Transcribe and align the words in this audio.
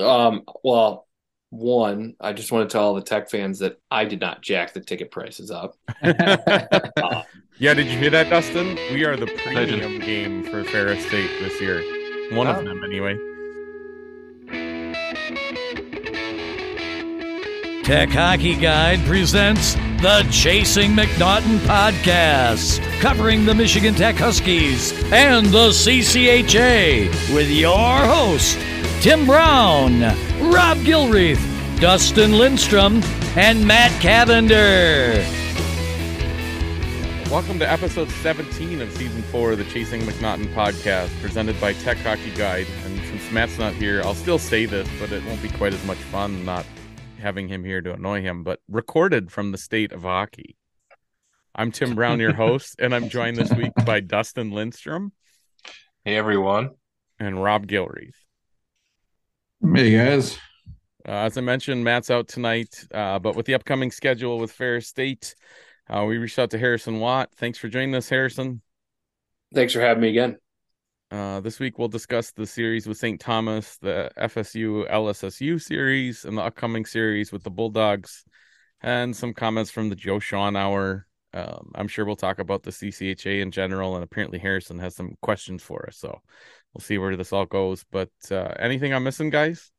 Um, 0.00 0.42
well, 0.62 1.06
one, 1.50 2.14
I 2.20 2.32
just 2.32 2.50
want 2.50 2.68
to 2.68 2.72
tell 2.72 2.84
all 2.84 2.94
the 2.94 3.02
tech 3.02 3.30
fans 3.30 3.58
that 3.58 3.78
I 3.90 4.04
did 4.06 4.20
not 4.20 4.40
jack 4.40 4.72
the 4.72 4.80
ticket 4.80 5.10
prices 5.10 5.50
up. 5.50 5.76
uh, 6.02 7.22
yeah, 7.58 7.74
did 7.74 7.86
you 7.86 7.98
hear 7.98 8.10
that, 8.10 8.30
Dustin? 8.30 8.76
We 8.92 9.04
are 9.04 9.16
the 9.16 9.26
premium 9.26 10.00
game 10.00 10.44
for 10.44 10.64
Ferris 10.64 11.04
State 11.06 11.30
this 11.40 11.60
year. 11.60 11.82
One 12.34 12.46
of 12.46 12.64
them, 12.64 12.82
anyway. 12.82 13.18
Tech 17.84 18.10
Hockey 18.10 18.54
Guide 18.54 19.00
presents 19.00 19.74
the 19.74 20.26
Chasing 20.30 20.92
McNaughton 20.92 21.58
podcast, 21.58 22.80
covering 23.00 23.44
the 23.44 23.54
Michigan 23.54 23.94
Tech 23.94 24.14
Huskies 24.14 24.92
and 25.12 25.46
the 25.46 25.68
CCHA 25.70 27.34
with 27.34 27.50
your 27.50 27.76
host, 27.76 28.56
Tim 29.02 29.26
Brown, 29.26 30.00
Rob 30.52 30.78
Gilreath, 30.78 31.44
Dustin 31.80 32.38
Lindstrom, 32.38 33.02
and 33.34 33.66
Matt 33.66 33.90
Cavender. 34.00 35.14
Welcome 37.28 37.58
to 37.58 37.68
episode 37.68 38.08
17 38.10 38.80
of 38.80 38.92
season 38.92 39.22
four 39.22 39.50
of 39.50 39.58
the 39.58 39.64
Chasing 39.64 40.02
McNaughton 40.02 40.54
podcast, 40.54 41.20
presented 41.20 41.60
by 41.60 41.72
Tech 41.72 41.96
Hockey 41.96 42.30
Guide. 42.36 42.68
And 42.84 42.96
since 43.06 43.28
Matt's 43.32 43.58
not 43.58 43.74
here, 43.74 44.02
I'll 44.04 44.14
still 44.14 44.38
say 44.38 44.66
this, 44.66 44.88
but 45.00 45.10
it 45.10 45.26
won't 45.26 45.42
be 45.42 45.48
quite 45.48 45.74
as 45.74 45.84
much 45.84 45.98
fun 45.98 46.44
not 46.44 46.64
having 47.18 47.48
him 47.48 47.64
here 47.64 47.82
to 47.82 47.94
annoy 47.94 48.20
him, 48.20 48.44
but 48.44 48.60
recorded 48.68 49.32
from 49.32 49.50
the 49.50 49.58
state 49.58 49.90
of 49.90 50.02
hockey. 50.02 50.56
I'm 51.56 51.72
Tim 51.72 51.96
Brown, 51.96 52.20
your 52.20 52.34
host, 52.34 52.76
and 52.78 52.94
I'm 52.94 53.08
joined 53.08 53.36
this 53.36 53.52
week 53.52 53.72
by 53.84 53.98
Dustin 53.98 54.52
Lindstrom. 54.52 55.10
Hey, 56.04 56.14
everyone. 56.14 56.70
And 57.18 57.42
Rob 57.42 57.66
Gilreath. 57.66 58.21
Hey, 59.62 59.92
guys. 59.92 60.38
Uh, 61.06 61.12
as 61.12 61.38
I 61.38 61.40
mentioned, 61.40 61.84
Matt's 61.84 62.10
out 62.10 62.26
tonight, 62.26 62.84
uh, 62.92 63.20
but 63.20 63.36
with 63.36 63.46
the 63.46 63.54
upcoming 63.54 63.92
schedule 63.92 64.38
with 64.38 64.50
Ferris 64.50 64.88
State, 64.88 65.36
uh, 65.88 66.04
we 66.04 66.18
reached 66.18 66.38
out 66.38 66.50
to 66.50 66.58
Harrison 66.58 66.98
Watt. 66.98 67.30
Thanks 67.36 67.58
for 67.58 67.68
joining 67.68 67.94
us, 67.94 68.08
Harrison. 68.08 68.60
Thanks 69.54 69.72
for 69.72 69.80
having 69.80 70.02
me 70.02 70.08
again. 70.08 70.36
Uh, 71.12 71.40
this 71.40 71.60
week 71.60 71.78
we'll 71.78 71.86
discuss 71.86 72.32
the 72.32 72.46
series 72.46 72.88
with 72.88 72.98
St. 72.98 73.20
Thomas, 73.20 73.78
the 73.78 74.10
FSU 74.18 74.90
LSSU 74.90 75.62
series, 75.62 76.24
and 76.24 76.36
the 76.36 76.42
upcoming 76.42 76.84
series 76.84 77.30
with 77.30 77.44
the 77.44 77.50
Bulldogs, 77.50 78.24
and 78.80 79.14
some 79.14 79.32
comments 79.32 79.70
from 79.70 79.88
the 79.88 79.96
Joe 79.96 80.18
Shawhan 80.18 80.56
Hour. 80.56 81.06
Um, 81.34 81.70
I'm 81.76 81.88
sure 81.88 82.04
we'll 82.04 82.16
talk 82.16 82.40
about 82.40 82.64
the 82.64 82.72
CCHA 82.72 83.40
in 83.40 83.52
general, 83.52 83.94
and 83.94 84.04
apparently 84.04 84.40
Harrison 84.40 84.80
has 84.80 84.96
some 84.96 85.14
questions 85.22 85.62
for 85.62 85.86
us. 85.86 85.96
So 85.96 86.20
we'll 86.72 86.80
see 86.80 86.98
where 86.98 87.16
this 87.16 87.32
all 87.32 87.46
goes. 87.46 87.84
But 87.90 88.10
uh, 88.30 88.54
anything 88.58 88.92
I'm 88.92 89.04
missing, 89.04 89.30
guys? 89.30 89.70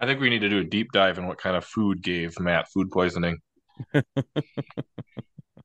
I 0.00 0.06
think 0.06 0.20
we 0.20 0.30
need 0.30 0.40
to 0.40 0.48
do 0.48 0.58
a 0.58 0.64
deep 0.64 0.90
dive 0.92 1.18
in 1.18 1.26
what 1.26 1.38
kind 1.38 1.56
of 1.56 1.64
food 1.64 2.02
gave 2.02 2.38
Matt 2.40 2.68
food 2.72 2.90
poisoning. 2.90 3.38
Was 3.94 4.04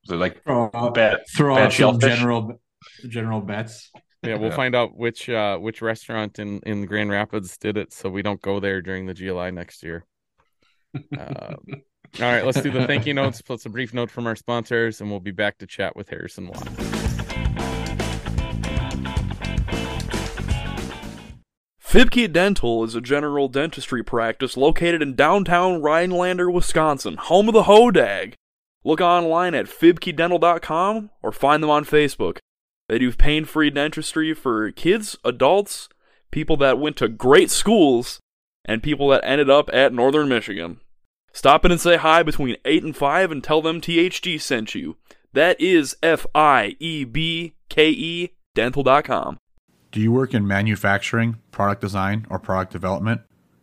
it 0.09 0.15
like 0.15 0.43
throw 0.43 0.69
out, 0.73 0.93
bad, 0.93 1.19
throw 1.35 1.55
bad 1.55 1.65
out 1.67 1.73
some 1.73 1.99
general 1.99 2.61
general 3.09 3.41
bets? 3.41 3.91
yeah, 4.23 4.35
we'll 4.35 4.49
yeah. 4.49 4.55
find 4.55 4.75
out 4.75 4.95
which 4.95 5.27
uh 5.27 5.57
which 5.57 5.81
restaurant 5.81 6.39
in 6.39 6.59
in 6.65 6.85
Grand 6.85 7.09
Rapids 7.09 7.57
did 7.57 7.77
it, 7.77 7.91
so 7.91 8.09
we 8.09 8.21
don't 8.21 8.41
go 8.41 8.59
there 8.59 8.81
during 8.81 9.05
the 9.05 9.13
GLI 9.13 9.51
next 9.51 9.83
year. 9.83 10.05
Uh, 11.15 11.53
all 12.21 12.31
right, 12.31 12.45
let's 12.45 12.61
do 12.61 12.71
the 12.71 12.87
thank 12.87 13.05
you 13.05 13.13
notes 13.13 13.41
plus 13.41 13.65
a 13.65 13.69
brief 13.69 13.93
note 13.93 14.09
from 14.09 14.25
our 14.25 14.35
sponsors, 14.35 15.01
and 15.01 15.11
we'll 15.11 15.19
be 15.19 15.31
back 15.31 15.57
to 15.57 15.67
chat 15.67 15.95
with 15.95 16.09
Harrison 16.09 16.47
Watt. 16.47 16.96
Fiebke 21.87 22.33
Dental 22.33 22.83
is 22.83 22.95
a 22.95 23.01
general 23.01 23.47
dentistry 23.47 24.03
practice 24.03 24.57
located 24.57 25.01
in 25.01 25.15
downtown 25.15 25.81
Rhinelander, 25.81 26.51
Wisconsin, 26.51 27.15
home 27.15 27.47
of 27.47 27.53
the 27.53 27.63
Hodag. 27.63 28.33
Look 28.83 28.99
online 28.99 29.55
at 29.55 29.67
fiebkedental.com 29.67 31.11
or 31.23 31.31
find 31.31 31.63
them 31.63 31.69
on 31.69 31.85
Facebook. 31.85 32.39
They 32.89 32.99
do 32.99 33.13
pain 33.13 33.45
free 33.45 33.69
dentistry 33.69 34.33
for 34.33 34.69
kids, 34.71 35.15
adults, 35.23 35.87
people 36.29 36.57
that 36.57 36.77
went 36.77 36.97
to 36.97 37.07
great 37.07 37.49
schools, 37.49 38.19
and 38.65 38.83
people 38.83 39.07
that 39.07 39.23
ended 39.23 39.49
up 39.49 39.69
at 39.71 39.93
Northern 39.93 40.27
Michigan. 40.27 40.81
Stop 41.31 41.63
in 41.63 41.71
and 41.71 41.79
say 41.79 41.95
hi 41.95 42.21
between 42.21 42.57
8 42.65 42.83
and 42.83 42.97
5 42.97 43.31
and 43.31 43.41
tell 43.41 43.61
them 43.61 43.79
THG 43.79 44.41
sent 44.41 44.75
you. 44.75 44.97
That 45.31 45.57
is 45.61 45.95
F 46.03 46.25
I 46.35 46.75
E 46.81 47.05
B 47.05 47.55
K 47.69 47.91
E 47.91 48.33
dental.com. 48.53 49.37
Do 49.91 50.01
you 50.01 50.11
work 50.11 50.33
in 50.33 50.45
manufacturing, 50.45 51.37
product 51.51 51.81
design, 51.81 52.27
or 52.29 52.39
product 52.39 52.73
development? 52.73 53.21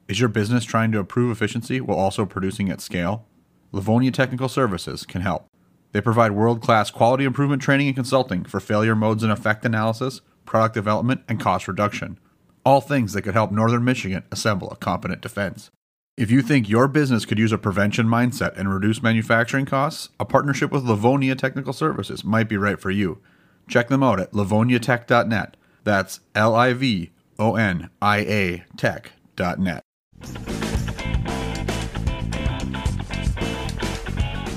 Is 0.09 0.21
your 0.21 0.31
business 0.31 0.65
trying 0.65 0.91
to 0.93 0.99
improve 0.99 1.31
efficiency 1.31 1.81
while 1.81 1.99
also 1.99 2.25
producing 2.25 2.71
at 2.71 2.81
scale? 2.81 3.27
Livonia 3.73 4.11
Technical 4.11 4.49
Services 4.49 5.05
can 5.05 5.21
help. 5.21 5.47
They 5.93 6.01
provide 6.01 6.33
world 6.33 6.62
class 6.62 6.91
quality 6.91 7.25
improvement 7.25 7.61
training 7.61 7.89
and 7.89 7.97
consulting 7.97 8.45
for 8.45 8.59
failure 8.59 8.97
modes 8.97 9.23
and 9.23 9.31
effect 9.31 9.65
analysis, 9.65 10.23
product 10.47 10.75
development, 10.75 11.23
and 11.29 11.39
cost 11.39 11.69
reduction. 11.69 12.19
All 12.65 12.81
things 12.81 13.12
that 13.12 13.23
could 13.23 13.35
help 13.35 13.53
Northern 13.53 13.85
Michigan 13.85 14.25
assemble 14.33 14.71
a 14.71 14.77
competent 14.77 15.21
defense. 15.21 15.71
If 16.17 16.31
you 16.31 16.43
think 16.43 16.69
your 16.69 16.89
business 16.89 17.27
could 17.27 17.39
use 17.39 17.53
a 17.53 17.59
prevention 17.59 18.06
mindset 18.06 18.56
and 18.56 18.73
reduce 18.73 19.03
manufacturing 19.03 19.67
costs, 19.67 20.09
a 20.19 20.25
partnership 20.25 20.73
with 20.73 20.85
Livonia 20.85 21.35
Technical 21.35 21.73
Services 21.73 22.25
might 22.25 22.49
be 22.49 22.56
right 22.56 22.81
for 22.81 22.91
you. 22.91 23.21
Check 23.69 23.89
them 23.89 24.03
out 24.03 24.21
at 24.21 24.33
livoniatech.net. 24.33 25.56
That's 25.84 26.21
L 26.34 26.55
I 26.55 26.72
V 26.72 27.11
O 27.39 27.56
N 27.56 27.91
I 28.00 28.19
A 28.19 28.65
tech.net. 28.77 29.83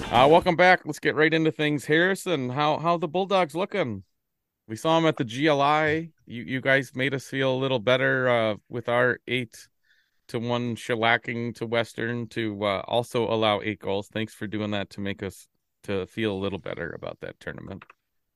Uh, 0.09 0.27
welcome 0.31 0.55
back. 0.55 0.81
Let's 0.85 0.99
get 0.99 1.15
right 1.15 1.33
into 1.33 1.51
things. 1.51 1.85
Harrison, 1.85 2.49
how 2.49 2.77
how 2.77 2.97
the 2.97 3.09
Bulldogs 3.09 3.55
looking? 3.55 4.03
We 4.67 4.77
saw 4.77 4.95
them 4.95 5.05
at 5.05 5.17
the 5.17 5.25
GLI. 5.25 6.13
You 6.25 6.43
you 6.43 6.61
guys 6.61 6.95
made 6.95 7.13
us 7.13 7.25
feel 7.25 7.53
a 7.53 7.59
little 7.59 7.79
better 7.79 8.29
uh, 8.29 8.55
with 8.69 8.87
our 8.87 9.19
eight 9.27 9.67
to 10.29 10.39
one 10.39 10.75
shellacking 10.77 11.55
to 11.55 11.65
Western 11.65 12.27
to 12.29 12.63
uh, 12.63 12.81
also 12.87 13.29
allow 13.29 13.61
eight 13.61 13.79
goals. 13.79 14.07
Thanks 14.07 14.33
for 14.33 14.47
doing 14.47 14.71
that 14.71 14.89
to 14.91 15.01
make 15.01 15.21
us 15.21 15.47
to 15.83 16.05
feel 16.07 16.31
a 16.31 16.39
little 16.39 16.59
better 16.59 16.91
about 16.91 17.19
that 17.19 17.39
tournament. 17.41 17.83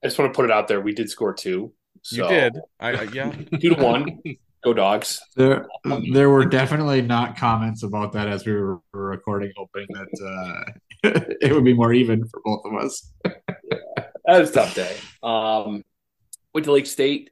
I 0.04 0.08
just 0.08 0.20
want 0.20 0.34
to 0.34 0.36
put 0.36 0.46
it 0.46 0.52
out 0.52 0.68
there. 0.68 0.82
We 0.82 0.94
did 0.94 1.10
score 1.10 1.34
two. 1.34 1.74
So. 2.04 2.24
You 2.24 2.30
did. 2.30 2.60
I, 2.80 2.90
I 2.92 3.04
yeah. 3.04 3.32
two 3.60 3.76
to 3.76 3.82
one. 3.82 4.22
Go 4.64 4.74
dogs. 4.74 5.20
There, 5.36 5.68
there 6.14 6.30
were 6.30 6.46
definitely 6.46 7.02
not 7.02 7.36
comments 7.36 7.82
about 7.82 8.14
that 8.14 8.28
as 8.28 8.46
we 8.46 8.54
were 8.54 8.80
recording, 8.94 9.52
hoping 9.58 9.88
that 9.90 10.72
uh, 11.04 11.10
it 11.42 11.52
would 11.52 11.64
be 11.64 11.74
more 11.74 11.94
even 11.94 12.28
for 12.28 12.42
both 12.46 12.62
of 12.66 12.74
us. 12.76 13.12
that 13.24 14.14
was 14.28 14.52
a 14.52 14.54
tough 14.54 14.76
day. 14.76 14.96
Um, 15.24 15.84
went 16.54 16.66
to 16.66 16.74
Lake 16.74 16.86
State, 16.86 17.32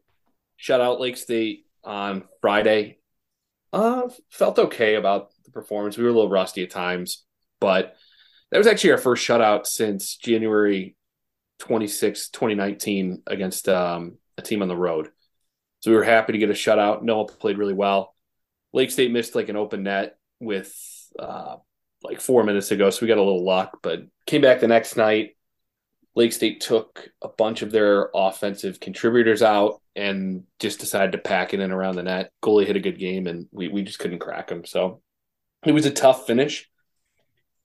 shut 0.58 0.82
out 0.82 1.00
Lake 1.00 1.18
State 1.18 1.68
on 1.84 2.24
Friday. 2.42 2.98
Uh, 3.72 4.10
felt 4.32 4.58
okay 4.58 4.96
about 4.96 5.30
the 5.46 5.52
performance. 5.52 5.98
We 5.98 6.04
were 6.06 6.10
a 6.10 6.14
little 6.14 6.32
rusty 6.32 6.64
at 6.64 6.72
times, 6.72 7.26
but 7.60 7.96
that 8.52 8.58
was 8.58 8.66
actually 8.66 8.92
our 8.92 8.98
first 8.98 9.28
shutout 9.28 9.68
since 9.68 10.16
January 10.16 10.96
26, 11.60 12.30
2019 12.30 13.22
against 13.28 13.70
um, 13.70 14.18
a 14.40 14.42
team 14.42 14.62
on 14.62 14.68
the 14.68 14.76
road. 14.76 15.10
So 15.82 15.92
we 15.92 15.98
were 15.98 16.04
happy 16.04 16.34
to 16.34 16.40
get 16.40 16.50
a 16.50 16.54
shutout. 16.54 17.04
Noah 17.04 17.28
played 17.28 17.58
really 17.58 17.74
well. 17.74 18.16
Lake 18.74 18.92
State 18.92 19.12
missed 19.12 19.36
like 19.36 19.50
an 19.50 19.56
open 19.56 19.84
net 19.84 20.18
with 20.40 20.74
uh, 21.18 21.58
like 22.04 22.22
four 22.22 22.44
minutes 22.44 22.72
ago, 22.72 22.90
so 22.90 23.02
we 23.02 23.08
got 23.08 23.18
a 23.18 23.24
little 23.24 23.46
luck, 23.46 23.80
but 23.82 24.04
came 24.26 24.42
back 24.42 24.60
the 24.60 24.68
next 24.68 24.96
night. 24.96 25.36
Lake 26.16 26.34
State 26.34 26.60
took 26.62 27.10
a 27.22 27.28
bunch 27.28 27.62
of 27.62 27.72
their 27.72 28.10
offensive 28.14 28.80
contributors 28.80 29.42
out 29.42 29.82
and 29.96 30.44
just 30.60 30.80
decided 30.80 31.12
to 31.14 31.18
pack 31.18 31.54
it 31.54 31.60
in 31.60 31.72
around 31.72 31.96
the 31.96 32.04
net. 32.04 32.32
Goalie 32.44 32.66
hit 32.66 32.76
a 32.76 32.82
good 32.82 33.00
game, 33.00 33.28
and 33.28 33.48
we, 33.52 33.68
we 33.68 33.84
just 33.84 34.00
couldn't 34.00 34.20
crack 34.20 34.50
him. 34.50 34.66
So 34.66 35.02
it 35.66 35.72
was 35.72 35.86
a 35.86 35.92
tough 35.92 36.28
finish 36.28 36.70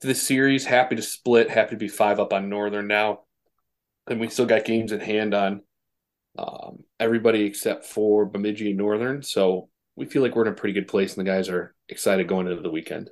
to 0.00 0.06
the 0.06 0.14
series. 0.14 0.64
Happy 0.64 0.96
to 0.96 1.02
split, 1.02 1.50
happy 1.50 1.70
to 1.70 1.76
be 1.76 1.88
five 1.88 2.20
up 2.20 2.32
on 2.32 2.48
Northern 2.48 2.86
now. 2.86 3.20
And 4.06 4.20
we 4.20 4.28
still 4.28 4.46
got 4.46 4.64
games 4.64 4.92
in 4.92 5.00
hand 5.00 5.32
on 5.32 5.62
um, 6.38 6.84
everybody 6.98 7.44
except 7.44 7.84
for 7.84 8.26
Bemidji 8.26 8.70
and 8.70 8.78
Northern. 8.78 9.22
So 9.22 9.68
we 9.96 10.06
feel 10.06 10.22
like 10.22 10.34
we're 10.34 10.46
in 10.46 10.52
a 10.52 10.56
pretty 10.56 10.72
good 10.72 10.88
place, 10.88 11.16
and 11.16 11.26
the 11.26 11.30
guys 11.30 11.48
are 11.48 11.74
excited 11.88 12.28
going 12.28 12.48
into 12.48 12.62
the 12.62 12.70
weekend. 12.70 13.10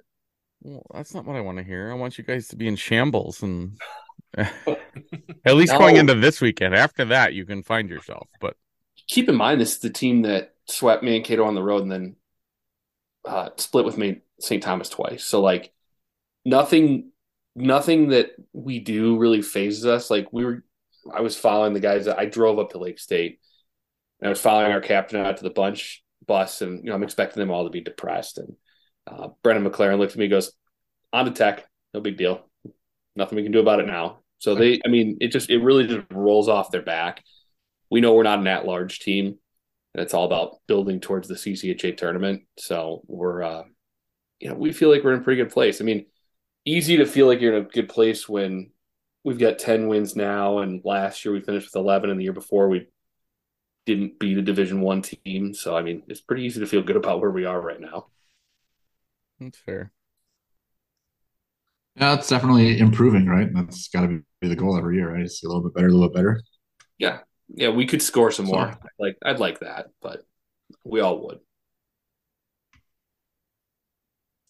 Well, 0.62 0.86
that's 0.94 1.14
not 1.14 1.24
what 1.24 1.36
I 1.36 1.40
want 1.40 1.58
to 1.58 1.64
hear. 1.64 1.90
I 1.90 1.94
want 1.94 2.18
you 2.18 2.24
guys 2.24 2.48
to 2.48 2.56
be 2.56 2.68
in 2.68 2.76
shambles 2.76 3.42
and 3.42 3.78
at 4.36 5.54
least 5.54 5.72
no. 5.72 5.78
going 5.78 5.96
into 5.96 6.14
this 6.14 6.40
weekend. 6.40 6.74
After 6.74 7.04
that, 7.06 7.34
you 7.34 7.44
can 7.44 7.62
find 7.62 7.88
yourself. 7.88 8.28
But 8.40 8.56
keep 9.08 9.28
in 9.28 9.34
mind, 9.34 9.60
this 9.60 9.72
is 9.72 9.78
the 9.80 9.90
team 9.90 10.22
that 10.22 10.54
swept 10.66 11.02
Mankato 11.02 11.44
on 11.44 11.54
the 11.54 11.62
road 11.62 11.82
and 11.82 11.92
then 11.92 12.16
uh, 13.24 13.50
split 13.56 13.84
with 13.84 13.98
me 13.98 14.20
St. 14.40 14.62
Thomas 14.62 14.88
twice. 14.88 15.24
So 15.24 15.40
like 15.40 15.72
nothing, 16.44 17.10
nothing 17.56 18.08
that 18.10 18.30
we 18.52 18.78
do 18.78 19.18
really 19.18 19.42
phases 19.42 19.84
us. 19.84 20.10
Like 20.10 20.32
we 20.32 20.44
were 20.44 20.64
I 21.12 21.20
was 21.20 21.36
following 21.36 21.72
the 21.72 21.80
guys. 21.80 22.06
That 22.06 22.18
I 22.18 22.26
drove 22.26 22.58
up 22.58 22.70
to 22.70 22.78
Lake 22.78 22.98
State, 22.98 23.40
and 24.20 24.26
I 24.26 24.30
was 24.30 24.40
following 24.40 24.72
our 24.72 24.80
captain 24.80 25.24
out 25.24 25.38
to 25.38 25.42
the 25.42 25.50
bunch 25.50 26.02
bus, 26.26 26.62
and 26.62 26.78
you 26.78 26.90
know 26.90 26.94
I'm 26.94 27.02
expecting 27.02 27.40
them 27.40 27.50
all 27.50 27.64
to 27.64 27.70
be 27.70 27.80
depressed. 27.80 28.38
And 28.38 28.54
uh, 29.06 29.28
Brendan 29.42 29.70
McLaren 29.70 29.98
looked 29.98 30.12
at 30.12 30.18
me, 30.18 30.26
and 30.26 30.32
goes, 30.32 30.52
"On 31.12 31.24
to 31.24 31.30
Tech, 31.30 31.66
no 31.94 32.00
big 32.00 32.16
deal, 32.16 32.46
nothing 33.16 33.36
we 33.36 33.42
can 33.42 33.52
do 33.52 33.60
about 33.60 33.80
it 33.80 33.86
now." 33.86 34.20
So 34.38 34.56
they, 34.56 34.80
I 34.84 34.88
mean, 34.88 35.18
it 35.20 35.28
just 35.28 35.50
it 35.50 35.58
really 35.58 35.86
just 35.86 36.06
rolls 36.10 36.48
off 36.48 36.72
their 36.72 36.82
back. 36.82 37.22
We 37.90 38.00
know 38.00 38.14
we're 38.14 38.24
not 38.24 38.40
an 38.40 38.46
at-large 38.48 38.98
team, 38.98 39.38
and 39.94 40.02
it's 40.02 40.14
all 40.14 40.24
about 40.24 40.56
building 40.66 40.98
towards 40.98 41.28
the 41.28 41.34
CCHA 41.34 41.96
tournament. 41.96 42.42
So 42.58 43.02
we're, 43.06 43.42
uh, 43.42 43.62
you 44.40 44.48
know, 44.48 44.56
we 44.56 44.72
feel 44.72 44.90
like 44.90 45.04
we're 45.04 45.14
in 45.14 45.20
a 45.20 45.22
pretty 45.22 45.42
good 45.42 45.52
place. 45.52 45.80
I 45.80 45.84
mean, 45.84 46.06
easy 46.64 46.96
to 46.96 47.06
feel 47.06 47.28
like 47.28 47.40
you're 47.40 47.56
in 47.56 47.64
a 47.64 47.68
good 47.68 47.88
place 47.88 48.28
when 48.28 48.72
we've 49.24 49.38
got 49.38 49.58
10 49.58 49.88
wins 49.88 50.16
now 50.16 50.58
and 50.58 50.80
last 50.84 51.24
year 51.24 51.32
we 51.32 51.40
finished 51.40 51.68
with 51.72 51.76
11 51.82 52.10
and 52.10 52.18
the 52.18 52.24
year 52.24 52.32
before 52.32 52.68
we 52.68 52.88
didn't 53.86 54.18
beat 54.18 54.38
a 54.38 54.42
division 54.42 54.80
one 54.80 55.02
team 55.02 55.52
so 55.54 55.76
i 55.76 55.82
mean 55.82 56.02
it's 56.08 56.20
pretty 56.20 56.44
easy 56.44 56.60
to 56.60 56.66
feel 56.66 56.82
good 56.82 56.96
about 56.96 57.20
where 57.20 57.30
we 57.30 57.44
are 57.44 57.60
right 57.60 57.80
now 57.80 58.06
That's 59.40 59.58
fair. 59.58 59.92
Yeah, 61.96 62.14
it's 62.14 62.28
definitely 62.28 62.78
improving, 62.78 63.26
right? 63.26 63.50
That's 63.52 63.88
got 63.88 64.02
to 64.06 64.22
be 64.40 64.48
the 64.48 64.56
goal 64.56 64.78
every 64.78 64.96
year, 64.96 65.12
right? 65.12 65.22
It's 65.24 65.44
a 65.44 65.46
little 65.46 65.62
bit 65.62 65.74
better, 65.74 65.88
a 65.88 65.90
little 65.90 66.08
bit 66.08 66.14
better. 66.16 66.40
yeah 66.98 67.18
yeah 67.54 67.68
we 67.68 67.84
could 67.86 68.00
score 68.00 68.30
some 68.30 68.46
So- 68.46 68.52
more 68.52 68.78
like 68.98 69.16
i'd 69.26 69.38
like 69.40 69.60
that 69.60 69.88
but 70.00 70.22
we 70.84 71.00
all 71.00 71.26
would 71.26 71.40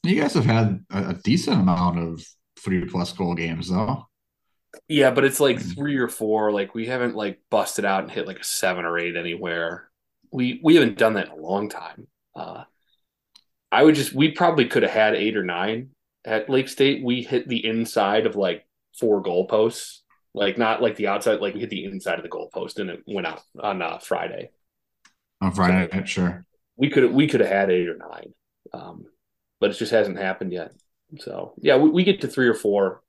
You 0.04 0.20
guys 0.20 0.34
have 0.34 0.44
had 0.44 0.84
a, 0.90 1.10
a 1.10 1.14
decent 1.14 1.60
amount 1.60 1.98
of 1.98 2.24
three 2.58 2.84
plus 2.86 3.12
goal 3.12 3.34
games, 3.34 3.68
though. 3.70 4.06
Yeah 4.88 5.10
but 5.10 5.24
it's 5.24 5.40
like 5.40 5.58
Mm. 5.58 5.74
three 5.74 5.96
or 5.96 6.08
four 6.08 6.50
like 6.52 6.74
we 6.74 6.86
haven't 6.86 7.14
like 7.14 7.40
busted 7.50 7.84
out 7.84 8.02
and 8.02 8.10
hit 8.12 8.26
like 8.26 8.40
a 8.40 8.44
seven 8.44 8.84
or 8.84 8.98
eight 8.98 9.16
anywhere. 9.16 9.90
We 10.32 10.60
we 10.62 10.74
haven't 10.76 10.98
done 10.98 11.14
that 11.14 11.26
in 11.26 11.32
a 11.32 11.36
long 11.36 11.68
time. 11.68 12.06
Uh 12.34 12.64
i 13.70 13.82
would 13.82 13.94
just 13.94 14.12
we 14.14 14.30
probably 14.32 14.66
could 14.66 14.82
have 14.82 14.92
had 14.92 15.14
eight 15.14 15.36
or 15.36 15.42
nine 15.44 15.90
at 16.24 16.48
lake 16.50 16.68
state. 16.68 17.04
We 17.04 17.22
hit 17.22 17.48
the 17.48 17.64
inside 17.64 18.26
of 18.26 18.36
like 18.36 18.66
four 18.98 19.22
goalposts. 19.22 19.98
Like 20.34 20.56
not 20.56 20.80
like 20.80 20.96
the 20.96 21.08
outside 21.08 21.40
like 21.40 21.54
we 21.54 21.60
hit 21.60 21.70
the 21.70 21.84
inside 21.84 22.18
of 22.18 22.22
the 22.22 22.30
goalpost 22.30 22.78
and 22.78 22.88
it 22.90 23.02
went 23.06 23.26
out 23.26 23.42
on 23.60 23.82
uh, 23.82 23.98
friday. 23.98 24.50
On 25.42 25.52
Friday 25.52 25.88
night, 25.92 26.08
sure. 26.08 26.46
we 26.76 26.88
could 26.88 27.12
we 27.12 27.26
could 27.26 27.40
have 27.40 27.50
had 27.50 27.70
eight 27.70 27.88
or 27.88 27.96
nine 27.96 28.32
um 28.72 29.04
but 29.60 29.70
it 29.70 29.74
just 29.74 29.92
hasn't 29.92 30.18
happened 30.18 30.52
yet. 30.52 30.72
So 31.18 31.52
yeah 31.58 31.76
we, 31.76 31.90
we 31.90 32.04
get 32.04 32.22
to 32.22 32.28
three 32.28 32.48
or 32.48 32.54
four 32.54 33.02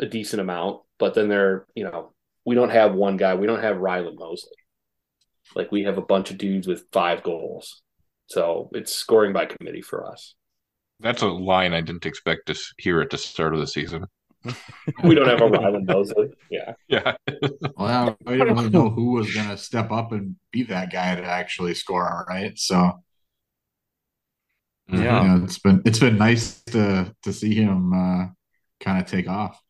a 0.00 0.06
decent 0.06 0.40
amount 0.40 0.82
but 0.98 1.14
then 1.14 1.28
they're 1.28 1.66
you 1.74 1.84
know 1.84 2.12
we 2.44 2.54
don't 2.54 2.70
have 2.70 2.94
one 2.94 3.16
guy 3.16 3.34
we 3.34 3.46
don't 3.46 3.62
have 3.62 3.78
ryland 3.78 4.18
mosley 4.18 4.52
like 5.54 5.70
we 5.72 5.84
have 5.84 5.98
a 5.98 6.02
bunch 6.02 6.30
of 6.30 6.38
dudes 6.38 6.66
with 6.66 6.84
five 6.92 7.22
goals 7.22 7.82
so 8.26 8.70
it's 8.72 8.94
scoring 8.94 9.32
by 9.32 9.46
committee 9.46 9.82
for 9.82 10.06
us 10.10 10.34
That's 11.00 11.22
a 11.22 11.28
line 11.28 11.74
I 11.74 11.80
didn't 11.82 12.06
expect 12.06 12.46
to 12.46 12.54
hear 12.78 13.00
at 13.00 13.10
the 13.10 13.18
start 13.18 13.54
of 13.54 13.60
the 13.60 13.66
season. 13.66 14.06
we 15.04 15.14
don't 15.14 15.28
have 15.28 15.40
a 15.42 15.48
ryland 15.48 15.86
mosley 15.86 16.28
yeah 16.50 16.72
Yeah. 16.88 17.16
Well, 17.76 18.16
I 18.26 18.32
didn't 18.32 18.54
really 18.56 18.70
know 18.70 18.90
who 18.90 19.12
was 19.12 19.32
going 19.34 19.48
to 19.48 19.56
step 19.58 19.90
up 19.90 20.12
and 20.12 20.36
be 20.52 20.62
that 20.64 20.92
guy 20.92 21.14
to 21.16 21.24
actually 21.24 21.74
score, 21.74 22.24
right? 22.28 22.56
So 22.58 23.02
Yeah. 24.88 25.22
you 25.22 25.28
know, 25.28 25.44
it's 25.44 25.58
been 25.58 25.82
it's 25.84 25.98
been 25.98 26.18
nice 26.18 26.62
to 26.64 27.14
to 27.22 27.32
see 27.32 27.54
him 27.54 27.92
uh, 27.92 28.26
kind 28.80 29.02
of 29.02 29.06
take 29.10 29.28
off. 29.28 29.60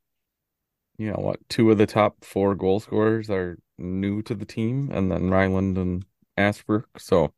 You 0.97 1.09
know 1.09 1.21
what? 1.21 1.41
Two 1.49 1.71
of 1.71 1.79
the 1.79 1.87
top 1.87 2.25
four 2.25 2.55
goal 2.55 2.81
scorers 2.81 3.31
are 3.31 3.59
new 3.79 4.23
to 4.23 4.35
the 4.35 4.45
team, 4.47 4.91
and 4.93 5.11
then 5.11 5.31
Ryland 5.31 5.77
and 5.77 6.05
Asbrook. 6.39 6.85
So 6.99 7.33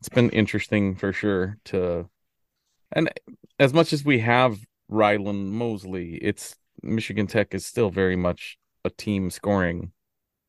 it's 0.00 0.08
been 0.08 0.30
interesting 0.30 0.94
for 0.96 1.12
sure 1.12 1.58
to 1.66 2.08
and 2.92 3.10
as 3.58 3.74
much 3.74 3.92
as 3.92 4.04
we 4.04 4.20
have 4.20 4.58
Ryland 4.88 5.52
Mosley, 5.52 6.14
it's 6.16 6.56
Michigan 6.82 7.26
Tech 7.26 7.54
is 7.54 7.66
still 7.66 7.90
very 7.90 8.16
much 8.16 8.58
a 8.84 8.90
team 8.90 9.30
scoring 9.30 9.92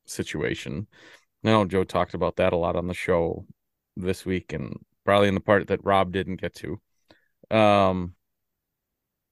situation. 0.06 0.88
I 1.44 1.50
know 1.50 1.66
Joe 1.66 1.84
talked 1.84 2.14
about 2.14 2.38
that 2.38 2.54
a 2.54 2.58
lot 2.58 2.76
on 2.76 2.88
the 2.88 2.94
show 2.94 3.46
this 3.96 4.26
week 4.26 4.54
and 4.54 4.78
probably 5.06 5.28
in 5.28 5.36
the 5.36 5.40
part 5.40 5.68
that 5.68 5.84
Rob 5.84 6.12
didn't 6.12 6.42
get 6.42 6.56
to. 6.56 6.80
Um 7.56 8.16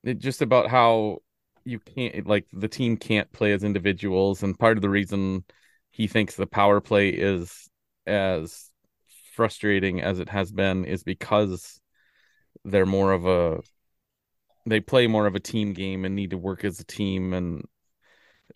it 0.04 0.20
just 0.20 0.42
about 0.42 0.70
how 0.70 1.20
you 1.65 1.80
can't 1.80 2.27
like 2.27 2.45
the 2.54 2.68
team 2.68 2.98
can't 2.98 3.31
play 3.31 3.54
as 3.54 3.63
individuals 3.63 4.44
and 4.44 4.57
part 4.57 4.77
of 4.77 4.81
the 4.81 4.89
reason 4.89 5.44
he 5.92 6.07
thinks 6.07 6.36
the 6.36 6.48
power 6.48 6.81
play 6.81 7.10
is 7.10 7.69
as 8.06 8.71
frustrating 9.33 10.01
as 10.01 10.19
it 10.19 10.30
has 10.30 10.51
been 10.51 10.86
is 10.86 11.04
because 11.04 11.80
they're 12.65 12.86
more 12.86 13.12
of 13.12 13.25
a 13.25 13.62
they 14.65 14.80
play 14.80 15.07
more 15.07 15.27
of 15.27 15.36
a 15.36 15.39
team 15.39 15.74
game 15.74 16.06
and 16.06 16.15
need 16.15 16.30
to 16.30 16.38
work 16.38 16.63
as 16.63 16.80
a 16.80 16.86
team 16.86 17.33
and 17.33 17.65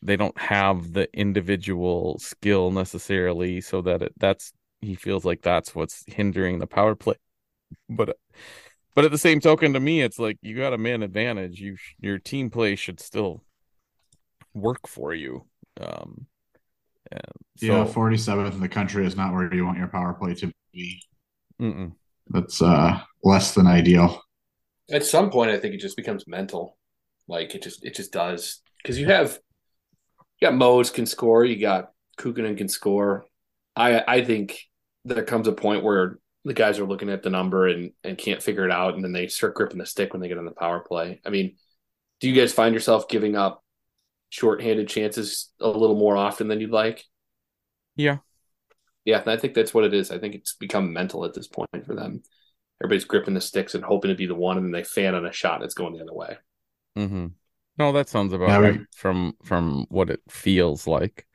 they 0.01 0.15
don't 0.15 0.37
have 0.37 0.93
the 0.93 1.09
individual 1.13 2.19
skill 2.19 2.71
necessarily 2.71 3.61
so 3.61 3.81
that 3.81 4.01
it, 4.01 4.13
that's 4.17 4.53
he 4.81 4.95
feels 4.95 5.25
like 5.25 5.41
that's 5.41 5.73
what's 5.73 6.03
hindering 6.07 6.59
the 6.59 6.67
power 6.67 6.95
play. 6.95 7.15
But 7.89 8.17
but 8.97 9.05
at 9.05 9.11
the 9.11 9.17
same 9.17 9.39
token 9.39 9.73
to 9.73 9.79
me 9.79 10.01
it's 10.01 10.17
like 10.17 10.39
you 10.41 10.57
got 10.57 10.73
a 10.73 10.77
man 10.77 11.03
advantage 11.03 11.61
you 11.61 11.77
your 11.99 12.17
team 12.17 12.49
play 12.49 12.75
should 12.75 12.99
still 12.99 13.43
work 14.55 14.87
for 14.87 15.13
you 15.13 15.45
um 15.79 16.25
and 17.11 17.21
so 17.57 17.65
yeah, 17.67 17.85
forty 17.85 18.17
seventh 18.17 18.55
in 18.55 18.59
the 18.59 18.67
country 18.67 19.05
is 19.05 19.15
not 19.15 19.33
where 19.33 19.53
you 19.53 19.65
want 19.65 19.77
your 19.77 19.87
power 19.87 20.13
play 20.13 20.33
to 20.33 20.51
be. 20.73 21.01
mm-mm. 21.61 21.93
That's 22.31 22.61
uh, 22.61 22.99
less 23.23 23.53
than 23.53 23.67
ideal. 23.67 24.19
at 24.91 25.05
some 25.05 25.29
point 25.29 25.51
i 25.51 25.59
think 25.59 25.75
it 25.75 25.79
just 25.79 25.95
becomes 25.95 26.27
mental 26.27 26.75
like 27.27 27.53
it 27.53 27.61
just 27.61 27.85
it 27.85 27.93
just 27.93 28.11
does 28.11 28.61
because 28.81 28.99
you 28.99 29.05
have 29.05 29.39
you 30.41 30.47
got 30.47 30.55
Mose 30.55 30.89
can 30.89 31.05
score 31.05 31.45
you 31.45 31.61
got 31.61 31.91
Kukkonen 32.17 32.57
can 32.57 32.67
score 32.67 33.27
i 33.75 34.03
i 34.07 34.23
think 34.23 34.59
there 35.05 35.23
comes 35.23 35.47
a 35.47 35.51
point 35.51 35.83
where 35.83 36.17
the 36.45 36.53
guys 36.53 36.79
are 36.79 36.85
looking 36.85 37.09
at 37.09 37.23
the 37.23 37.29
number 37.29 37.67
and 37.67 37.91
and 38.03 38.17
can't 38.17 38.41
figure 38.41 38.65
it 38.65 38.71
out 38.71 38.95
and 38.95 39.03
then 39.03 39.11
they 39.11 39.27
start 39.27 39.55
gripping 39.55 39.77
the 39.79 39.85
stick 39.85 40.13
when 40.13 40.21
they 40.21 40.27
get 40.27 40.37
on 40.37 40.45
the 40.45 40.51
power 40.51 40.79
play. 40.79 41.21
I 41.25 41.29
mean 41.29 41.55
do 42.19 42.29
you 42.29 42.39
guys 42.39 42.51
find 42.53 42.73
yourself 42.73 43.07
giving 43.07 43.35
up 43.35 43.63
shorthanded 44.29 44.87
chances 44.87 45.51
a 45.61 45.67
little 45.67 45.95
more 45.95 46.17
often 46.17 46.47
than 46.47 46.59
you'd 46.59 46.71
like? 46.71 47.03
Yeah. 47.95 48.17
Yeah 49.05 49.23
i 49.25 49.37
think 49.37 49.53
that's 49.53 49.73
what 49.73 49.83
it 49.85 49.93
is. 49.93 50.11
I 50.11 50.19
think 50.19 50.35
it's 50.35 50.53
become 50.53 50.93
mental 50.93 51.25
at 51.25 51.33
this 51.33 51.47
point 51.47 51.85
for 51.85 51.95
them. 51.95 52.23
Everybody's 52.81 53.05
gripping 53.05 53.33
the 53.33 53.41
sticks 53.41 53.73
and 53.75 53.83
hoping 53.83 54.09
to 54.09 54.15
be 54.15 54.27
the 54.27 54.35
one 54.35 54.57
and 54.57 54.65
then 54.65 54.71
they 54.71 54.83
fan 54.83 55.15
on 55.15 55.25
a 55.25 55.31
shot 55.31 55.55
and 55.55 55.63
it's 55.63 55.73
going 55.73 55.93
the 55.93 56.03
other 56.03 56.13
way. 56.13 56.37
Mm-hmm. 56.97 57.27
no 57.77 57.91
that 57.91 58.09
sounds 58.09 58.33
about 58.33 58.49
Yeah, 58.49 58.57
right 58.57 58.79
from 58.95 59.33
from 59.43 59.85
what 59.89 60.09
it 60.09 60.21
feels 60.29 60.87
like. 60.87 61.25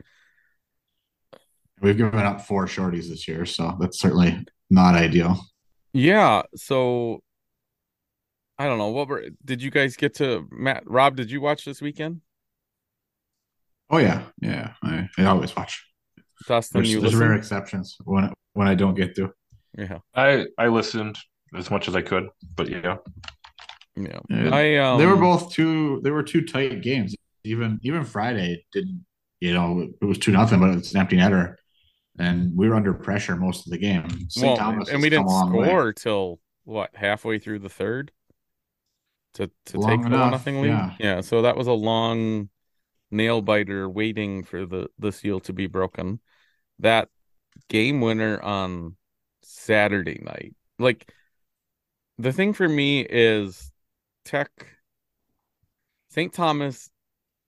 We've 1.81 1.97
given 1.97 2.21
up 2.21 2.43
four 2.43 2.67
shorties 2.67 3.09
this 3.09 3.27
year, 3.27 3.45
so 3.45 3.77
that's 3.81 3.99
certainly 3.99 4.45
not 4.73 4.95
ideal. 4.95 5.39
Yeah, 5.93 6.43
so 6.57 7.23
I 8.59 8.67
don't 8.67 8.79
know. 8.79 8.89
What 8.89 9.09
were 9.09 9.25
did 9.45 9.63
you 9.63 9.71
guys 9.71 9.97
get 9.97 10.15
to 10.15 10.49
Matt 10.51 10.83
Rob, 10.87 11.17
did 11.17 11.31
you 11.31 11.41
watch 11.41 11.65
this 11.65 11.83
weekend? 11.83 12.23
Oh 13.91 13.99
yeah, 13.99 14.23
yeah. 14.41 14.73
I, 14.83 15.09
I 15.19 15.25
always 15.27 15.55
watch. 15.55 15.87
Dustin, 16.49 16.81
There's, 16.81 16.91
you 16.91 17.01
there's 17.01 17.15
rare 17.15 17.35
exceptions 17.35 17.97
when 18.05 18.33
when 18.55 18.67
I 18.67 18.75
don't 18.75 18.95
get 18.95 19.15
to. 19.17 19.33
Yeah, 19.77 19.99
I 20.15 20.47
I 20.57 20.69
listened 20.69 21.19
as 21.55 21.71
much 21.71 21.89
as 21.89 21.95
I 21.95 22.03
could, 22.03 22.29
but 22.57 22.69
yeah. 22.69 22.97
yeah. 23.95 24.21
Yeah. 24.31 24.51
I 24.55 24.77
um 24.77 24.99
they 24.99 25.07
were 25.07 25.17
both 25.17 25.53
two. 25.53 26.01
They 26.03 26.11
were 26.11 26.23
two 26.23 26.47
tight 26.47 26.81
games. 26.81 27.15
Even 27.45 27.79
even 27.83 28.05
Friday 28.05 28.65
didn't. 28.73 29.05
You 29.41 29.55
know, 29.55 29.89
it 30.01 30.05
was 30.05 30.19
two 30.19 30.31
nothing, 30.31 30.61
but 30.61 30.71
it's 30.71 30.93
an 30.93 31.01
empty 31.01 31.17
netter, 31.17 31.57
and 32.19 32.57
we 32.57 32.69
were 32.69 32.75
under 32.75 32.95
pressure 32.95 33.37
most 33.37 33.67
of 33.67 33.71
the 33.71 33.79
game. 33.79 34.29
St. 34.29 34.47
well, 34.47 34.57
Thomas 34.57 34.89
and 34.89 35.01
we 35.03 35.11
didn't 35.11 35.27
long 35.27 35.53
way. 35.53 35.67
score 35.69 35.93
till 35.93 36.41
what, 36.65 36.91
halfway 36.95 37.39
through 37.39 37.61
the 37.61 37.69
third? 37.69 38.13
To 39.35 39.51
to 39.67 39.79
Long 39.79 40.03
take 40.03 40.11
the 40.11 40.17
enough, 40.17 40.31
nothing 40.31 40.61
lead? 40.61 40.93
yeah. 40.99 41.23
so 41.23 41.43
that 41.43 41.57
was 41.57 41.67
a 41.67 41.73
long 41.73 42.51
nail 43.11 43.41
biter 43.41 43.89
waiting 43.89 44.45
for 44.45 44.67
the 44.67 44.89
the 44.99 45.11
seal 45.11 45.41
to 45.41 45.55
be 45.55 45.67
broken. 45.67 46.21
That 46.81 47.09
game 47.69 48.01
winner 48.03 48.41
on 48.41 48.97
Saturday 49.43 50.21
night. 50.23 50.55
Like 50.79 51.11
the 52.19 52.33
thing 52.33 52.53
for 52.53 52.69
me 52.69 53.01
is 53.01 53.71
Tech 54.25 54.51
St. 56.11 56.33
Thomas 56.33 56.91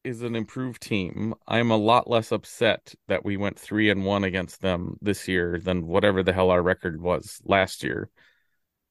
is 0.05 0.23
an 0.23 0.37
improved 0.37 0.83
team. 0.83 1.35
I'm 1.49 1.71
a 1.71 1.77
lot 1.77 2.09
less 2.09 2.33
upset 2.33 2.95
that 3.09 3.25
we 3.25 3.37
went 3.37 3.59
3 3.59 3.91
and 3.91 4.05
1 4.05 4.25
against 4.25 4.61
them 4.61 4.97
this 5.01 5.29
year 5.29 5.59
than 5.59 5.87
whatever 5.87 6.23
the 6.23 6.33
hell 6.33 6.51
our 6.51 6.63
record 6.63 7.01
was 7.01 7.41
last 7.45 7.83
year. 7.83 8.11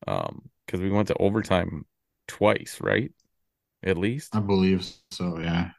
Um 0.08 0.50
cuz 0.68 0.80
we 0.82 0.90
went 0.90 1.10
to 1.10 1.16
overtime 1.16 1.86
twice, 2.28 2.80
right? 2.82 3.12
At 3.84 3.98
least. 3.98 4.34
I 4.34 4.40
believe 4.40 4.86
so. 5.12 5.40
Yeah, 5.40 5.72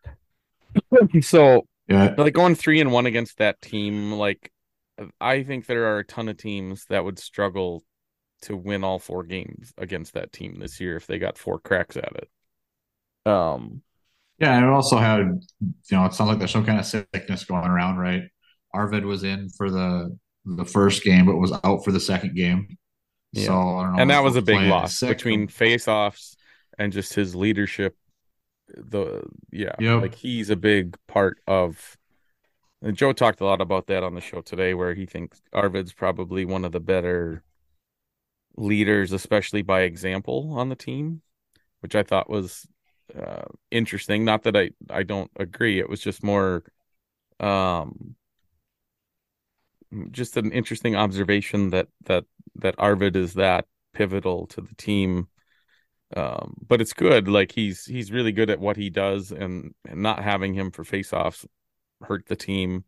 So 1.22 1.66
yeah. 1.88 2.14
like 2.16 2.34
going 2.34 2.54
three 2.54 2.80
and 2.80 2.92
one 2.92 3.06
against 3.06 3.38
that 3.38 3.60
team, 3.60 4.12
like 4.12 4.52
I 5.20 5.42
think 5.42 5.66
there 5.66 5.94
are 5.94 5.98
a 6.00 6.04
ton 6.04 6.28
of 6.28 6.36
teams 6.36 6.86
that 6.86 7.04
would 7.04 7.18
struggle 7.18 7.84
to 8.42 8.56
win 8.56 8.84
all 8.84 8.98
four 8.98 9.24
games 9.24 9.72
against 9.78 10.14
that 10.14 10.32
team 10.32 10.56
this 10.58 10.80
year 10.80 10.96
if 10.96 11.06
they 11.06 11.18
got 11.18 11.38
four 11.38 11.58
cracks 11.58 11.96
at 11.96 12.12
it. 12.16 12.28
Um, 13.30 13.82
Yeah, 14.38 14.56
and 14.56 14.64
it 14.64 14.70
also 14.70 14.98
had, 14.98 15.20
you 15.60 15.72
know, 15.92 16.04
it 16.06 16.12
sounds 16.14 16.28
like 16.28 16.38
there's 16.38 16.50
some 16.50 16.64
kind 16.66 16.80
of 16.80 16.86
sickness 16.86 17.44
going 17.44 17.66
around, 17.66 17.98
right? 17.98 18.22
Arvid 18.72 19.04
was 19.04 19.22
in 19.24 19.48
for 19.50 19.70
the 19.70 20.16
the 20.44 20.64
first 20.64 21.02
game, 21.04 21.26
but 21.26 21.36
was 21.36 21.52
out 21.64 21.84
for 21.84 21.92
the 21.92 22.00
second 22.00 22.34
game. 22.34 22.76
Yeah. 23.32 23.46
So 23.46 23.52
I 23.52 23.82
don't 23.84 23.96
know. 23.96 24.02
and 24.02 24.10
that 24.10 24.22
was 24.24 24.36
a 24.36 24.42
big 24.42 24.60
loss 24.68 24.96
sick. 24.98 25.08
between 25.08 25.48
face-offs 25.48 26.36
and 26.78 26.92
just 26.92 27.14
his 27.14 27.34
leadership. 27.34 27.96
The 28.68 29.22
yeah, 29.52 29.74
Yep. 29.78 30.02
like 30.02 30.14
he's 30.14 30.50
a 30.50 30.56
big 30.56 30.96
part 31.06 31.38
of. 31.46 31.96
And 32.82 32.96
Joe 32.96 33.12
talked 33.12 33.40
a 33.40 33.44
lot 33.46 33.60
about 33.62 33.86
that 33.86 34.02
on 34.02 34.14
the 34.14 34.20
show 34.20 34.40
today, 34.42 34.74
where 34.74 34.94
he 34.94 35.06
thinks 35.06 35.40
Arvid's 35.52 35.92
probably 35.94 36.44
one 36.44 36.64
of 36.64 36.72
the 36.72 36.80
better 36.80 37.42
leaders, 38.56 39.12
especially 39.12 39.62
by 39.62 39.82
example 39.82 40.52
on 40.58 40.68
the 40.68 40.76
team, 40.76 41.22
which 41.80 41.94
I 41.94 42.02
thought 42.02 42.28
was 42.30 42.66
uh, 43.18 43.44
interesting. 43.70 44.24
Not 44.24 44.44
that 44.44 44.56
I 44.56 44.70
I 44.90 45.02
don't 45.02 45.30
agree. 45.36 45.78
It 45.78 45.88
was 45.88 46.00
just 46.00 46.22
more, 46.22 46.64
um, 47.40 48.16
just 50.10 50.36
an 50.36 50.52
interesting 50.52 50.96
observation 50.96 51.70
that 51.70 51.88
that 52.06 52.24
that 52.56 52.74
Arvid 52.78 53.16
is 53.16 53.34
that 53.34 53.66
pivotal 53.92 54.46
to 54.48 54.60
the 54.60 54.74
team. 54.76 55.28
Um, 56.16 56.54
but 56.66 56.80
it's 56.80 56.92
good. 56.92 57.28
Like 57.28 57.52
he's 57.52 57.84
he's 57.84 58.12
really 58.12 58.32
good 58.32 58.50
at 58.50 58.60
what 58.60 58.76
he 58.76 58.90
does, 58.90 59.32
and, 59.32 59.74
and 59.88 60.02
not 60.02 60.22
having 60.22 60.54
him 60.54 60.70
for 60.70 60.84
faceoffs 60.84 61.46
hurt 62.02 62.26
the 62.26 62.36
team. 62.36 62.84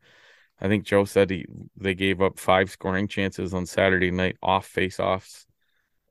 I 0.61 0.69
think 0.69 0.85
Joe 0.85 1.05
said 1.05 1.31
he 1.31 1.47
they 1.77 1.95
gave 1.95 2.23
up 2.23 2.39
five 2.39 2.71
scoring 2.71 3.09
chances 3.09 3.53
on 3.53 3.67
Saturday 3.67 4.11
night 4.11 4.37
off 4.43 4.73
faceoffs. 4.73 5.45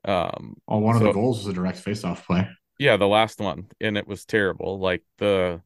Um, 0.04 0.56
Oh, 0.68 0.78
one 0.78 0.96
of 0.96 1.02
the 1.02 1.12
goals 1.12 1.38
was 1.38 1.48
a 1.48 1.52
direct 1.52 1.78
face-off 1.78 2.26
play. 2.26 2.48
Yeah, 2.78 2.96
the 2.96 3.08
last 3.08 3.40
one, 3.40 3.68
and 3.80 3.96
it 3.96 4.06
was 4.06 4.24
terrible. 4.24 4.78
Like 4.78 5.02
the 5.18 5.62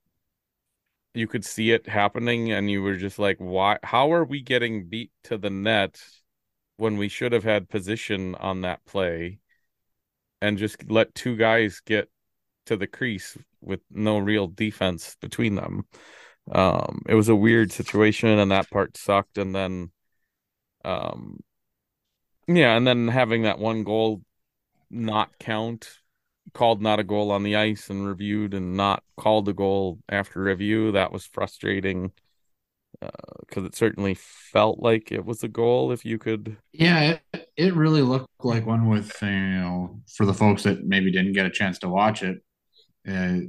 you 1.15 1.27
could 1.27 1.45
see 1.45 1.71
it 1.73 1.89
happening, 1.89 2.53
and 2.53 2.71
you 2.71 2.83
were 2.83 2.97
just 2.97 3.19
like, 3.19 3.39
"Why? 3.39 3.79
How 3.83 4.13
are 4.13 4.25
we 4.25 4.41
getting 4.43 4.89
beat 4.89 5.13
to 5.25 5.39
the 5.39 5.51
net 5.51 6.01
when 6.77 6.97
we 6.97 7.09
should 7.09 7.33
have 7.33 7.45
had 7.45 7.69
position 7.69 8.35
on 8.37 8.63
that 8.63 8.85
play, 8.87 9.41
and 10.41 10.59
just 10.59 10.91
let 10.91 11.15
two 11.15 11.37
guys 11.37 11.81
get 11.85 12.09
to 12.67 12.77
the 12.77 12.87
crease 12.87 13.37
with 13.61 13.81
no 13.91 14.19
real 14.19 14.47
defense 14.49 15.17
between 15.21 15.57
them?" 15.57 15.87
Um, 16.53 17.03
it 17.09 17.15
was 17.15 17.29
a 17.29 17.37
weird 17.37 17.73
situation, 17.73 18.31
and 18.31 18.51
that 18.53 18.71
part 18.71 18.97
sucked. 18.97 19.39
And 19.39 19.55
then, 19.55 19.93
um, 20.85 21.41
yeah, 22.47 22.77
and 22.77 22.87
then 22.87 23.09
having 23.09 23.43
that 23.43 23.59
one 23.59 23.85
goal 23.85 24.23
not 24.91 25.39
count 25.39 26.00
called 26.53 26.83
not 26.83 27.01
a 27.01 27.05
goal 27.05 27.31
on 27.31 27.43
the 27.43 27.57
ice 27.57 27.91
and 27.91 28.07
reviewed 28.07 28.55
and 28.55 28.77
not 28.77 29.03
called 29.17 29.49
a 29.49 29.53
goal 29.53 29.99
after 30.09 30.43
review. 30.43 30.93
That 30.93 31.13
was 31.13 31.27
frustrating 31.27 32.13
because 33.01 33.65
it 33.65 33.75
certainly 33.75 34.15
felt 34.15 34.81
like 34.81 35.11
it 35.13 35.25
was 35.25 35.43
a 35.43 35.49
goal. 35.49 35.93
If 35.93 36.05
you 36.05 36.19
could, 36.19 36.57
Yeah, 36.73 37.19
it, 37.33 37.51
it 37.57 37.75
really 37.75 38.03
looked 38.03 38.29
like 38.43 38.67
one 38.67 38.89
with 38.89 39.17
you 39.23 39.29
know 39.29 40.01
for 40.15 40.27
the 40.27 40.35
folks 40.35 40.63
that 40.65 40.85
maybe 40.85 41.11
didn't 41.11 41.33
get 41.33 41.47
a 41.47 41.51
chance 41.51 41.79
to 41.81 41.89
watch 41.89 42.23
it, 42.23 42.39
uh, 43.09 43.41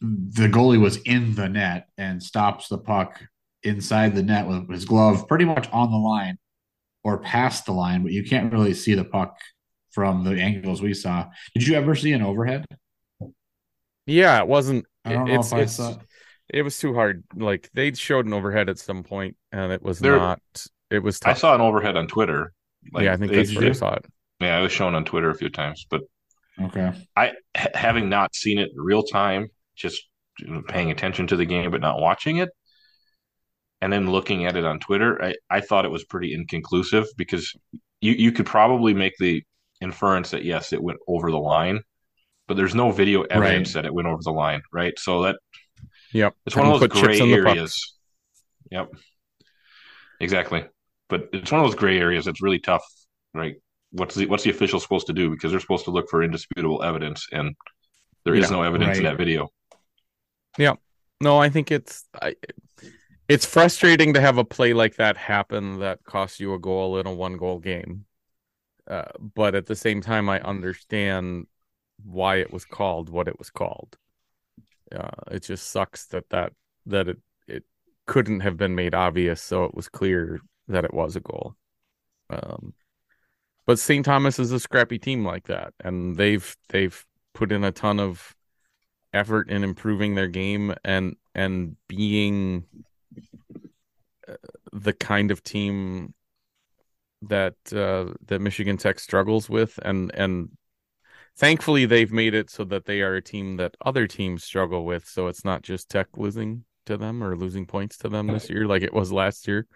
the 0.00 0.48
goalie 0.48 0.80
was 0.80 0.98
in 0.98 1.34
the 1.34 1.48
net 1.48 1.88
and 1.96 2.22
stops 2.22 2.68
the 2.68 2.78
puck 2.78 3.22
inside 3.62 4.14
the 4.14 4.22
net 4.22 4.46
with 4.46 4.68
his 4.70 4.84
glove 4.84 5.26
pretty 5.26 5.44
much 5.44 5.68
on 5.72 5.90
the 5.90 5.96
line 5.96 6.38
or 7.02 7.18
past 7.18 7.66
the 7.66 7.72
line, 7.72 8.02
but 8.02 8.12
you 8.12 8.24
can't 8.24 8.52
really 8.52 8.74
see 8.74 8.94
the 8.94 9.04
puck 9.04 9.36
from 9.94 10.24
the 10.24 10.40
angles 10.40 10.82
we 10.82 10.92
saw. 10.94 11.26
Did 11.54 11.66
you 11.66 11.74
ever 11.76 11.94
see 11.94 12.12
an 12.12 12.22
overhead? 12.22 12.64
yeah, 14.06 14.38
it 14.40 14.48
wasn't. 14.48 14.86
I 15.04 15.12
don't 15.12 15.28
know 15.28 15.34
it's, 15.38 15.48
if 15.48 15.54
I 15.54 15.56
it's- 15.58 15.76
saw. 15.76 15.96
It 16.52 16.62
was 16.62 16.78
too 16.78 16.92
hard. 16.94 17.24
Like 17.34 17.70
they 17.72 17.92
showed 17.94 18.26
an 18.26 18.34
overhead 18.34 18.68
at 18.68 18.78
some 18.78 19.02
point, 19.02 19.36
and 19.50 19.72
it 19.72 19.82
was 19.82 19.98
There- 19.98 20.16
not. 20.16 20.40
It 20.90 20.98
was 21.02 21.18
I 21.24 21.32
saw 21.32 21.54
an 21.54 21.60
overhead 21.62 21.96
on 21.96 22.06
Twitter. 22.06 22.52
Like, 22.92 23.04
yeah, 23.04 23.14
I 23.14 23.16
think 23.16 23.32
they- 23.32 23.38
that's 23.38 23.56
where 23.56 23.68
I 23.70 23.72
saw 23.72 23.94
it. 23.94 24.04
Yeah, 24.40 24.58
it 24.58 24.62
was 24.62 24.72
shown 24.72 24.94
on 24.94 25.04
Twitter 25.06 25.30
a 25.30 25.34
few 25.34 25.48
times, 25.48 25.86
but 25.88 26.02
Okay. 26.60 26.92
I 27.16 27.32
having 27.54 28.08
not 28.08 28.34
seen 28.34 28.58
it 28.58 28.70
in 28.76 28.80
real 28.80 29.02
time, 29.02 29.48
just 29.74 30.02
paying 30.68 30.90
attention 30.90 31.26
to 31.28 31.36
the 31.36 31.46
game 31.46 31.70
but 31.70 31.80
not 31.80 31.98
watching 32.00 32.36
it, 32.36 32.50
and 33.80 33.92
then 33.92 34.10
looking 34.10 34.44
at 34.44 34.54
it 34.56 34.64
on 34.64 34.78
Twitter, 34.80 35.20
I, 35.24 35.34
I 35.50 35.60
thought 35.60 35.84
it 35.86 35.90
was 35.90 36.04
pretty 36.04 36.34
inconclusive 36.34 37.06
because 37.16 37.56
you 38.00 38.12
you 38.12 38.32
could 38.32 38.46
probably 38.46 38.92
make 38.92 39.14
the 39.18 39.42
inference 39.84 40.30
that 40.32 40.44
yes, 40.44 40.72
it 40.72 40.82
went 40.82 41.00
over 41.08 41.30
the 41.30 41.38
line, 41.38 41.80
but 42.48 42.56
there's 42.56 42.74
no 42.74 42.92
video 42.92 43.22
evidence 43.24 43.74
that 43.74 43.86
it 43.86 43.94
went 43.94 44.08
over 44.08 44.22
the 44.24 44.32
line, 44.32 44.62
right? 44.72 44.98
So 44.98 45.22
that 45.24 45.36
Yep, 46.12 46.36
it's 46.46 46.56
one 46.56 46.66
of 46.66 46.72
those 46.80 46.88
gray 46.88 47.22
in 47.22 47.30
the 47.30 47.38
puck. 47.38 47.56
areas. 47.56 47.94
Yep, 48.70 48.90
exactly. 50.20 50.64
But 51.08 51.28
it's 51.32 51.52
one 51.52 51.60
of 51.60 51.66
those 51.66 51.74
gray 51.78 51.98
areas 51.98 52.24
that's 52.24 52.42
really 52.42 52.58
tough, 52.58 52.84
right? 53.34 53.56
What's 53.92 54.14
the 54.14 54.26
what's 54.26 54.44
the 54.44 54.50
official 54.50 54.80
supposed 54.80 55.06
to 55.08 55.12
do? 55.12 55.30
Because 55.30 55.50
they're 55.50 55.60
supposed 55.60 55.84
to 55.84 55.90
look 55.90 56.08
for 56.10 56.22
indisputable 56.22 56.82
evidence, 56.82 57.26
and 57.32 57.54
there 58.24 58.36
is 58.36 58.50
Yeah, 58.50 58.50
no 58.50 58.62
evidence 58.62 58.98
in 58.98 59.04
that 59.04 59.18
video. 59.18 59.50
Yeah. 60.58 60.74
No, 61.20 61.38
I 61.38 61.48
think 61.48 61.70
it's 61.70 62.04
I, 62.20 62.34
it's 63.28 63.46
frustrating 63.46 64.14
to 64.14 64.20
have 64.20 64.38
a 64.38 64.44
play 64.44 64.74
like 64.74 64.96
that 64.96 65.16
happen 65.16 65.80
that 65.80 66.04
costs 66.04 66.40
you 66.40 66.54
a 66.54 66.58
goal 66.60 66.98
in 66.98 67.06
a 67.06 67.14
one 67.14 67.36
goal 67.38 67.60
game. 67.60 68.06
Uh, 68.88 69.04
but 69.18 69.54
at 69.54 69.66
the 69.66 69.76
same 69.76 70.00
time, 70.00 70.28
I 70.28 70.40
understand 70.40 71.46
why 72.04 72.36
it 72.36 72.52
was 72.52 72.64
called 72.64 73.08
what 73.08 73.28
it 73.28 73.38
was 73.38 73.50
called. 73.50 73.96
Uh, 74.94 75.10
it 75.30 75.42
just 75.42 75.70
sucks 75.70 76.06
that 76.06 76.28
that 76.30 76.52
that 76.86 77.08
it 77.08 77.18
it 77.46 77.64
couldn't 78.06 78.40
have 78.40 78.56
been 78.56 78.74
made 78.74 78.94
obvious, 78.94 79.40
so 79.40 79.64
it 79.64 79.74
was 79.74 79.88
clear 79.88 80.40
that 80.68 80.84
it 80.84 80.92
was 80.94 81.16
a 81.16 81.20
goal. 81.20 81.54
Um, 82.30 82.74
but 83.66 83.78
St. 83.78 84.04
Thomas 84.04 84.38
is 84.38 84.52
a 84.52 84.60
scrappy 84.60 84.98
team 84.98 85.24
like 85.24 85.46
that, 85.46 85.72
and 85.80 86.16
they've 86.16 86.56
they've 86.68 87.04
put 87.32 87.52
in 87.52 87.64
a 87.64 87.72
ton 87.72 87.98
of 87.98 88.34
effort 89.12 89.48
in 89.48 89.64
improving 89.64 90.14
their 90.14 90.28
game 90.28 90.74
and 90.84 91.16
and 91.34 91.76
being 91.88 92.64
uh, 94.28 94.34
the 94.72 94.92
kind 94.92 95.30
of 95.30 95.42
team 95.42 96.14
that 97.28 97.54
uh, 97.72 98.14
that 98.26 98.40
Michigan 98.40 98.76
Tech 98.76 98.98
struggles 99.00 99.48
with, 99.48 99.78
and 99.82 100.12
and 100.14 100.50
thankfully 101.36 101.86
they've 101.86 102.12
made 102.12 102.34
it 102.34 102.50
so 102.50 102.64
that 102.64 102.84
they 102.86 103.02
are 103.02 103.16
a 103.16 103.22
team 103.22 103.56
that 103.58 103.76
other 103.84 104.06
teams 104.06 104.44
struggle 104.44 104.84
with. 104.84 105.06
So 105.08 105.28
it's 105.28 105.44
not 105.44 105.62
just 105.62 105.90
Tech 105.90 106.08
losing 106.16 106.64
to 106.86 106.96
them 106.96 107.22
or 107.24 107.36
losing 107.36 107.66
points 107.66 107.98
to 107.98 108.08
them 108.08 108.30
this 108.30 108.50
year 108.50 108.66
like 108.66 108.82
it 108.82 108.92
was 108.94 109.12
last 109.12 109.48
year. 109.48 109.66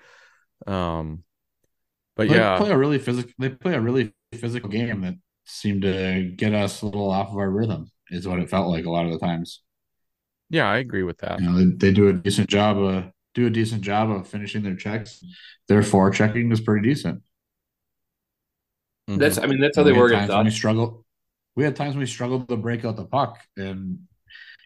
Um, 0.66 1.24
but 2.16 2.28
They 2.28 2.34
yeah, 2.34 2.58
play 2.58 2.70
a 2.70 2.76
really 2.78 2.98
physical. 2.98 3.32
They 3.38 3.50
play 3.50 3.74
a 3.74 3.80
really 3.80 4.12
physical 4.34 4.68
game 4.68 5.00
that 5.02 5.14
seemed 5.44 5.82
to 5.82 6.32
get 6.36 6.54
us 6.54 6.82
a 6.82 6.86
little 6.86 7.10
off 7.10 7.28
of 7.30 7.36
our 7.38 7.50
rhythm. 7.50 7.90
Is 8.10 8.26
what 8.26 8.38
it 8.40 8.50
felt 8.50 8.68
like 8.68 8.86
a 8.86 8.90
lot 8.90 9.06
of 9.06 9.12
the 9.12 9.18
times. 9.18 9.62
yeah, 10.50 10.68
I 10.68 10.78
agree 10.78 11.02
with 11.02 11.18
that. 11.18 11.40
You 11.40 11.46
know, 11.46 11.58
they, 11.58 11.64
they 11.88 11.92
do 11.92 12.08
a 12.08 12.12
decent 12.12 12.48
job 12.48 12.78
of 12.78 13.04
do 13.34 13.46
a 13.46 13.50
decent 13.50 13.82
job 13.82 14.10
of 14.10 14.26
finishing 14.26 14.62
their 14.62 14.74
checks. 14.76 15.22
Their 15.68 15.82
forechecking 15.82 16.52
is 16.52 16.60
pretty 16.60 16.88
decent. 16.88 17.22
Mhm. 19.08 19.18
That's 19.18 19.38
I 19.38 19.46
mean 19.46 19.60
that's 19.60 19.76
how 19.76 19.82
they 19.82 19.94
had 19.94 20.00
were 20.00 20.10
times 20.10 20.44
we 20.44 20.50
struggled. 20.50 21.04
We 21.56 21.64
had 21.64 21.74
times 21.74 21.94
when 21.94 22.00
we 22.00 22.06
struggled 22.06 22.48
to 22.48 22.56
break 22.56 22.84
out 22.84 22.96
the 22.96 23.04
puck, 23.06 23.40
and 23.56 24.00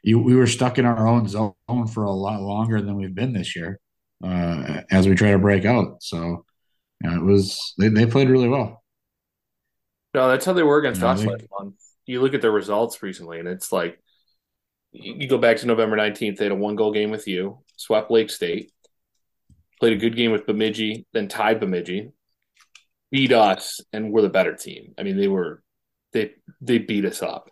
you, 0.02 0.18
we 0.18 0.34
were 0.34 0.46
stuck 0.46 0.78
in 0.78 0.84
our 0.84 1.06
own 1.06 1.28
zone 1.28 1.54
for 1.92 2.04
a 2.04 2.10
lot 2.10 2.40
longer 2.42 2.82
than 2.82 2.96
we've 2.96 3.14
been 3.14 3.32
this 3.32 3.54
year. 3.54 3.78
Uh, 4.22 4.82
as 4.90 5.08
we 5.08 5.14
try 5.14 5.30
to 5.32 5.38
break 5.38 5.64
out, 5.64 6.02
so 6.02 6.44
you 7.02 7.10
know, 7.10 7.16
it 7.16 7.22
was 7.22 7.74
they, 7.78 7.88
they 7.88 8.06
played 8.06 8.28
really 8.28 8.48
well. 8.48 8.82
No, 10.14 10.28
that's 10.28 10.44
how 10.44 10.52
they 10.52 10.62
were 10.62 10.78
against 10.78 11.00
No, 11.00 11.08
us 11.08 11.24
last 11.24 11.46
month. 11.58 11.74
You 12.06 12.20
look 12.20 12.34
at 12.34 12.42
their 12.42 12.52
results 12.52 13.02
recently, 13.02 13.38
and 13.38 13.48
it's 13.48 13.72
like 13.72 13.98
you 14.92 15.14
you 15.18 15.28
go 15.28 15.38
back 15.38 15.56
to 15.58 15.66
November 15.66 15.96
nineteenth. 15.96 16.38
They 16.38 16.44
had 16.44 16.52
a 16.52 16.56
one 16.56 16.76
goal 16.76 16.92
game 16.92 17.10
with 17.10 17.26
you, 17.26 17.60
swept 17.76 18.10
Lake 18.10 18.30
State, 18.30 18.72
played 19.80 19.94
a 19.94 19.96
good 19.96 20.16
game 20.16 20.32
with 20.32 20.46
Bemidji, 20.46 21.06
then 21.12 21.28
tied 21.28 21.60
Bemidji, 21.60 22.12
beat 23.12 23.32
us, 23.32 23.80
and 23.92 24.10
we're 24.10 24.22
the 24.22 24.28
better 24.30 24.56
team. 24.56 24.94
I 24.98 25.04
mean, 25.04 25.16
they 25.16 25.28
were 25.28 25.62
they 26.12 26.32
they 26.60 26.78
beat 26.78 27.04
us 27.04 27.22
up. 27.22 27.50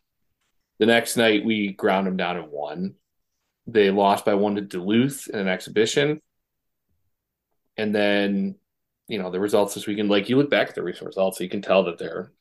The 0.80 0.86
next 0.86 1.16
night, 1.16 1.44
we 1.44 1.72
ground 1.72 2.06
them 2.06 2.16
down 2.16 2.38
and 2.38 2.50
won. 2.50 2.94
They 3.66 3.90
lost 3.90 4.24
by 4.24 4.34
one 4.34 4.56
to 4.56 4.62
Duluth 4.62 5.28
in 5.28 5.38
an 5.38 5.48
exhibition, 5.48 6.20
and 7.76 7.94
then 7.94 8.56
you 9.06 9.18
know 9.22 9.30
the 9.30 9.38
results 9.38 9.74
this 9.74 9.86
weekend. 9.86 10.08
Like 10.08 10.28
you 10.28 10.36
look 10.36 10.50
back 10.50 10.70
at 10.70 10.74
the 10.74 10.82
recent 10.82 11.06
results, 11.06 11.38
you 11.38 11.48
can 11.48 11.62
tell 11.62 11.84
that 11.84 11.98
they're 11.98 12.32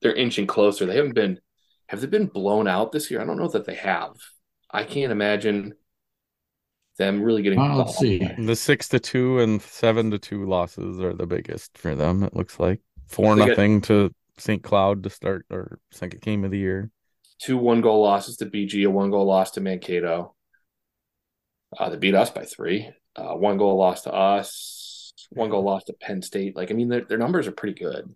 they're 0.00 0.14
inching 0.14 0.46
closer. 0.46 0.86
They 0.86 0.96
haven't 0.96 1.14
been 1.14 1.40
have 1.88 2.00
they 2.00 2.06
been 2.06 2.26
blown 2.26 2.66
out 2.66 2.90
this 2.90 3.10
year? 3.10 3.20
I 3.20 3.26
don't 3.26 3.38
know 3.38 3.48
that 3.48 3.66
they 3.66 3.74
have. 3.74 4.16
I 4.70 4.84
can't 4.84 5.12
imagine 5.12 5.74
them 6.98 7.22
really 7.22 7.42
getting. 7.42 7.58
Well, 7.58 7.76
let's 7.78 7.96
see. 7.98 8.18
The 8.38 8.56
six 8.56 8.88
to 8.90 9.00
two 9.00 9.38
and 9.40 9.60
seven 9.60 10.10
to 10.12 10.18
two 10.18 10.46
losses 10.46 11.00
are 11.00 11.12
the 11.12 11.26
biggest 11.26 11.76
for 11.78 11.94
them. 11.94 12.22
It 12.22 12.34
looks 12.36 12.58
like 12.60 12.80
four 13.08 13.34
They 13.34 13.40
got- 13.40 13.48
nothing 13.50 13.80
to 13.82 14.14
St. 14.38 14.62
Cloud 14.62 15.02
to 15.04 15.10
start 15.10 15.46
our 15.52 15.78
second 15.92 16.20
game 16.22 16.44
of 16.44 16.50
the 16.50 16.58
year. 16.58 16.90
two 17.40 17.56
one 17.56 17.80
goal 17.80 18.02
losses 18.02 18.36
to 18.38 18.46
BG, 18.46 18.84
a 18.84 18.90
one 18.90 19.10
goal 19.10 19.26
loss 19.26 19.52
to 19.52 19.60
Mankato. 19.60 20.34
Uh, 21.78 21.90
they 21.90 21.96
beat 21.96 22.14
us 22.14 22.30
by 22.30 22.44
three. 22.44 22.88
Uh, 23.16 23.34
one 23.34 23.58
goal 23.58 23.76
loss 23.76 24.02
to 24.02 24.12
us. 24.12 25.12
One 25.30 25.50
goal 25.50 25.62
loss 25.64 25.84
to 25.84 25.92
Penn 25.92 26.22
State. 26.22 26.54
Like 26.56 26.70
I 26.70 26.74
mean, 26.74 26.88
their 26.88 27.04
their 27.04 27.18
numbers 27.18 27.46
are 27.46 27.52
pretty 27.52 27.78
good. 27.78 28.14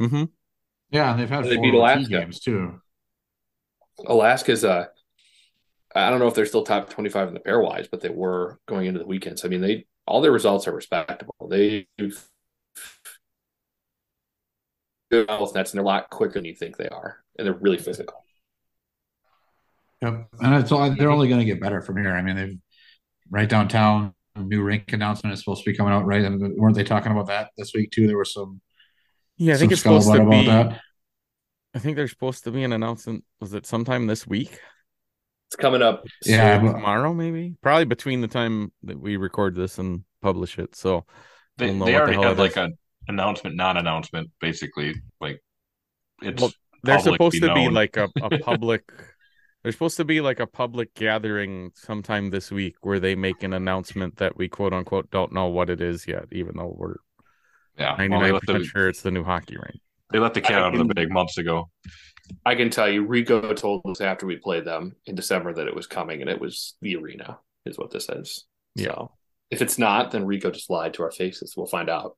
Mm-hmm. 0.00 0.24
Yeah, 0.90 1.10
and 1.12 1.20
they've 1.20 1.28
had 1.28 1.44
They 1.44 1.54
four 1.54 1.62
beat 1.62 1.68
OT 1.74 1.76
Alaska. 1.78 2.08
games 2.10 2.40
too. 2.40 2.80
Alaska's 4.06 4.64
uh 4.64 4.86
I 5.94 6.10
don't 6.10 6.18
know 6.20 6.28
if 6.28 6.34
they're 6.34 6.46
still 6.46 6.62
top 6.62 6.90
25 6.90 7.28
in 7.28 7.34
the 7.34 7.40
pairwise, 7.40 7.88
but 7.90 8.00
they 8.00 8.08
were 8.10 8.58
going 8.66 8.86
into 8.86 9.00
the 9.00 9.06
weekends. 9.06 9.44
I 9.44 9.48
mean, 9.48 9.60
they 9.60 9.86
all 10.06 10.20
their 10.20 10.32
results 10.32 10.68
are 10.68 10.72
respectable. 10.72 11.34
They 11.48 11.86
good 15.10 15.28
health 15.28 15.54
nets 15.54 15.72
and 15.72 15.78
they're 15.78 15.84
a 15.84 15.86
lot 15.88 16.10
quicker 16.10 16.34
than 16.34 16.44
you 16.44 16.54
think 16.54 16.76
they 16.76 16.88
are. 16.88 17.18
And 17.36 17.46
they're 17.46 17.54
really 17.54 17.78
physical. 17.78 18.24
Yep. 20.02 20.28
And 20.40 20.54
it's 20.54 20.72
all, 20.72 20.90
they're 20.94 21.10
only 21.10 21.28
going 21.28 21.40
to 21.40 21.44
get 21.44 21.60
better 21.60 21.82
from 21.82 21.96
here. 21.96 22.14
I 22.14 22.22
mean, 22.22 22.36
they've 22.36 22.58
right 23.30 23.48
downtown 23.48 24.14
a 24.36 24.40
new 24.40 24.62
rink 24.62 24.92
announcement 24.92 25.34
is 25.34 25.40
supposed 25.40 25.64
to 25.64 25.70
be 25.70 25.76
coming 25.76 25.92
out, 25.92 26.06
right? 26.06 26.24
And 26.24 26.56
weren't 26.56 26.76
they 26.76 26.84
talking 26.84 27.12
about 27.12 27.26
that 27.26 27.50
this 27.56 27.72
week 27.74 27.90
too? 27.90 28.06
There 28.06 28.16
was 28.18 28.32
some 28.32 28.60
Yeah, 29.36 29.54
I 29.54 29.56
think 29.56 29.72
it's 29.72 29.82
supposed 29.82 30.10
to 30.10 30.18
scuttlebutt 30.18 30.30
be. 30.30 30.46
that. 30.46 30.80
I 31.74 31.78
think 31.78 31.96
there's 31.96 32.10
supposed 32.10 32.44
to 32.44 32.50
be 32.50 32.64
an 32.64 32.72
announcement. 32.72 33.24
Was 33.40 33.54
it 33.54 33.66
sometime 33.66 34.06
this 34.06 34.26
week? 34.26 34.58
It's 35.50 35.56
coming 35.56 35.82
up. 35.82 36.04
Yeah, 36.24 36.58
soon. 36.60 36.66
but- 36.66 36.72
Tomorrow, 36.74 37.12
maybe. 37.12 37.56
Probably 37.60 37.84
between 37.84 38.20
the 38.20 38.28
time 38.28 38.70
that 38.84 39.00
we 39.00 39.16
record 39.16 39.54
this 39.56 39.78
and 39.78 40.04
publish 40.22 40.58
it. 40.58 40.76
So 40.76 41.04
They, 41.58 41.66
We'll 41.66 41.74
know 41.74 41.84
they 41.86 41.92
what 41.94 41.96
the 41.98 42.02
already 42.02 42.12
hell 42.14 42.22
have 42.22 42.38
it 42.38 42.42
like 42.42 42.50
is. 42.52 42.56
a 42.56 42.70
announcement, 43.08 43.56
non-announcement, 43.56 44.30
basically. 44.40 44.94
Like 45.20 45.42
it's 46.22 46.40
Well, 46.40 46.52
they're 46.84 47.00
supposed 47.00 47.42
to 47.42 47.52
be 47.52 47.68
like 47.68 47.96
a, 47.96 48.08
a 48.22 48.38
public. 48.44 48.92
They're 49.62 49.72
supposed 49.72 49.96
to 49.98 50.04
be 50.04 50.20
like 50.20 50.38
a 50.40 50.46
public 50.46 50.94
gathering 50.94 51.72
sometime 51.74 52.30
this 52.30 52.50
week 52.52 52.76
where 52.82 53.00
they 53.00 53.14
make 53.16 53.42
an 53.42 53.52
announcement 53.52 54.16
that 54.18 54.36
we 54.36 54.48
quote 54.48 54.72
unquote 54.72 55.10
don't 55.10 55.32
know 55.32 55.46
what 55.48 55.68
it 55.68 55.80
is 55.80 56.06
yet, 56.06 56.26
even 56.32 56.56
though 56.56 56.74
we're 56.78 56.94
yeah. 57.76 57.96
ninety 57.98 58.08
Well, 58.16 58.20
they 58.20 58.30
the 58.32 58.40
percent 58.40 58.64
sure 58.66 58.88
it's 58.88 59.02
the 59.02 59.10
new 59.10 59.24
hockey 59.24 59.56
rink. 59.56 59.80
they 60.12 60.18
let 60.20 60.32
the 60.34 60.40
cat 60.40 60.62
out 60.62 60.74
of 60.74 60.78
the 60.88 60.94
bag 60.94 61.10
months 61.10 61.36
ago. 61.38 61.68
I 62.44 62.54
can 62.54 62.70
tell 62.70 62.88
you, 62.88 63.04
Rico 63.04 63.52
told 63.54 63.82
us 63.86 64.00
after 64.00 64.26
we 64.26 64.36
played 64.36 64.64
them 64.64 64.96
in 65.06 65.14
December 65.14 65.52
that 65.54 65.66
it 65.66 65.74
was 65.74 65.86
coming, 65.86 66.20
and 66.20 66.30
it 66.30 66.40
was 66.40 66.76
the 66.80 66.96
arena, 66.96 67.38
is 67.66 67.78
what 67.78 67.90
this 67.90 68.08
is. 68.08 68.46
Yeah. 68.74 68.86
So 68.86 69.12
if 69.50 69.62
it's 69.62 69.78
not, 69.78 70.10
then 70.10 70.26
Rico 70.26 70.50
just 70.50 70.70
lied 70.70 70.94
to 70.94 71.02
our 71.02 71.10
faces. 71.10 71.54
We'll 71.56 71.66
find 71.66 71.90
out. 71.90 72.16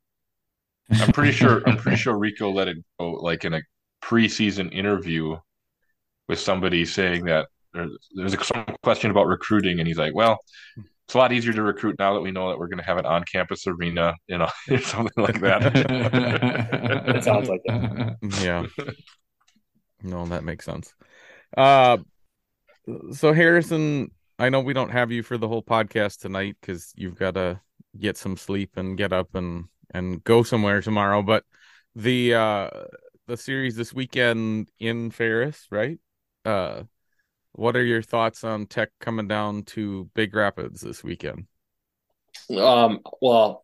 I'm 0.90 1.12
pretty 1.12 1.32
sure. 1.32 1.62
I'm 1.66 1.76
pretty 1.76 1.96
sure 1.96 2.18
Rico 2.18 2.50
let 2.50 2.68
it 2.68 2.76
go 2.98 3.12
like 3.12 3.44
in 3.44 3.54
a 3.54 3.62
preseason 4.02 4.72
interview 4.72 5.36
with 6.28 6.38
somebody 6.38 6.84
saying 6.84 7.24
that 7.24 7.48
there, 7.72 7.86
there's 8.14 8.34
a 8.34 8.44
some 8.44 8.66
question 8.82 9.10
about 9.10 9.26
recruiting, 9.26 9.78
and 9.78 9.88
he's 9.88 9.98
like, 9.98 10.14
"Well, 10.14 10.38
it's 11.06 11.14
a 11.14 11.18
lot 11.18 11.32
easier 11.32 11.52
to 11.52 11.62
recruit 11.62 11.96
now 11.98 12.14
that 12.14 12.20
we 12.20 12.30
know 12.30 12.50
that 12.50 12.58
we're 12.58 12.68
going 12.68 12.78
to 12.78 12.84
have 12.84 12.98
an 12.98 13.06
on-campus 13.06 13.66
arena, 13.66 14.14
you 14.26 14.38
know, 14.38 14.48
or 14.70 14.78
something 14.80 15.22
like 15.22 15.40
that." 15.40 15.72
It 17.16 17.24
sounds 17.24 17.48
like 17.48 17.62
that. 17.66 18.16
Yeah. 18.42 18.66
No, 20.02 20.26
that 20.26 20.44
makes 20.44 20.64
sense. 20.64 20.94
Uh 21.56 21.98
so 23.12 23.32
Harrison, 23.32 24.10
I 24.38 24.48
know 24.48 24.60
we 24.60 24.72
don't 24.72 24.90
have 24.90 25.12
you 25.12 25.22
for 25.22 25.38
the 25.38 25.48
whole 25.48 25.62
podcast 25.62 26.20
tonight 26.20 26.56
because 26.60 26.92
you've 26.96 27.14
got 27.14 27.34
to 27.34 27.60
get 27.98 28.16
some 28.16 28.36
sleep 28.36 28.72
and 28.76 28.98
get 28.98 29.12
up 29.12 29.34
and 29.34 29.66
and 29.94 30.22
go 30.24 30.42
somewhere 30.42 30.80
tomorrow. 30.80 31.22
But 31.22 31.44
the 31.94 32.34
uh 32.34 32.70
the 33.26 33.36
series 33.36 33.76
this 33.76 33.92
weekend 33.92 34.70
in 34.78 35.10
Ferris, 35.10 35.66
right? 35.70 35.98
Uh 36.44 36.84
what 37.52 37.76
are 37.76 37.84
your 37.84 38.02
thoughts 38.02 38.44
on 38.44 38.66
Tech 38.66 38.90
coming 39.00 39.28
down 39.28 39.64
to 39.64 40.10
Big 40.14 40.34
Rapids 40.34 40.80
this 40.80 41.04
weekend? 41.04 41.46
Um, 42.56 43.00
well, 43.20 43.61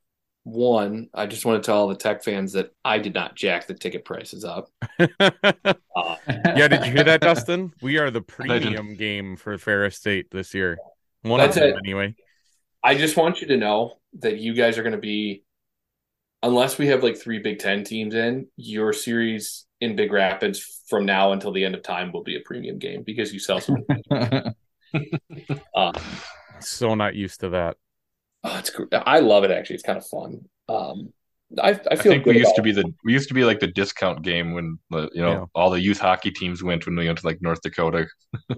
one, 0.48 1.08
I 1.14 1.26
just 1.26 1.44
want 1.44 1.62
to 1.62 1.66
tell 1.66 1.78
all 1.78 1.88
the 1.88 1.94
tech 1.96 2.22
fans 2.24 2.52
that 2.52 2.70
I 2.84 2.98
did 2.98 3.14
not 3.14 3.34
jack 3.36 3.66
the 3.66 3.74
ticket 3.74 4.04
prices 4.04 4.44
up. 4.44 4.70
Uh, 5.96 6.14
Yeah, 6.28 6.68
did 6.68 6.84
you 6.86 6.92
hear 6.92 7.04
that, 7.04 7.20
Dustin? 7.22 7.72
We 7.82 7.98
are 7.98 8.10
the 8.10 8.22
Legend. 8.46 8.76
premium 8.76 8.94
game 8.96 9.36
for 9.36 9.58
Ferris 9.58 9.96
State 9.96 10.30
this 10.30 10.54
year. 10.54 10.78
One 11.22 11.40
That's 11.40 11.56
of 11.56 11.62
them, 11.64 11.70
it. 11.72 11.76
anyway. 11.84 12.14
I 12.84 12.94
just 12.96 13.16
want 13.16 13.40
you 13.40 13.48
to 13.48 13.56
know 13.56 13.94
that 14.20 14.38
you 14.38 14.54
guys 14.54 14.78
are 14.78 14.82
going 14.84 14.92
to 14.94 14.98
be, 14.98 15.42
unless 16.44 16.78
we 16.78 16.86
have 16.86 17.02
like 17.02 17.16
three 17.16 17.40
Big 17.40 17.58
Ten 17.58 17.82
teams 17.82 18.14
in, 18.14 18.46
your 18.56 18.92
series 18.92 19.66
in 19.80 19.96
Big 19.96 20.12
Rapids 20.12 20.82
from 20.88 21.04
now 21.04 21.32
until 21.32 21.50
the 21.52 21.64
end 21.64 21.74
of 21.74 21.82
time 21.82 22.12
will 22.12 22.22
be 22.22 22.36
a 22.36 22.40
premium 22.44 22.78
game 22.78 23.02
because 23.04 23.32
you 23.32 23.40
sell 23.40 23.60
some. 23.60 23.84
uh, 25.74 25.92
So 26.60 26.94
not 26.94 27.14
used 27.16 27.40
to 27.40 27.48
that. 27.50 27.76
Oh, 28.44 28.58
it's 28.58 28.70
gr- 28.70 28.84
I 28.92 29.20
love 29.20 29.44
it 29.44 29.50
actually. 29.50 29.74
It's 29.74 29.82
kind 29.84 29.98
of 29.98 30.06
fun. 30.06 30.48
Um, 30.68 31.12
I 31.62 31.70
I 31.70 31.80
I 31.92 31.96
feel 31.96 32.12
think 32.12 32.24
good 32.24 32.34
we 32.34 32.40
used 32.40 32.56
to 32.56 32.62
be 32.62 32.72
the 32.72 32.92
we 33.04 33.12
used 33.12 33.28
to 33.28 33.34
be 33.34 33.44
like 33.44 33.60
the 33.60 33.66
discount 33.68 34.22
game 34.22 34.52
when 34.52 34.78
the 34.90 35.08
you 35.14 35.22
know 35.22 35.32
Yeah. 35.32 35.44
all 35.54 35.70
the 35.70 35.80
youth 35.80 35.98
hockey 35.98 36.30
teams 36.30 36.62
went 36.62 36.84
when 36.86 36.96
we 36.96 37.06
went 37.06 37.18
to 37.18 37.26
like 37.26 37.40
North 37.40 37.62
Dakota. 37.62 38.06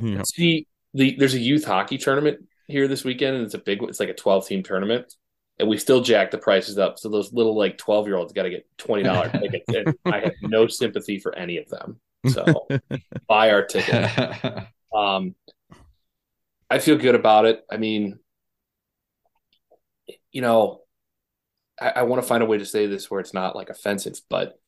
Yeah. 0.00 0.22
See, 0.24 0.66
the 0.92 1.16
there's 1.18 1.34
a 1.34 1.38
youth 1.40 1.64
hockey 1.64 1.98
tournament 1.98 2.40
here 2.68 2.88
this 2.88 3.04
weekend, 3.04 3.36
and 3.36 3.44
it's 3.44 3.54
a 3.54 3.58
big. 3.58 3.82
It's 3.82 4.00
like 4.00 4.08
a 4.10 4.14
12 4.14 4.46
team 4.46 4.62
tournament, 4.62 5.12
and 5.58 5.68
we 5.68 5.78
still 5.78 6.00
jack 6.02 6.30
the 6.30 6.38
prices 6.38 6.78
up. 6.78 6.98
So 6.98 7.08
those 7.08 7.32
little 7.32 7.56
like 7.56 7.78
12 7.78 8.06
year 8.06 8.16
olds 8.16 8.32
got 8.32 8.42
to 8.44 8.50
get 8.50 8.66
twenty 8.78 9.02
dollars 9.02 9.32
tickets. 9.40 9.64
And 9.68 9.94
I 10.04 10.20
have 10.20 10.34
no 10.42 10.66
sympathy 10.66 11.18
for 11.18 11.34
any 11.34 11.58
of 11.58 11.68
them. 11.68 12.00
So 12.28 12.66
buy 13.28 13.50
our 13.50 13.64
ticket. 13.64 14.10
Um, 14.94 15.34
I 16.70 16.78
feel 16.78 16.96
good 16.96 17.14
about 17.14 17.46
it. 17.46 17.64
I 17.70 17.76
mean, 17.76 18.18
you 20.34 20.42
know, 20.42 20.82
I, 21.80 21.90
I 21.96 22.02
want 22.02 22.20
to 22.20 22.28
find 22.28 22.42
a 22.42 22.46
way 22.46 22.58
to 22.58 22.66
say 22.66 22.86
this 22.86 23.10
where 23.10 23.20
it's 23.20 23.32
not 23.32 23.56
like 23.56 23.70
offensive, 23.70 24.20
but 24.28 24.58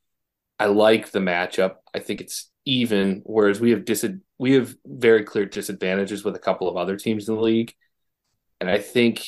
I 0.59 0.67
like 0.67 1.11
the 1.11 1.19
matchup. 1.19 1.75
I 1.93 1.99
think 1.99 2.23
it's 2.23 2.51
even, 2.65 3.21
whereas 3.27 3.61
we 3.61 3.73
have 3.73 3.85
dis- 3.85 4.07
we 4.39 4.53
have 4.53 4.75
very 4.87 5.25
clear 5.25 5.45
disadvantages 5.45 6.25
with 6.25 6.37
a 6.37 6.41
couple 6.41 6.69
of 6.69 6.77
other 6.77 6.97
teams 6.97 7.29
in 7.29 7.35
the 7.35 7.41
league, 7.43 7.75
and 8.61 8.71
I 8.71 8.79
think 8.79 9.27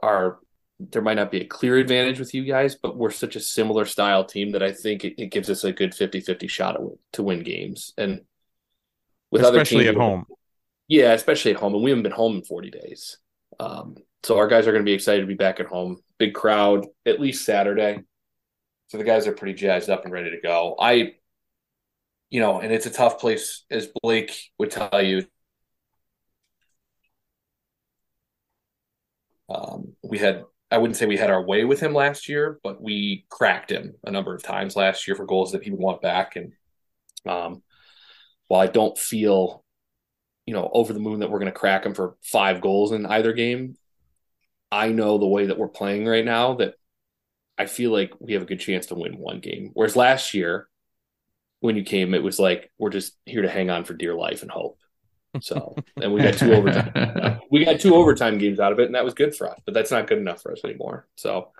our 0.00 0.38
there 0.78 1.02
might 1.02 1.14
not 1.14 1.32
be 1.32 1.40
a 1.40 1.46
clear 1.46 1.76
advantage 1.78 2.20
with 2.20 2.34
you 2.34 2.44
guys, 2.44 2.76
but 2.76 2.96
we're 2.96 3.10
such 3.10 3.34
a 3.34 3.40
similar 3.40 3.84
style 3.84 4.24
team 4.24 4.52
that 4.52 4.62
I 4.62 4.70
think 4.70 5.04
it, 5.04 5.20
it 5.20 5.32
gives 5.32 5.50
us 5.50 5.64
a 5.64 5.72
good 5.72 5.90
50-50 5.90 6.48
shot 6.48 6.76
at, 6.76 6.82
to 7.14 7.24
win 7.24 7.42
games. 7.42 7.92
And 7.98 8.20
with 9.32 9.42
other 9.42 9.64
teams, 9.64 9.86
at 9.86 9.96
home. 9.96 10.26
yeah, 10.86 11.14
especially 11.14 11.50
at 11.50 11.56
home, 11.56 11.74
and 11.74 11.82
we 11.82 11.90
haven't 11.90 12.04
been 12.04 12.12
home 12.12 12.36
in 12.36 12.44
40 12.44 12.70
days. 12.70 13.18
Um, 13.58 13.96
so 14.22 14.38
our 14.38 14.48
guys 14.48 14.66
are 14.66 14.72
going 14.72 14.84
to 14.84 14.88
be 14.88 14.94
excited 14.94 15.20
to 15.20 15.26
be 15.26 15.34
back 15.34 15.60
at 15.60 15.66
home. 15.66 15.98
Big 16.18 16.34
crowd, 16.34 16.86
at 17.06 17.20
least 17.20 17.44
Saturday. 17.44 18.00
So 18.88 18.98
the 18.98 19.04
guys 19.04 19.26
are 19.26 19.32
pretty 19.32 19.54
jazzed 19.54 19.90
up 19.90 20.04
and 20.04 20.12
ready 20.12 20.30
to 20.30 20.40
go. 20.40 20.76
I, 20.78 21.14
you 22.30 22.40
know, 22.40 22.60
and 22.60 22.72
it's 22.72 22.86
a 22.86 22.90
tough 22.90 23.20
place, 23.20 23.64
as 23.70 23.88
Blake 24.02 24.50
would 24.58 24.70
tell 24.70 25.02
you. 25.02 25.26
Um, 29.48 29.94
we 30.02 30.18
had, 30.18 30.44
I 30.70 30.78
wouldn't 30.78 30.96
say 30.96 31.06
we 31.06 31.16
had 31.16 31.30
our 31.30 31.42
way 31.42 31.64
with 31.64 31.80
him 31.80 31.94
last 31.94 32.28
year, 32.28 32.58
but 32.62 32.82
we 32.82 33.24
cracked 33.30 33.70
him 33.70 33.94
a 34.04 34.10
number 34.10 34.34
of 34.34 34.42
times 34.42 34.76
last 34.76 35.06
year 35.06 35.16
for 35.16 35.24
goals 35.24 35.52
that 35.52 35.62
he 35.62 35.70
would 35.70 35.80
want 35.80 36.02
back. 36.02 36.36
And 36.36 36.52
um, 37.26 37.62
while 38.48 38.60
I 38.60 38.66
don't 38.66 38.98
feel 38.98 39.64
you 40.48 40.54
know, 40.54 40.70
over 40.72 40.94
the 40.94 40.98
moon 40.98 41.20
that 41.20 41.30
we're 41.30 41.40
going 41.40 41.52
to 41.52 41.58
crack 41.58 41.82
them 41.82 41.92
for 41.92 42.16
five 42.22 42.62
goals 42.62 42.92
in 42.92 43.04
either 43.04 43.34
game. 43.34 43.76
I 44.70 44.88
know 44.88 45.18
the 45.18 45.26
way 45.26 45.46
that 45.46 45.58
we're 45.58 45.68
playing 45.68 46.06
right 46.06 46.24
now 46.24 46.54
that 46.54 46.74
I 47.56 47.66
feel 47.66 47.90
like 47.90 48.12
we 48.20 48.34
have 48.34 48.42
a 48.42 48.46
good 48.46 48.60
chance 48.60 48.86
to 48.86 48.94
win 48.94 49.18
one 49.18 49.40
game. 49.40 49.70
Whereas 49.74 49.96
last 49.96 50.34
year, 50.34 50.68
when 51.60 51.76
you 51.76 51.82
came, 51.82 52.14
it 52.14 52.22
was 52.22 52.38
like 52.38 52.70
we're 52.78 52.90
just 52.90 53.16
here 53.26 53.42
to 53.42 53.48
hang 53.48 53.70
on 53.70 53.84
for 53.84 53.94
dear 53.94 54.14
life 54.14 54.42
and 54.42 54.50
hope. 54.50 54.78
So, 55.40 55.74
and 56.02 56.12
we 56.12 56.22
got 56.22 56.34
two 56.34 56.52
overtime. 56.52 57.40
we 57.50 57.64
got 57.64 57.80
two 57.80 57.94
overtime 57.94 58.38
games 58.38 58.60
out 58.60 58.72
of 58.72 58.78
it, 58.78 58.86
and 58.86 58.94
that 58.94 59.04
was 59.04 59.14
good 59.14 59.34
for 59.34 59.50
us. 59.50 59.58
But 59.64 59.74
that's 59.74 59.90
not 59.90 60.06
good 60.06 60.18
enough 60.18 60.42
for 60.42 60.52
us 60.52 60.60
anymore. 60.64 61.08
So, 61.16 61.52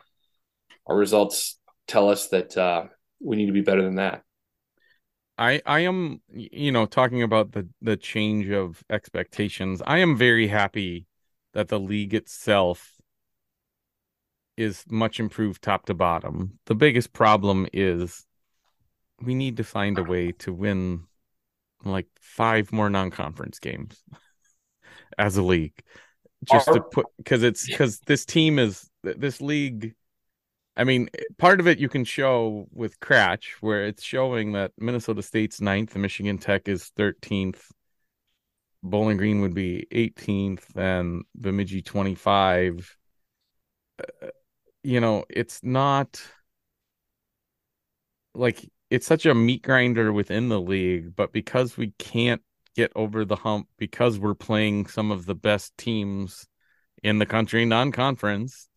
our 0.87 0.97
results 0.97 1.59
tell 1.87 2.09
us 2.09 2.29
that 2.29 2.57
uh, 2.57 2.85
we 3.21 3.37
need 3.37 3.47
to 3.47 3.53
be 3.53 3.63
better 3.63 3.83
than 3.83 3.97
that. 3.97 4.23
I 5.37 5.63
I 5.65 5.81
am 5.81 6.21
you 6.33 6.73
know 6.73 6.87
talking 6.87 7.23
about 7.23 7.53
the 7.53 7.69
the 7.81 7.97
change 7.97 8.51
of 8.51 8.83
expectations. 8.91 9.83
I 9.87 9.99
am 9.99 10.17
very 10.17 10.49
happy 10.49 11.07
that 11.55 11.69
the 11.69 11.81
league 11.81 12.15
itself 12.15 12.98
is 14.59 14.85
much 14.91 15.21
improved 15.21 15.63
top 15.63 15.87
to 15.87 15.95
bottom. 15.95 16.59
The 16.67 16.75
biggest 16.75 17.13
problem 17.13 17.67
is 17.73 18.27
we 19.23 19.35
need 19.35 19.57
to 19.59 19.65
find 19.65 19.99
a 19.99 20.03
way 20.05 20.33
to 20.33 20.53
win 20.53 21.05
like 21.85 22.09
five 22.21 22.73
more 22.73 22.91
non-conference 22.91 23.59
games 23.61 24.03
as 25.19 25.37
a 25.37 25.43
league. 25.43 25.81
just 26.45 26.69
Our- 26.69 26.75
to 26.75 26.81
put 26.81 27.07
because 27.17 27.43
it's 27.43 27.67
because 27.67 28.01
this 28.01 28.25
team 28.25 28.59
is 28.59 28.89
this 29.03 29.41
league. 29.41 29.95
I 30.77 30.85
mean, 30.85 31.09
part 31.39 31.59
of 31.59 31.67
it 31.67 31.81
you 31.81 31.89
can 31.89 32.05
show 32.05 32.69
with 32.73 33.01
KRACH, 33.01 33.55
where 33.61 33.85
it's 33.87 34.03
showing 34.03 34.53
that 34.53 34.71
Minnesota 34.79 35.23
State's 35.23 35.61
ninth, 35.61 35.97
Michigan 35.97 36.39
Tech 36.39 36.69
is 36.69 36.85
thirteenth, 36.97 37.73
Bowling 38.83 39.17
Green 39.17 39.41
would 39.41 39.55
be 39.55 39.87
eighteenth, 39.91 40.77
and 40.77 41.25
Bemidji 41.35 41.83
twenty 41.83 42.15
five. 42.15 42.97
Uh, 44.01 44.29
you 44.83 45.01
know, 45.01 45.25
it's 45.29 45.61
not 45.63 46.21
like 48.35 48.69
it's 48.91 49.07
such 49.07 49.27
a 49.27 49.35
meat 49.35 49.63
grinder 49.63 50.13
within 50.13 50.49
the 50.49 50.61
league, 50.61 51.15
but 51.15 51.33
because 51.33 51.77
we 51.77 51.93
can't 51.99 52.43
get 52.75 52.93
over 52.95 53.25
the 53.25 53.37
hump 53.37 53.67
because 53.77 54.19
we're 54.19 54.35
playing 54.35 54.87
some 54.87 55.11
of 55.11 55.27
the 55.27 55.35
best 55.35 55.77
teams 55.77 56.47
in 57.03 57.19
the 57.19 57.27
country 57.27 57.65
non-conference 57.65 58.69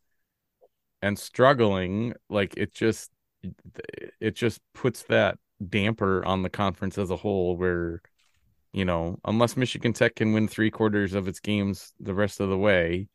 and 1.03 1.19
struggling 1.19 2.13
like 2.29 2.55
it 2.57 2.73
just 2.73 3.11
it 4.19 4.35
just 4.35 4.59
puts 4.73 5.03
that 5.03 5.37
damper 5.69 6.25
on 6.25 6.41
the 6.41 6.49
conference 6.49 6.97
as 6.97 7.11
a 7.11 7.15
whole 7.15 7.55
where 7.57 8.01
you 8.73 8.85
know 8.85 9.19
unless 9.25 9.55
Michigan 9.55 9.93
Tech 9.93 10.15
can 10.15 10.33
win 10.33 10.47
3 10.47 10.71
quarters 10.71 11.13
of 11.13 11.27
its 11.27 11.39
games 11.39 11.93
the 11.99 12.15
rest 12.15 12.39
of 12.39 12.49
the 12.49 12.57
way 12.57 13.07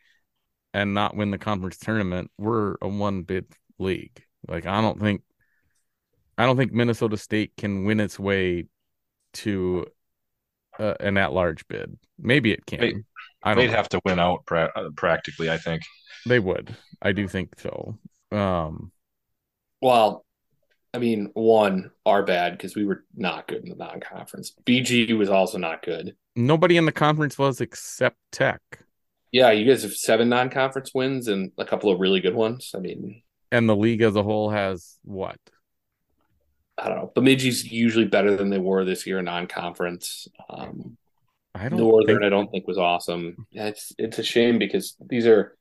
and 0.75 0.95
not 0.95 1.17
win 1.17 1.31
the 1.31 1.39
conference 1.39 1.79
tournament 1.79 2.31
we're 2.39 2.77
a 2.83 2.89
one 2.89 3.23
bid 3.23 3.47
league 3.79 4.23
like 4.49 4.67
I 4.67 4.81
don't 4.81 5.01
think 5.01 5.23
I 6.39 6.45
don't 6.45 6.57
think 6.59 6.73
Minnesota 6.73 7.17
State 7.17 7.53
can 7.57 7.85
win 7.85 7.99
its 7.99 8.19
way 8.19 8.67
to 9.35 9.87
uh, 10.79 10.93
an 11.01 11.17
at-large 11.17 11.67
bid. 11.67 11.97
Maybe 12.19 12.53
it 12.53 12.67
can. 12.67 12.81
They- 12.81 12.95
I 13.43 13.55
don't. 13.55 13.57
They'd 13.65 13.71
know. 13.71 13.77
have 13.79 13.89
to 13.91 14.01
win 14.05 14.19
out 14.19 14.45
pra- 14.45 14.71
uh, 14.77 14.91
practically, 14.97 15.49
I 15.51 15.57
think. 15.57 15.81
They 16.27 16.39
would. 16.39 16.77
I 17.01 17.13
do 17.13 17.27
think 17.27 17.55
so. 17.59 17.97
Um, 18.33 18.93
Well, 19.81 20.27
I 20.93 20.99
mean, 20.99 21.31
one, 21.33 21.91
are 22.05 22.23
bad 22.23 22.53
because 22.53 22.77
we 22.77 22.85
were 22.85 23.05
not 23.15 23.49
good 23.49 23.63
in 23.63 23.71
the 23.71 23.77
non 23.77 24.01
conference. 24.01 24.53
BG 24.67 25.17
was 25.17 25.31
also 25.31 25.57
not 25.57 25.83
good. 25.83 26.17
nobody 26.35 26.77
in 26.77 26.85
the 26.85 26.93
conference 26.93 27.39
was 27.39 27.63
except 27.63 28.19
Tech, 28.31 28.61
Yeah, 29.37 29.51
you 29.51 29.67
guys 29.71 29.83
have 29.83 29.93
seven 29.93 30.31
non 30.31 30.49
conference 30.49 30.93
wins 30.95 31.29
and 31.29 31.53
a 31.59 31.65
couple 31.67 31.93
of 31.93 32.01
really 32.01 32.21
good 32.21 32.35
ones. 32.35 32.73
I 32.75 32.79
mean, 32.79 33.21
and 33.53 33.69
the 33.69 33.77
league 33.77 34.01
as 34.01 34.17
a 34.17 34.23
whole 34.23 34.49
has 34.49 34.97
what? 35.05 35.37
I 36.79 36.89
don't 36.89 36.97
know. 36.97 37.13
Bemidji's 37.15 37.71
usually 37.71 38.07
better 38.07 38.35
than 38.35 38.49
they 38.49 38.59
were 38.59 38.87
this 38.87 39.07
year 39.07 39.21
non 39.21 39.47
conference. 39.47 40.27
Um, 40.49 40.97
I 41.55 41.69
don't 41.69 41.79
Northern, 41.81 42.17
think- 42.17 42.25
I 42.25 42.31
don't 42.31 42.51
think 42.51 42.67
was 42.67 42.79
awesome. 42.79 43.47
It's 43.53 43.93
it's 43.99 44.19
a 44.19 44.23
shame 44.23 44.59
because 44.59 44.97
these 45.07 45.27
are. 45.27 45.55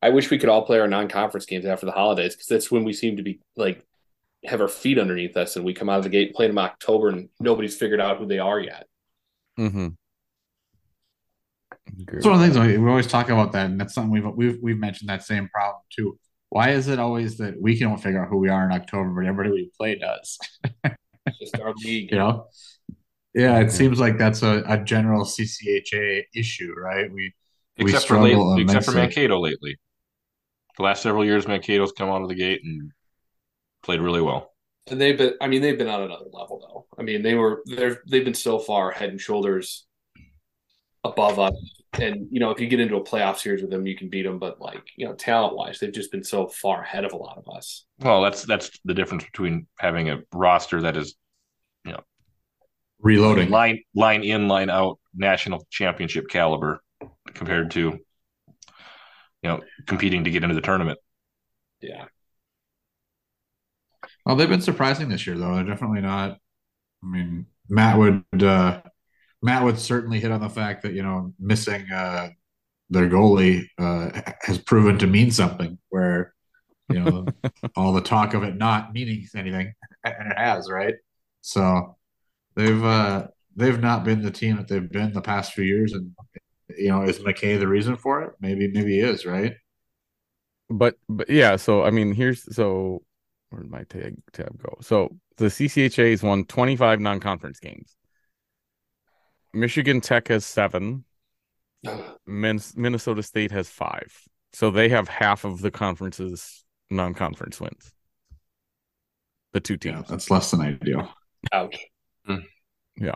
I 0.00 0.10
wish 0.10 0.30
we 0.30 0.38
could 0.38 0.48
all 0.48 0.64
play 0.64 0.78
our 0.78 0.86
non-conference 0.88 1.46
games 1.46 1.64
after 1.66 1.86
the 1.86 1.92
holidays 1.92 2.34
because 2.36 2.46
that's 2.46 2.70
when 2.70 2.84
we 2.84 2.92
seem 2.92 3.16
to 3.16 3.22
be 3.24 3.40
like 3.56 3.84
have 4.44 4.60
our 4.60 4.68
feet 4.68 4.98
underneath 4.98 5.36
us 5.36 5.56
and 5.56 5.64
we 5.64 5.74
come 5.74 5.88
out 5.88 5.98
of 5.98 6.04
the 6.04 6.10
gate 6.10 6.28
and 6.28 6.36
play 6.36 6.46
them 6.46 6.58
in 6.58 6.64
October 6.64 7.08
and 7.08 7.28
nobody's 7.40 7.76
figured 7.76 8.00
out 8.00 8.18
who 8.18 8.26
they 8.26 8.38
are 8.38 8.60
yet. 8.60 8.86
Mhm. 9.58 9.96
Agree. 11.88 12.18
It's 12.18 12.26
one 12.26 12.34
of 12.34 12.40
the 12.40 12.46
things 12.46 12.58
we 12.58 12.78
we 12.78 12.88
always 12.88 13.06
talk 13.06 13.28
about 13.28 13.52
that, 13.52 13.66
and 13.66 13.80
that's 13.80 13.94
something 13.94 14.10
we've 14.10 14.34
we've 14.34 14.58
we've 14.62 14.78
mentioned 14.78 15.10
that 15.10 15.22
same 15.22 15.48
problem 15.48 15.82
too. 15.90 16.18
Why 16.48 16.70
is 16.70 16.88
it 16.88 16.98
always 16.98 17.38
that 17.38 17.60
we 17.60 17.76
can 17.76 17.90
not 17.90 18.02
figure 18.02 18.22
out 18.22 18.28
who 18.28 18.38
we 18.38 18.48
are 18.48 18.64
in 18.66 18.72
October, 18.72 19.10
but 19.10 19.26
everybody 19.26 19.50
we 19.50 19.70
play 19.76 19.98
does? 19.98 20.38
It's 21.26 21.38
just 21.38 21.60
our 21.60 21.72
league. 21.84 22.10
You 22.12 22.18
know? 22.18 22.46
Yeah, 23.34 23.60
it 23.60 23.70
seems 23.70 23.98
like 23.98 24.18
that's 24.18 24.42
a, 24.42 24.62
a 24.66 24.78
general 24.78 25.24
CCHA 25.24 26.24
issue, 26.34 26.74
right? 26.76 27.10
We 27.10 27.32
we 27.78 27.84
Except 27.84 28.06
for 28.06 28.20
late, 28.20 28.62
except 28.62 28.84
for. 28.84 28.92
Mankato 28.92 29.40
lately. 29.40 29.78
The 30.76 30.82
last 30.82 31.02
several 31.02 31.24
years, 31.24 31.46
Mankato's 31.46 31.92
come 31.92 32.10
out 32.10 32.22
of 32.22 32.28
the 32.28 32.34
gate 32.34 32.60
and 32.64 32.92
played 33.82 34.00
really 34.00 34.20
well. 34.20 34.52
And 34.90 35.00
they've 35.00 35.16
been 35.16 35.34
I 35.40 35.46
mean 35.46 35.62
they've 35.62 35.78
been 35.78 35.88
on 35.88 36.02
another 36.02 36.26
level 36.32 36.60
though. 36.60 36.86
I 36.98 37.04
mean 37.04 37.22
they 37.22 37.34
were 37.34 37.62
they're 37.66 38.02
they've 38.06 38.24
been 38.24 38.34
so 38.34 38.58
far 38.58 38.90
head 38.90 39.10
and 39.10 39.20
shoulders 39.20 39.86
above 41.04 41.38
us. 41.38 41.54
And 41.94 42.26
you 42.30 42.40
know, 42.40 42.50
if 42.50 42.60
you 42.60 42.68
get 42.68 42.80
into 42.80 42.96
a 42.96 43.04
playoff 43.04 43.38
series 43.38 43.60
with 43.60 43.70
them, 43.70 43.86
you 43.86 43.96
can 43.96 44.08
beat 44.08 44.22
them. 44.22 44.38
But 44.38 44.60
like 44.60 44.82
you 44.96 45.06
know, 45.06 45.14
talent 45.14 45.56
wise, 45.56 45.78
they've 45.78 45.92
just 45.92 46.10
been 46.10 46.24
so 46.24 46.46
far 46.46 46.82
ahead 46.82 47.04
of 47.04 47.12
a 47.12 47.16
lot 47.16 47.36
of 47.36 47.54
us. 47.54 47.84
Well, 47.98 48.22
that's 48.22 48.44
that's 48.44 48.70
the 48.84 48.94
difference 48.94 49.24
between 49.24 49.66
having 49.78 50.08
a 50.08 50.20
roster 50.32 50.80
that 50.82 50.96
is 50.96 51.14
you 51.84 51.92
know, 51.92 52.00
reloading. 53.00 53.50
line 53.50 53.82
line 53.94 54.22
in, 54.22 54.48
line 54.48 54.70
out, 54.70 54.98
national 55.14 55.66
championship 55.70 56.28
caliber 56.28 56.82
compared 57.34 57.70
to 57.72 57.80
you 57.80 58.00
know 59.42 59.60
competing 59.86 60.24
to 60.24 60.30
get 60.30 60.42
into 60.42 60.54
the 60.54 60.60
tournament. 60.62 60.98
Yeah, 61.82 62.06
Well, 64.24 64.36
they've 64.36 64.48
been 64.48 64.60
surprising 64.60 65.08
this 65.08 65.26
year, 65.26 65.36
though. 65.36 65.54
They're 65.56 65.64
definitely 65.64 66.00
not. 66.00 66.38
I 67.02 67.06
mean, 67.06 67.46
Matt 67.68 67.98
would 67.98 68.24
uh, 68.42 68.82
Matt 69.42 69.64
would 69.64 69.78
certainly 69.78 70.20
hit 70.20 70.30
on 70.30 70.40
the 70.40 70.48
fact 70.48 70.82
that 70.82 70.92
you 70.92 71.02
know 71.02 71.34
missing 71.38 71.90
uh, 71.90 72.30
their 72.90 73.08
goalie 73.08 73.66
uh, 73.78 74.10
has 74.42 74.58
proven 74.58 74.98
to 74.98 75.06
mean 75.06 75.30
something. 75.30 75.78
Where 75.88 76.34
you 76.88 77.00
know 77.00 77.26
all 77.76 77.92
the 77.92 78.00
talk 78.00 78.34
of 78.34 78.42
it 78.42 78.56
not 78.56 78.92
meaning 78.92 79.26
anything, 79.34 79.72
and 80.04 80.32
it 80.32 80.38
has, 80.38 80.70
right? 80.70 80.94
So 81.40 81.96
they've 82.54 82.84
uh, 82.84 83.28
they've 83.56 83.80
not 83.80 84.04
been 84.04 84.22
the 84.22 84.30
team 84.30 84.56
that 84.56 84.68
they've 84.68 84.90
been 84.90 85.12
the 85.12 85.22
past 85.22 85.52
few 85.52 85.64
years, 85.64 85.92
and 85.92 86.12
you 86.76 86.88
know 86.88 87.02
is 87.02 87.18
McKay 87.18 87.58
the 87.58 87.68
reason 87.68 87.96
for 87.96 88.22
it? 88.22 88.32
Maybe 88.40 88.68
maybe 88.68 88.92
he 88.92 89.00
is, 89.00 89.26
right? 89.26 89.54
but 90.72 90.96
but 91.08 91.28
yeah 91.28 91.56
so 91.56 91.84
i 91.84 91.90
mean 91.90 92.12
here's 92.12 92.54
so 92.54 93.02
where 93.50 93.62
did 93.62 93.70
my 93.70 93.84
tag 93.84 94.16
tab 94.32 94.56
go 94.62 94.76
so 94.80 95.14
the 95.36 95.46
ccha 95.46 96.10
has 96.10 96.22
won 96.22 96.44
25 96.44 97.00
non-conference 97.00 97.60
games 97.60 97.96
michigan 99.52 100.00
tech 100.00 100.28
has 100.28 100.44
seven 100.44 101.04
Min- 102.26 102.60
minnesota 102.76 103.22
state 103.22 103.50
has 103.50 103.68
five 103.68 104.12
so 104.52 104.70
they 104.70 104.88
have 104.88 105.08
half 105.08 105.44
of 105.44 105.60
the 105.60 105.70
conference's 105.70 106.64
non-conference 106.90 107.60
wins 107.60 107.92
the 109.52 109.60
two 109.60 109.76
teams. 109.76 109.92
Yeah, 109.92 109.96
teams 109.98 110.08
that's 110.08 110.30
less 110.30 110.50
than 110.50 110.60
ideal. 110.60 111.08
ouch. 111.52 111.86
Yeah. 112.96 113.14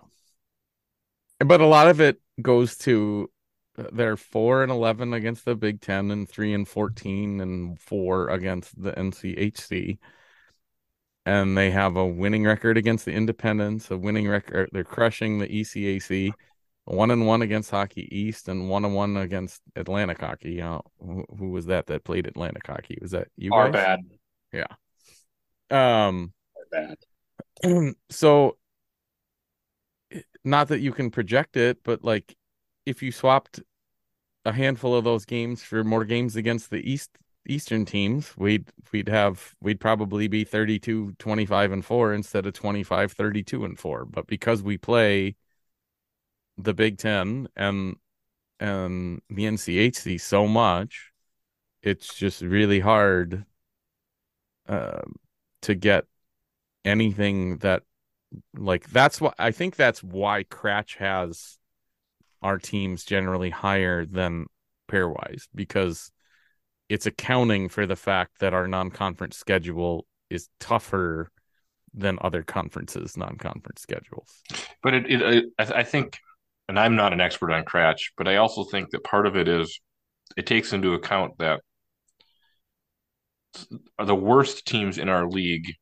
But 1.38 1.61
a 1.61 1.66
lot 1.66 1.88
of 1.88 2.01
it 2.01 2.20
goes 2.40 2.77
to 2.79 3.31
uh, 3.79 3.85
they're 3.92 4.16
four 4.16 4.62
and 4.62 4.72
eleven 4.72 5.12
against 5.12 5.44
the 5.44 5.55
Big 5.55 5.81
Ten 5.81 6.11
and 6.11 6.29
three 6.29 6.55
and 6.55 6.66
fourteen 6.66 7.40
and 7.40 7.79
four 7.79 8.29
against 8.29 8.81
the 8.81 8.92
NCHC. 8.92 9.99
And 11.26 11.58
they 11.58 11.70
have 11.72 11.96
a 11.96 12.06
winning 12.06 12.44
record 12.44 12.78
against 12.78 13.04
the 13.04 13.12
Independents, 13.12 13.90
a 13.90 13.98
winning 13.98 14.28
record. 14.28 14.70
They're 14.72 14.84
crushing 14.84 15.38
the 15.38 15.48
ECAC, 15.48 16.32
one 16.84 17.10
and 17.10 17.26
one 17.26 17.42
against 17.42 17.70
Hockey 17.70 18.08
East, 18.16 18.48
and 18.48 18.70
one 18.70 18.84
and 18.84 18.94
one 18.94 19.16
against 19.16 19.60
Atlantic 19.74 20.20
Hockey. 20.20 20.62
Uh, 20.62 20.78
who, 21.00 21.24
who 21.36 21.50
was 21.50 21.66
that 21.66 21.86
that 21.88 22.04
played 22.04 22.26
Atlantic 22.26 22.64
Hockey? 22.64 22.96
Was 23.02 23.10
that 23.10 23.26
you 23.36 23.52
Are 23.52 23.70
guys? 23.70 23.72
bad. 23.72 24.00
Yeah. 24.52 26.06
Um, 26.06 26.32
bad. 26.70 26.96
so 28.10 28.56
not 30.44 30.68
that 30.68 30.78
you 30.78 30.92
can 30.92 31.10
project 31.10 31.56
it, 31.56 31.78
but 31.82 32.04
like 32.04 32.36
if 32.86 33.02
you 33.02 33.10
swapped 33.10 33.60
a 34.44 34.52
handful 34.52 34.94
of 34.94 35.02
those 35.02 35.24
games 35.24 35.60
for 35.62 35.82
more 35.82 36.04
games 36.04 36.36
against 36.36 36.70
the 36.70 36.78
East 36.88 37.10
Eastern 37.46 37.85
teams, 37.85 38.37
we'd 38.37 38.70
we'd 38.92 39.09
have 39.09 39.54
we'd 39.61 39.80
probably 39.80 40.28
be 40.28 40.44
32 40.44 41.14
25 41.18 41.72
and 41.72 41.85
4 41.85 42.14
instead 42.14 42.46
of 42.46 42.54
25 42.54 43.12
32 43.12 43.64
and 43.64 43.78
4. 43.78 44.04
But 44.04 44.26
because 44.26 44.62
we 44.62 44.78
play 44.78 45.37
the 46.59 46.74
Big 46.74 46.98
10 46.98 47.48
and 47.56 47.96
and 48.59 49.20
the 49.28 49.44
NCHC 49.44 50.20
so 50.20 50.46
much, 50.46 51.12
it's 51.82 52.14
just 52.14 52.42
really 52.42 52.80
hard 52.80 53.44
um 54.68 55.14
to 55.62 55.74
get 55.74 56.04
anything 56.85 57.59
that 57.59 57.82
like 58.56 58.88
that's 58.90 59.20
what 59.20 59.35
I 59.38 59.50
think 59.50 59.76
that's 59.76 60.02
why 60.02 60.44
KRACH 60.44 60.96
has 60.96 61.59
our 62.42 62.59
teams 62.59 63.04
generally 63.04 63.50
higher 63.50 64.04
than 64.04 64.46
pairwise 64.88 65.48
because 65.54 66.11
it's 66.88 67.07
accounting 67.07 67.68
for 67.68 67.87
the 67.87 67.96
fact 67.96 68.40
that 68.40 68.55
our 68.55 68.68
non-conference 68.68 69.37
schedule 69.37 70.07
is 70.31 70.49
tougher 70.61 71.31
than 71.94 72.18
other 72.20 72.42
conferences 72.42 73.16
non-conference 73.16 73.81
schedules. 73.81 74.42
But 74.83 74.94
it, 74.94 75.11
it 75.11 75.44
I, 75.59 75.81
I 75.81 75.83
think, 75.83 76.18
and 76.68 76.79
I'm 76.79 76.96
not 76.96 77.12
an 77.12 77.20
expert 77.20 77.53
on 77.53 77.64
KRACH, 77.64 78.12
but 78.16 78.29
I 78.29 78.37
also 78.37 78.64
think 78.64 78.90
that 78.90 79.05
part 79.05 79.27
of 79.27 79.37
it 79.37 79.49
is 79.49 79.81
it 80.37 80.46
takes 80.46 80.72
into 80.72 80.94
account 80.94 81.38
that 81.38 81.61
the 84.05 84.14
worst 84.14 84.66
teams 84.66 84.99
in 84.99 85.09
our 85.09 85.27
league 85.29 85.72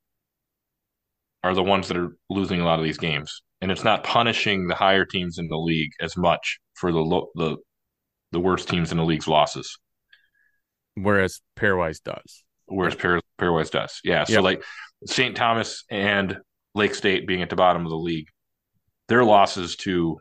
are 1.43 1.55
the 1.55 1.63
ones 1.63 1.89
that 1.89 1.97
are 1.97 2.17
losing 2.31 2.61
a 2.61 2.65
lot 2.65 2.79
of 2.79 2.85
these 2.85 2.99
games, 2.99 3.43
and 3.61 3.71
it's 3.71 3.85
not 3.85 4.05
punishing 4.05 4.67
the 4.67 4.75
higher 4.75 5.05
teams 5.05 5.39
in 5.39 5.49
the 5.49 5.57
league 5.57 5.91
as 6.01 6.17
much 6.17 6.59
for 6.75 6.93
the 6.93 7.01
lo- 7.01 7.31
the 7.35 7.57
the 8.33 8.41
worst 8.41 8.69
teams 8.69 8.91
in 8.91 8.99
the 8.99 9.05
league's 9.05 9.29
losses, 9.29 9.79
Whereas 10.97 11.41
pairwise 11.57 12.03
does. 12.03 12.45
whereas 12.67 12.95
Pair, 12.95 13.21
Pairwise 13.41 13.71
does. 13.71 14.01
Yeah. 14.05 14.25
So 14.25 14.35
Yep. 14.35 14.43
like 14.43 14.65
St. 15.07 15.37
Thomas 15.37 15.85
and 15.91 16.39
Lake 16.75 16.95
State 16.95 17.27
being 17.27 17.43
at 17.43 17.51
the 17.51 17.57
bottom 17.57 17.85
of 17.85 17.91
the 17.91 17.97
league, 17.97 18.29
their 19.09 19.25
losses 19.25 19.77
to 19.77 20.19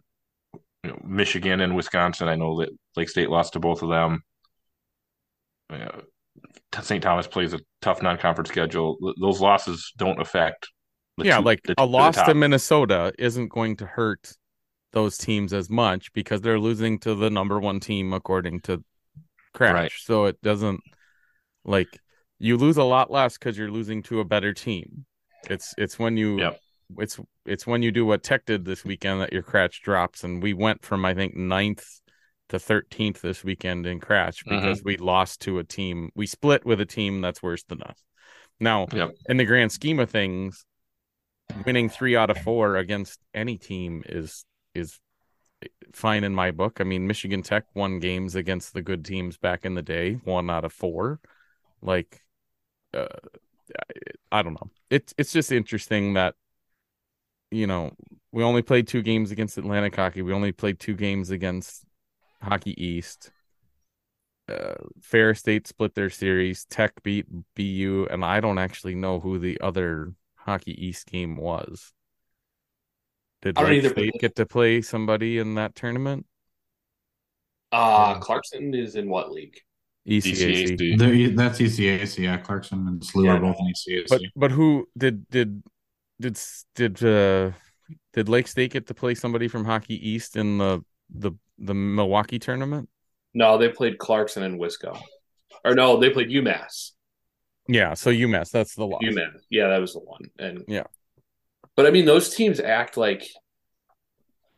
you 0.84 0.90
know, 0.90 1.00
Michigan 1.06 1.62
and 1.62 1.76
Wisconsin. 1.76 2.28
I 2.28 2.36
know 2.36 2.60
that 2.60 2.70
Lake 2.98 3.08
State 3.10 3.30
lost 3.30 3.54
to 3.54 3.60
both 3.60 3.82
of 3.82 3.90
them. 3.90 4.24
St. 6.82 7.02
Thomas 7.04 7.28
plays 7.28 7.54
a 7.54 7.60
tough 7.82 8.02
non-conference 8.02 8.50
schedule. 8.50 8.98
Th- 9.02 9.16
Those 9.22 9.40
losses 9.40 9.94
don't 9.98 10.20
affect. 10.20 10.70
the 11.18 11.26
yeah, 11.26 11.38
two- 11.38 11.44
like 11.44 11.62
the 11.64 11.74
a 11.74 11.76
two 11.76 11.82
at 11.84 11.86
the 11.86 11.92
loss 11.92 12.16
to 12.16 12.22
top. 12.26 12.36
Minnesota 12.36 13.14
isn't 13.20 13.48
going 13.50 13.78
to 13.78 13.86
hurt 13.86 14.34
those 14.92 15.18
teams 15.18 15.54
as 15.54 15.70
much 15.70 16.12
because 16.14 16.42
they're 16.42 16.60
losing 16.60 17.00
to 17.00 17.16
the 17.16 17.30
number 17.30 17.60
one 17.60 17.80
team 17.80 18.14
according 18.14 18.60
to 18.62 18.84
KRACH. 19.54 19.74
Right. 19.74 19.92
So 19.98 20.26
it 20.26 20.42
doesn't 20.42 20.82
like 21.66 22.00
you 22.40 22.58
lose 22.58 22.78
a 22.78 22.84
lot 22.84 23.12
less 23.12 23.38
because 23.38 23.58
you're 23.58 23.72
losing 23.72 24.04
to 24.04 24.20
a 24.20 24.26
better 24.26 24.54
team. 24.54 25.06
It's 25.50 25.74
it's 25.78 25.98
when 26.00 26.18
you 26.18 26.40
Yep. 26.40 26.60
it's 26.98 27.20
it's 27.46 27.68
when 27.68 27.82
you 27.82 27.92
do 27.92 28.06
what 28.06 28.24
Tech 28.24 28.46
did 28.46 28.66
this 28.66 28.84
weekend 28.86 29.22
that 29.22 29.34
your 29.34 29.44
KRACH 29.44 29.82
drops, 29.82 30.24
and 30.24 30.42
we 30.42 30.54
went 30.54 30.84
from 30.86 31.06
I 31.06 31.14
think 31.14 31.36
ninth 31.36 31.86
to 32.50 32.60
thirteenth 32.60 33.22
this 33.22 33.44
weekend 33.44 33.86
in 33.86 34.00
KRACH 34.00 34.44
Mm-hmm. 34.46 34.50
because 34.56 34.84
we 34.84 34.98
lost 34.98 35.42
to 35.42 35.60
a 35.60 35.64
team. 35.64 36.10
We 36.16 36.28
split 36.28 36.66
with 36.66 36.82
a 36.82 36.86
team 36.86 37.22
that's 37.22 37.42
worse 37.44 37.64
than 37.64 37.82
us. 37.84 37.98
Now, 38.60 38.88
Yep. 38.94 39.12
in 39.30 39.38
the 39.38 39.46
grand 39.46 39.72
scheme 39.72 40.00
of 40.00 40.10
things, 40.10 40.66
winning 41.66 41.90
three 41.90 42.16
out 42.16 42.30
of 42.30 42.38
four 42.38 42.78
against 42.78 43.20
any 43.34 43.58
team 43.58 44.04
is 44.06 44.46
is 44.74 45.00
fine 45.94 46.24
in 46.24 46.34
my 46.34 46.52
book. 46.52 46.80
I 46.80 46.84
mean, 46.84 47.08
Michigan 47.08 47.42
Tech 47.42 47.66
won 47.76 48.00
games 48.00 48.36
against 48.36 48.74
the 48.74 48.82
good 48.82 49.06
teams 49.06 49.38
back 49.38 49.66
in 49.66 49.76
the 49.76 49.82
day, 49.82 50.14
one 50.24 50.50
out 50.50 50.66
of 50.66 50.74
four. 50.74 51.20
Like, 51.82 52.22
uh, 52.94 53.08
I 54.32 54.42
don't 54.42 54.54
know. 54.54 54.70
It's 54.90 55.14
it's 55.18 55.32
just 55.32 55.52
interesting 55.52 56.14
that 56.14 56.36
you 57.52 57.68
know 57.68 57.92
we 58.32 58.44
only 58.44 58.62
played 58.62 58.88
two 58.88 59.02
games 59.02 59.32
against 59.32 59.58
Atlantic 59.58 59.96
Hockey. 59.96 60.22
We 60.22 60.34
only 60.34 60.52
played 60.52 60.80
two 60.80 60.96
games 60.96 61.30
against 61.30 61.86
Hockey 62.42 62.82
East. 62.84 63.32
Uh, 64.50 64.76
Fair 65.02 65.34
State 65.36 65.68
split 65.68 65.96
their 65.96 66.10
series. 66.10 66.66
Tech 66.66 67.02
beat 67.04 67.26
BU, 67.56 68.08
and 68.10 68.26
I 68.26 68.40
don't 68.40 68.58
actually 68.58 68.96
know 68.96 69.20
who 69.20 69.40
the 69.40 69.60
other 69.62 70.14
Hockey 70.36 70.86
East 70.86 71.08
game 71.08 71.38
was. 71.38 71.94
Did 73.44 73.58
I 73.58 73.64
Lake 73.64 73.78
either, 73.84 73.90
State 73.90 74.12
but- 74.14 74.22
get 74.22 74.36
to 74.38 74.46
play 74.46 74.82
somebody 74.82 75.38
in 75.38 75.56
that 75.56 75.76
tournament? 75.76 76.26
Uh 77.72 78.20
Clarkson 78.20 78.74
is 78.74 78.96
in 78.96 79.10
what 79.10 79.32
league? 79.32 79.58
ECAC. 80.08 80.78
DCAC. 80.78 81.36
That's 81.36 81.60
ECAC. 81.60 82.20
Yeah, 82.20 82.38
Clarkson 82.38 82.88
and 82.88 83.02
SLU 83.02 83.26
Yeah, 83.26 83.32
are 83.34 83.40
both 83.40 83.56
in 83.60 83.68
ECAC. 83.68 84.06
But 84.10 84.22
but 84.36 84.52
who 84.52 84.88
did 84.98 85.28
did 85.30 85.64
did 86.22 86.40
did 86.76 87.04
uh 87.04 87.52
did 88.14 88.30
Lake 88.30 88.48
State 88.48 88.72
get 88.74 88.88
to 88.88 88.94
play 88.94 89.16
somebody 89.16 89.48
from 89.48 89.66
Hockey 89.66 89.96
East 90.08 90.36
in 90.36 90.58
the 90.58 90.84
the 91.10 91.32
the 91.58 91.74
Milwaukee 91.74 92.40
tournament? 92.40 92.90
No, 93.34 93.58
they 93.58 93.70
played 93.70 93.98
Clarkson 93.98 94.44
and 94.44 94.60
Wisco. 94.60 95.00
Or 95.66 95.74
no, 95.74 95.98
they 96.00 96.10
played 96.12 96.30
UMass. 96.30 96.92
Yeah, 97.68 97.94
so 97.96 98.12
UMass, 98.12 98.52
that's 98.52 98.76
the 98.76 98.86
loss. 98.86 99.02
UMass. 99.04 99.42
Yeah, 99.50 99.70
that 99.70 99.80
was 99.80 99.94
the 99.94 100.00
one. 100.00 100.30
And 100.38 100.64
Yeah. 100.68 100.84
But 101.76 101.86
I 101.86 101.92
mean 101.92 102.06
those 102.06 102.34
teams 102.36 102.60
act 102.60 102.98
like 102.98 103.28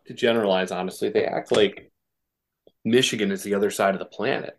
to 0.08 0.14
generalize 0.14 0.72
honestly, 0.72 1.10
they 1.10 1.26
act 1.26 1.52
like 1.52 1.92
Michigan 2.84 3.32
is 3.32 3.44
the 3.44 3.56
other 3.56 3.72
side 3.72 3.96
of 3.96 4.00
the 4.00 4.06
planet. 4.06 4.58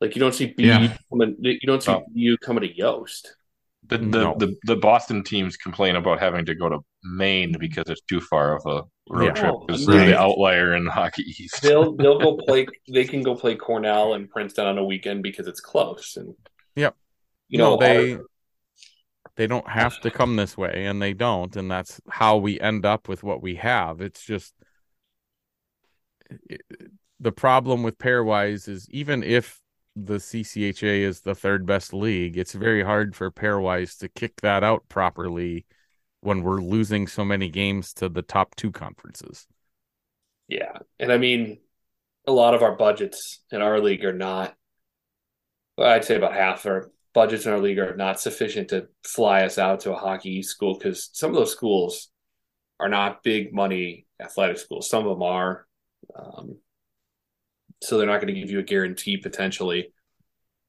Like 0.00 0.14
you 0.14 0.20
don't 0.20 0.34
see 0.34 0.46
BU 0.46 0.64
Yeah. 0.64 0.96
coming 1.10 1.36
you 1.40 1.60
don't 1.66 1.82
see 1.82 1.92
Oh. 1.92 2.04
BU 2.14 2.36
coming 2.38 2.62
to 2.68 2.74
Yoast. 2.74 3.28
The, 3.88 3.98
the, 3.98 4.04
No. 4.06 4.34
the 4.38 4.56
the 4.64 4.76
Boston 4.76 5.24
teams 5.24 5.56
complain 5.56 5.96
about 5.96 6.20
having 6.20 6.44
to 6.46 6.54
go 6.54 6.68
to 6.68 6.78
Maine 7.02 7.56
because 7.58 7.88
it's 7.88 8.00
too 8.02 8.20
far 8.20 8.56
of 8.56 8.62
a 8.66 8.82
road 9.12 9.24
Yeah. 9.26 9.32
trip 9.32 9.52
Oh, 9.54 9.64
because 9.66 9.86
right. 9.88 9.96
they're 9.96 10.06
the 10.10 10.18
outlier 10.18 10.74
in 10.76 10.86
Hockey 10.86 11.22
East. 11.24 11.62
They'll 11.62 11.96
they'll 12.00 12.18
go 12.20 12.36
play 12.36 12.66
they 12.92 13.04
can 13.04 13.22
go 13.22 13.34
play 13.34 13.56
Cornell 13.56 14.14
and 14.14 14.30
Princeton 14.30 14.66
on 14.66 14.78
a 14.78 14.84
weekend 14.84 15.22
because 15.24 15.48
it's 15.48 15.60
close 15.60 16.16
and 16.16 16.34
Yep. 16.76 16.94
you 17.48 17.58
know 17.58 17.70
no, 17.74 17.80
they 17.80 18.12
our- 18.14 18.24
they 19.36 19.46
don't 19.46 19.68
have 19.68 19.98
to 20.00 20.10
come 20.10 20.36
this 20.36 20.56
way, 20.56 20.86
and 20.86 21.00
they 21.00 21.14
don't, 21.14 21.54
and 21.56 21.70
that's 21.70 22.00
how 22.08 22.36
we 22.36 22.60
end 22.60 22.84
up 22.84 23.08
with 23.08 23.22
what 23.22 23.42
we 23.42 23.56
have. 23.56 24.00
It's 24.00 24.24
just 24.24 24.54
it- 26.48 26.62
the 27.20 27.32
problem 27.32 27.82
with 27.82 27.98
pairwise 27.98 28.68
is 28.68 28.88
even 28.90 29.22
if 29.22 29.60
the 29.94 30.18
CCHA 30.18 31.02
is 31.02 31.20
the 31.20 31.34
third 31.34 31.66
best 31.66 31.92
league, 31.94 32.36
it's 32.36 32.52
very 32.52 32.82
hard 32.82 33.14
for 33.14 33.30
pairwise 33.30 33.98
to 33.98 34.08
kick 34.08 34.40
that 34.40 34.64
out 34.64 34.88
properly 34.88 35.66
when 36.20 36.42
we're 36.42 36.60
losing 36.60 37.06
so 37.06 37.24
many 37.24 37.48
games 37.48 37.92
to 37.94 38.08
the 38.08 38.22
top 38.22 38.54
two 38.56 38.72
conferences. 38.72 39.46
Yeah. 40.48 40.78
And 40.98 41.12
I 41.12 41.18
mean, 41.18 41.58
a 42.26 42.32
lot 42.32 42.54
of 42.54 42.62
our 42.62 42.74
budgets 42.74 43.40
in 43.50 43.60
our 43.60 43.80
league 43.80 44.04
are 44.04 44.12
not, 44.12 44.54
well, 45.76 45.90
I'd 45.90 46.04
say 46.04 46.16
about 46.16 46.34
half 46.34 46.64
our 46.66 46.90
budgets 47.14 47.46
in 47.46 47.52
our 47.52 47.60
league 47.60 47.78
are 47.78 47.96
not 47.96 48.20
sufficient 48.20 48.68
to 48.68 48.88
fly 49.04 49.44
us 49.44 49.58
out 49.58 49.80
to 49.80 49.92
a 49.92 49.98
hockey 49.98 50.42
school 50.42 50.74
because 50.74 51.10
some 51.12 51.30
of 51.30 51.36
those 51.36 51.52
schools 51.52 52.08
are 52.80 52.88
not 52.88 53.22
big 53.22 53.52
money 53.52 54.06
athletic 54.20 54.58
schools. 54.58 54.88
Some 54.88 55.06
of 55.06 55.10
them 55.16 55.22
are. 55.22 55.66
Um, 56.14 56.58
so 57.82 57.98
they're 57.98 58.06
not 58.06 58.20
going 58.20 58.32
to 58.32 58.40
give 58.40 58.50
you 58.50 58.60
a 58.60 58.64
guarantee 58.64 59.16
potentially 59.16 59.92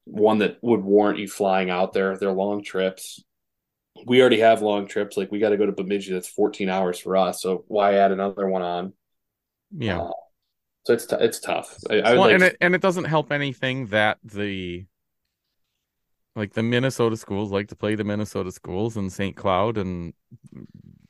one 0.05 0.39
that 0.39 0.57
would 0.61 0.83
warrant 0.83 1.19
you 1.19 1.27
flying 1.27 1.69
out 1.69 1.93
there. 1.93 2.17
They're 2.17 2.31
long 2.31 2.63
trips. 2.63 3.23
We 4.05 4.19
already 4.21 4.39
have 4.39 4.61
long 4.61 4.87
trips. 4.87 5.15
Like 5.15 5.31
we 5.31 5.39
got 5.39 5.49
to 5.49 5.57
go 5.57 5.65
to 5.65 5.71
Bemidji. 5.71 6.13
That's 6.13 6.27
14 6.27 6.69
hours 6.69 6.99
for 6.99 7.15
us. 7.15 7.41
So 7.41 7.63
why 7.67 7.95
add 7.95 8.11
another 8.11 8.47
one 8.47 8.61
on? 8.61 8.93
Yeah. 9.71 10.01
Uh, 10.01 10.11
so 10.85 10.93
it's 10.93 11.05
t- 11.05 11.15
it's 11.19 11.39
tough. 11.39 11.77
I, 11.89 11.99
I 11.99 12.13
well, 12.13 12.21
like 12.21 12.33
and 12.33 12.43
it 12.43 12.57
and 12.59 12.75
it 12.75 12.81
doesn't 12.81 13.05
help 13.05 13.31
anything 13.31 13.87
that 13.87 14.17
the 14.23 14.85
like 16.35 16.53
the 16.53 16.63
Minnesota 16.63 17.17
schools 17.17 17.51
like 17.51 17.67
to 17.69 17.75
play 17.75 17.95
the 17.95 18.03
Minnesota 18.03 18.51
schools 18.51 18.97
and 18.97 19.11
St. 19.11 19.35
Cloud 19.35 19.77
and 19.77 20.13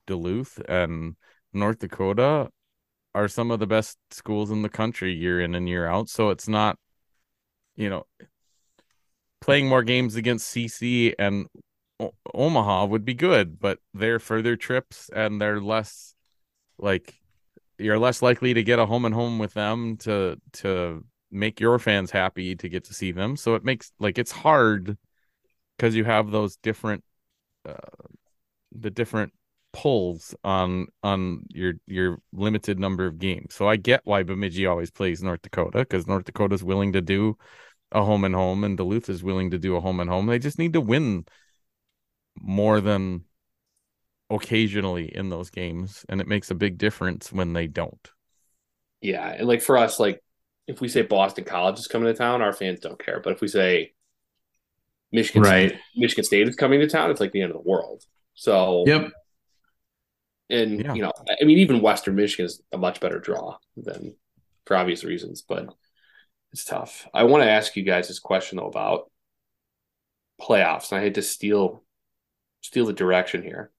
Duluth 0.06 0.62
and 0.68 1.16
North 1.54 1.80
Dakota 1.80 2.50
are 3.16 3.28
some 3.28 3.52
of 3.52 3.60
the 3.60 3.68
best 3.68 3.98
schools 4.12 4.52
in 4.52 4.64
the 4.64 4.70
country 4.70 5.14
year 5.14 5.40
in 5.40 5.56
and 5.56 5.70
year 5.70 5.88
out. 5.88 6.10
So 6.10 6.30
it's 6.30 6.48
not, 6.48 6.78
you 7.76 7.90
know, 7.90 8.06
playing 9.40 9.68
more 9.68 9.84
games 9.84 10.16
against 10.16 10.50
CC 10.50 11.14
and 11.20 11.48
o- 12.00 12.14
Omaha 12.34 12.86
would 12.86 13.06
be 13.06 13.14
good, 13.14 13.60
but 13.60 13.80
they're 13.94 14.20
further 14.20 14.56
trips 14.56 15.10
and 15.14 15.40
they're 15.40 15.62
less 15.62 16.16
like 16.78 17.14
you're 17.78 18.00
less 18.00 18.22
likely 18.22 18.54
to 18.54 18.64
get 18.64 18.80
a 18.80 18.86
home 18.86 19.06
and 19.06 19.14
home 19.16 19.40
with 19.40 19.54
them 19.54 19.98
to 19.98 20.38
to 20.54 21.06
make 21.32 21.60
your 21.60 21.80
fans 21.80 22.12
happy 22.12 22.56
to 22.56 22.70
get 22.70 22.84
to 22.86 22.94
see 22.94 23.12
them. 23.12 23.36
So 23.36 23.56
it 23.56 23.64
makes 23.64 23.92
like 24.00 24.18
it's 24.18 24.32
hard 24.32 24.98
because 25.78 25.96
you 25.96 26.04
have 26.06 26.32
those 26.32 26.58
different 26.58 27.04
uh, 27.66 27.74
the 28.72 28.90
different 28.92 29.34
pulls 29.72 30.36
on 30.44 30.88
on 31.04 31.46
your 31.50 31.74
your 31.88 32.20
limited 32.32 32.80
number 32.80 33.06
of 33.06 33.20
games. 33.20 33.56
So 33.56 33.68
I 33.68 33.76
get 33.78 34.02
why 34.06 34.24
Bemidji 34.24 34.66
always 34.66 34.92
plays 34.92 35.24
North 35.24 35.42
Dakota 35.42 35.80
because 35.80 36.08
North 36.08 36.26
Dakota's 36.26 36.64
willing 36.64 36.94
to 36.94 37.02
do 37.02 37.38
a 37.92 38.04
home 38.04 38.24
and 38.24 38.36
home 38.36 38.64
and 38.64 38.78
Duluth 38.78 39.10
is 39.10 39.24
willing 39.24 39.52
to 39.52 39.60
do 39.60 39.76
a 39.76 39.82
home 39.82 40.00
and 40.00 40.10
home. 40.10 40.28
They 40.28 40.40
just 40.40 40.60
need 40.60 40.74
to 40.74 40.82
win 40.82 41.26
more 42.36 42.82
than 42.82 43.26
occasionally 44.30 45.16
in 45.16 45.30
those 45.30 45.50
games 45.50 46.06
and 46.10 46.20
it 46.22 46.28
makes 46.28 46.50
a 46.52 46.56
big 46.56 46.78
difference 46.78 47.32
when 47.32 47.54
they 47.54 47.68
don't. 47.68 48.12
yeah, 49.02 49.30
and 49.30 49.48
like 49.48 49.62
for 49.62 49.78
us, 49.78 50.00
like 50.00 50.22
if 50.68 50.80
we 50.82 50.88
say 50.88 51.02
Boston 51.02 51.44
College 51.44 51.80
is 51.80 51.88
coming 51.88 52.08
to 52.08 52.18
town, 52.18 52.42
our 52.42 52.54
fans 52.54 52.80
don't 52.80 53.04
care. 53.04 53.20
But 53.20 53.34
if 53.34 53.42
we 53.42 53.48
say 53.48 53.94
Michigan 55.14 55.44
right. 55.44 55.80
Michigan 55.96 56.24
State 56.26 56.48
is 56.48 56.56
coming 56.56 56.80
to 56.82 56.88
town, 56.88 57.12
it's 57.12 57.22
like 57.22 57.32
the 57.32 57.42
end 57.42 57.52
of 57.52 57.64
the 57.64 57.70
world. 57.70 58.04
So 58.34 58.84
Yep. 58.88 59.12
and 60.50 60.82
Yeah. 60.84 60.94
you 60.96 61.02
know, 61.04 61.12
I 61.42 61.46
mean, 61.46 61.60
even 61.60 61.82
Western 61.82 62.16
Michigan 62.16 62.48
is 62.48 62.62
a 62.74 62.78
much 62.78 63.00
better 63.00 63.20
draw 63.20 63.58
than 63.78 64.16
for 64.66 64.76
obvious 64.76 65.04
reasons, 65.04 65.42
but 65.44 65.68
it's 66.52 66.66
tough. 66.66 67.08
I 67.14 67.24
want 67.24 67.44
to 67.44 67.50
ask 67.50 67.76
you 67.76 67.84
guys 67.84 68.08
this 68.08 68.20
question 68.20 68.58
though 68.58 68.68
about 68.68 69.12
playoffs, 70.42 70.92
and 70.92 71.00
I 71.00 71.04
hate 71.04 71.16
to 71.16 71.22
steal 71.22 71.84
steal 72.62 72.86
the 72.86 72.94
direction 72.94 73.44
here. 73.44 73.72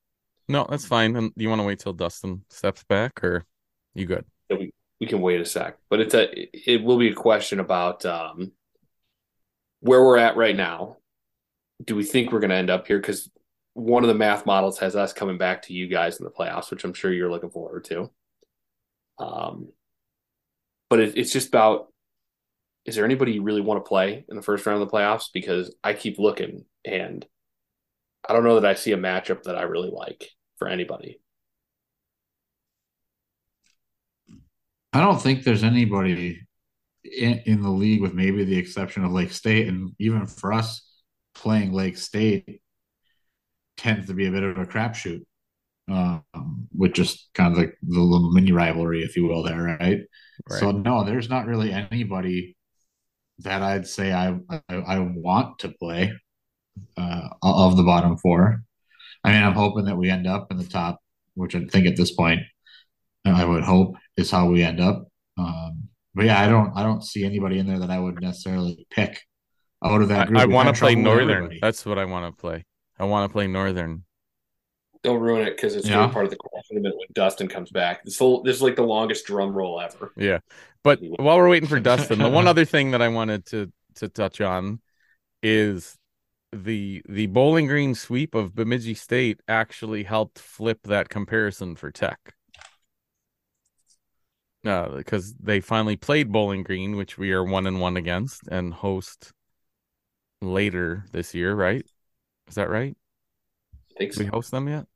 No, 0.48 0.66
that's 0.68 0.86
fine. 0.86 1.16
And 1.16 1.34
do 1.34 1.42
you 1.42 1.48
want 1.48 1.60
to 1.60 1.66
wait 1.66 1.78
till 1.78 1.94
Dustin 1.94 2.44
steps 2.50 2.84
back 2.84 3.24
or 3.24 3.44
you 3.94 4.06
good? 4.06 4.24
we 5.00 5.08
can 5.08 5.20
wait 5.20 5.40
a 5.40 5.44
sec, 5.44 5.76
but 5.90 6.00
it's 6.00 6.14
a 6.14 6.70
it 6.70 6.82
will 6.82 6.96
be 6.98 7.08
a 7.08 7.14
question 7.14 7.58
about 7.60 8.06
um, 8.06 8.52
where 9.80 10.02
we're 10.02 10.16
at 10.16 10.36
right 10.36 10.56
now. 10.56 10.98
Do 11.82 11.96
we 11.96 12.04
think 12.04 12.30
we're 12.30 12.40
going 12.40 12.50
to 12.50 12.56
end 12.56 12.70
up 12.70 12.86
here? 12.86 12.98
Because 12.98 13.30
one 13.72 14.04
of 14.04 14.08
the 14.08 14.14
math 14.14 14.46
models 14.46 14.78
has 14.78 14.94
us 14.94 15.12
coming 15.12 15.38
back 15.38 15.62
to 15.62 15.72
you 15.72 15.88
guys 15.88 16.18
in 16.18 16.24
the 16.24 16.30
playoffs, 16.30 16.70
which 16.70 16.84
I'm 16.84 16.94
sure 16.94 17.12
you're 17.12 17.30
looking 17.30 17.50
forward 17.50 17.84
to. 17.84 18.10
Um, 19.18 19.72
but 20.88 21.00
it, 21.00 21.16
it's 21.16 21.32
just 21.32 21.48
about 21.48 21.88
is 22.84 22.96
there 22.96 23.04
anybody 23.04 23.32
you 23.32 23.42
really 23.42 23.62
want 23.62 23.82
to 23.82 23.88
play 23.88 24.24
in 24.28 24.36
the 24.36 24.42
first 24.42 24.66
round 24.66 24.82
of 24.82 24.88
the 24.88 24.94
playoffs? 24.94 25.28
Because 25.32 25.74
I 25.82 25.94
keep 25.94 26.18
looking 26.18 26.66
and 26.84 27.26
I 28.28 28.32
don't 28.32 28.44
know 28.44 28.60
that 28.60 28.70
I 28.70 28.74
see 28.74 28.92
a 28.92 28.98
matchup 28.98 29.44
that 29.44 29.56
I 29.56 29.62
really 29.62 29.90
like 29.90 30.30
for 30.58 30.68
anybody. 30.68 31.20
I 34.92 35.00
don't 35.00 35.20
think 35.20 35.42
there's 35.42 35.64
anybody 35.64 36.46
in, 37.04 37.42
in 37.46 37.62
the 37.62 37.70
league, 37.70 38.00
with 38.00 38.14
maybe 38.14 38.44
the 38.44 38.56
exception 38.56 39.04
of 39.04 39.12
Lake 39.12 39.32
State, 39.32 39.66
and 39.66 39.92
even 39.98 40.26
for 40.26 40.52
us 40.52 40.88
playing 41.34 41.72
Lake 41.72 41.96
State 41.96 42.60
tends 43.76 44.06
to 44.06 44.14
be 44.14 44.26
a 44.26 44.30
bit 44.30 44.42
of 44.42 44.58
a 44.58 44.64
crapshoot, 44.64 45.22
um, 45.88 46.22
with 46.74 46.92
just 46.92 47.28
kind 47.34 47.52
of 47.52 47.58
like 47.58 47.76
the 47.82 48.00
little 48.00 48.30
mini 48.32 48.52
rivalry, 48.52 49.02
if 49.02 49.16
you 49.16 49.26
will, 49.26 49.42
there, 49.42 49.62
right? 49.62 50.00
Right. 50.48 50.60
So 50.60 50.70
no, 50.70 51.04
there's 51.04 51.28
not 51.28 51.46
really 51.46 51.72
anybody 51.72 52.56
that 53.40 53.62
I'd 53.62 53.86
say 53.86 54.12
I 54.12 54.38
I, 54.48 54.74
I 54.74 54.98
want 54.98 55.58
to 55.60 55.68
play 55.68 56.12
uh, 56.96 57.28
of 57.42 57.76
the 57.76 57.82
bottom 57.82 58.16
four. 58.16 58.62
I 59.24 59.32
mean, 59.32 59.42
I'm 59.42 59.54
hoping 59.54 59.86
that 59.86 59.96
we 59.96 60.10
end 60.10 60.26
up 60.26 60.50
in 60.50 60.58
the 60.58 60.64
top, 60.64 61.00
which 61.34 61.54
I 61.54 61.64
think 61.64 61.86
at 61.86 61.96
this 61.96 62.12
point 62.12 62.40
I 63.24 63.44
would 63.44 63.64
hope 63.64 63.96
is 64.16 64.30
how 64.30 64.48
we 64.48 64.62
end 64.62 64.80
up. 64.80 65.08
Um, 65.38 65.88
but 66.14 66.26
yeah, 66.26 66.40
I 66.40 66.48
don't 66.48 66.72
I 66.76 66.82
don't 66.82 67.02
see 67.02 67.24
anybody 67.24 67.58
in 67.58 67.66
there 67.66 67.78
that 67.80 67.90
I 67.90 67.98
would 67.98 68.20
necessarily 68.20 68.86
pick 68.90 69.20
out 69.84 70.02
of 70.02 70.08
that 70.08 70.28
group. 70.28 70.40
I, 70.40 70.46
We've 70.46 70.54
want 70.54 70.74
to 70.74 70.80
play 70.80 70.94
Northern. 70.94 71.58
That's 71.60 71.84
what 71.84 71.98
I 71.98 72.04
want 72.04 72.34
to 72.34 72.40
play. 72.40 72.64
I 72.98 73.04
want 73.04 73.28
to 73.28 73.32
play 73.32 73.46
Northern. 73.46 74.04
Don't 75.02 75.20
ruin 75.20 75.46
it 75.46 75.56
because 75.56 75.76
it's 75.76 75.86
Yeah. 75.86 76.00
really 76.00 76.12
part 76.12 76.24
of 76.24 76.30
the 76.30 76.36
core 76.36 76.62
tournament 76.68 76.96
when 76.96 77.08
Dustin 77.12 77.48
comes 77.48 77.70
back. 77.70 78.04
This 78.04 78.18
whole 78.18 78.42
this 78.42 78.56
is 78.56 78.62
like 78.62 78.76
the 78.76 78.82
longest 78.82 79.26
drum 79.26 79.52
roll 79.52 79.80
ever. 79.80 80.12
Yeah. 80.16 80.38
But 80.82 81.00
while 81.02 81.36
we're 81.36 81.48
waiting 81.48 81.68
for 81.68 81.80
Dustin, 81.80 82.18
the 82.18 82.30
one 82.30 82.46
other 82.48 82.64
thing 82.64 82.92
that 82.92 83.02
I 83.02 83.08
wanted 83.08 83.44
to 83.46 83.70
to 83.96 84.08
touch 84.08 84.40
on 84.40 84.80
is 85.42 85.96
the 86.52 87.02
the 87.08 87.26
Bowling 87.26 87.66
Green 87.66 87.94
sweep 87.94 88.34
of 88.34 88.54
Bemidji 88.54 88.94
State 88.94 89.40
actually 89.46 90.04
helped 90.04 90.38
flip 90.38 90.78
that 90.84 91.08
comparison 91.10 91.76
for 91.76 91.90
Tech. 91.90 92.18
Uh, 94.64 94.88
because 94.96 95.34
they 95.34 95.60
finally 95.60 95.96
played 95.96 96.32
Bowling 96.32 96.62
Green, 96.62 96.96
which 96.96 97.18
we 97.18 97.32
are 97.32 97.44
one 97.44 97.66
and 97.66 97.80
one 97.82 97.98
against, 97.98 98.48
and 98.48 98.72
host 98.72 99.32
later 100.52 101.04
this 101.12 101.34
year, 101.34 101.54
right? 101.54 101.84
Is 102.48 102.54
that 102.56 102.68
right? 102.70 102.96
I 103.74 103.98
think 103.98 104.14
Do 104.14 104.20
we 104.24 104.26
host 104.26 104.50
them 104.50 104.68
yet? 104.68 104.86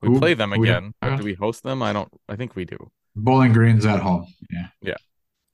We 0.00 0.08
Who- 0.08 0.18
play 0.18 0.34
them 0.34 0.52
who 0.52 0.60
we- 0.60 0.68
again, 0.68 0.94
do 1.02 1.22
we 1.24 1.34
host 1.34 1.62
them? 1.62 1.82
I 1.82 1.92
don't. 1.92 2.08
I 2.28 2.36
think 2.36 2.56
we 2.56 2.64
do. 2.64 2.90
Bowling 3.14 3.52
Green's 3.52 3.84
at 3.86 4.00
home. 4.00 4.26
Yeah, 4.50 4.68
Yeah. 4.80 4.94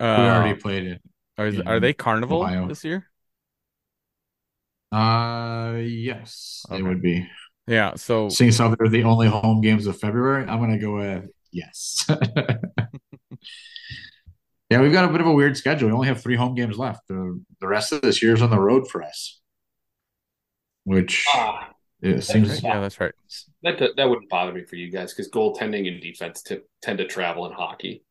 Uh, 0.01 0.17
we 0.23 0.29
already 0.29 0.61
played 0.61 0.85
it. 0.85 1.03
are, 1.37 1.47
in 1.49 1.67
are 1.67 1.81
they 1.81 1.93
Carnival 1.93 2.43
Ohio. 2.43 2.69
this 2.69 2.85
year? 2.85 3.05
Uh, 4.93 5.77
yes, 5.83 6.65
Okay. 6.71 6.79
it 6.79 6.83
would 6.83 7.03
be. 7.03 7.27
Yeah. 7.67 7.95
So 7.97 8.29
Seeing 8.31 8.49
as 8.49 8.59
how 8.59 8.75
they're 8.75 8.89
the 8.89 9.03
only 9.05 9.29
home 9.29 9.61
games 9.61 9.87
of 9.87 9.99
February, 9.99 10.45
I'm 10.47 10.61
gonna 10.61 10.79
go 10.79 10.95
with 10.97 11.29
yes. 11.53 12.07
yeah, 14.71 14.81
we've 14.81 14.93
got 14.93 15.05
a 15.05 15.13
bit 15.13 15.21
of 15.21 15.27
a 15.27 15.33
weird 15.33 15.57
schedule. 15.57 15.89
We 15.89 15.95
only 15.95 16.09
have 16.09 16.23
three 16.23 16.37
home 16.37 16.55
games 16.55 16.79
left. 16.79 17.09
The 17.09 17.43
the 17.61 17.67
rest 17.69 17.93
of 17.93 18.03
this 18.03 18.23
year's 18.23 18.43
on 18.43 18.51
the 18.51 18.61
road 18.61 18.89
for 18.89 19.03
us, 19.03 19.41
which 20.85 21.25
Ah, 21.35 21.73
it 22.03 22.23
seems. 22.23 22.51
Right, 22.51 22.63
Yeah, 22.63 22.81
that's 22.81 23.01
right. 23.01 23.13
that 23.63 23.81
that 23.97 24.09
wouldn't 24.09 24.29
bother 24.29 24.53
me 24.53 24.65
for 24.65 24.77
you 24.77 24.91
guys 24.91 25.13
because 25.13 25.31
goaltending 25.31 25.89
and 25.89 26.01
defense 26.01 26.43
t- 26.43 26.61
tend 26.83 26.99
to 26.99 27.07
travel 27.07 27.47
in 27.47 27.53
hockey. 27.53 28.05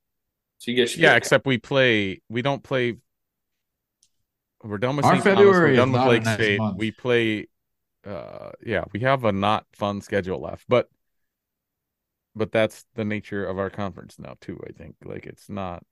So 0.59 0.71
you 0.71 0.77
guys 0.77 0.91
should 0.91 1.01
Yeah, 1.01 1.09
okay. 1.09 1.17
except 1.17 1.45
we 1.45 1.59
play. 1.59 2.21
We 2.29 2.41
don't 2.41 2.63
play. 2.63 2.97
We're 4.63 4.79
done 4.79 4.95
with 4.97 5.05
Our 5.05 5.13
St. 5.13 5.23
Thomas. 5.23 5.37
February 5.37 5.71
We're 5.71 5.75
done 5.77 5.91
with 5.91 6.01
Lake 6.01 6.25
State. 6.25 6.57
month. 6.57 6.77
We 6.77 6.91
play. 6.91 7.47
Uh, 8.05 8.51
yeah, 8.65 8.85
we 8.93 9.01
have 9.01 9.23
a 9.25 9.31
not 9.31 9.65
fun 9.73 10.01
schedule 10.01 10.39
left, 10.41 10.65
but 10.67 10.89
but 12.35 12.51
that's 12.51 12.85
the 12.95 13.03
nature 13.05 13.45
of 13.45 13.59
our 13.59 13.69
conference 13.69 14.17
now 14.17 14.35
too. 14.41 14.59
I 14.67 14.71
think 14.71 14.95
like 15.05 15.25
it's 15.27 15.49
not. 15.49 15.83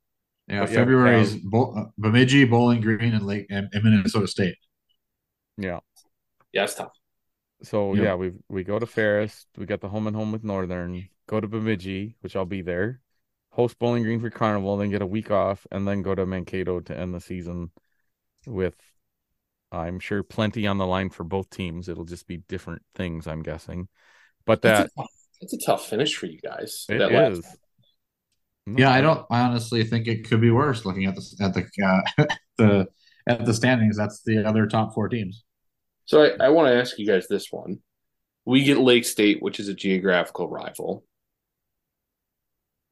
Yeah, 0.47 0.61
But 0.61 0.69
February 0.69 1.15
yeah. 1.17 1.21
is 1.23 1.35
Bo- 1.37 1.73
uh, 1.75 1.85
Bemidji, 1.97 2.45
Bowling 2.45 2.81
Green, 2.81 3.13
and 3.13 3.25
Lake 3.25 3.47
and, 3.49 3.67
and 3.73 3.83
Minnesota 3.83 4.27
State. 4.27 4.57
Yeah. 5.57 5.79
yeah, 6.53 6.65
it's 6.65 6.75
tough. 6.75 6.91
So 7.63 7.93
Yep. 7.95 8.03
yeah, 8.03 8.15
we 8.15 8.33
we 8.49 8.63
go 8.63 8.77
to 8.77 8.85
Ferris. 8.85 9.47
We 9.57 9.65
got 9.65 9.81
the 9.81 9.89
home 9.89 10.05
and 10.07 10.15
home 10.15 10.31
with 10.31 10.43
Northern. 10.43 11.07
Go 11.27 11.39
to 11.39 11.47
Bemidji, 11.47 12.15
which 12.21 12.35
I'll 12.35 12.45
be 12.45 12.61
there. 12.61 13.01
Host 13.51 13.79
Bowling 13.79 14.03
Green 14.03 14.19
for 14.19 14.29
Carnival, 14.29 14.77
then 14.77 14.91
get 14.91 15.01
a 15.01 15.05
week 15.07 15.31
off, 15.31 15.65
and 15.71 15.87
then 15.87 16.01
go 16.01 16.13
to 16.13 16.25
Mankato 16.25 16.81
to 16.81 16.95
end 16.97 17.13
the 17.15 17.21
season 17.21 17.71
with, 18.45 18.75
I'm 19.71 19.99
sure, 19.99 20.21
plenty 20.23 20.67
on 20.67 20.77
the 20.77 20.85
line 20.85 21.09
for 21.09 21.23
both 21.23 21.49
teams. 21.49 21.87
It'll 21.87 22.03
just 22.05 22.27
be 22.27 22.37
different 22.37 22.81
things, 22.93 23.25
I'm 23.27 23.41
guessing. 23.41 23.87
But 24.45 24.61
that 24.63 24.85
it's 24.85 24.93
a, 24.93 24.95
tough, 25.01 25.09
that's 25.41 25.53
a 25.53 25.65
tough 25.65 25.89
finish 25.89 26.15
for 26.15 26.25
you 26.27 26.39
guys. 26.39 26.85
it 26.89 26.97
that 26.99 27.11
last- 27.13 27.37
is. 27.39 27.57
Yeah, 28.67 28.91
I 28.91 29.01
don't. 29.01 29.25
I 29.29 29.41
honestly 29.41 29.83
think 29.83 30.07
it 30.07 30.27
could 30.27 30.41
be 30.41 30.51
worse. 30.51 30.85
Looking 30.85 31.05
at 31.05 31.15
the 31.15 31.37
at 31.39 31.53
the 31.53 31.65
uh, 31.83 32.25
the 32.57 32.87
at 33.27 33.45
the 33.45 33.53
standings, 33.53 33.97
that's 33.97 34.21
the 34.23 34.47
other 34.47 34.65
top 34.65 34.93
four 34.93 35.07
teams. 35.07 35.43
So 36.05 36.23
I, 36.23 36.45
I 36.45 36.49
want 36.49 36.67
to 36.67 36.79
ask 36.79 36.97
you 36.97 37.05
guys 37.05 37.27
this 37.27 37.51
one. 37.51 37.79
We 38.45 38.63
get 38.63 38.77
Lake 38.77 39.05
State, 39.05 39.41
which 39.41 39.59
is 39.59 39.67
a 39.67 39.73
geographical 39.73 40.49
rival. 40.49 41.03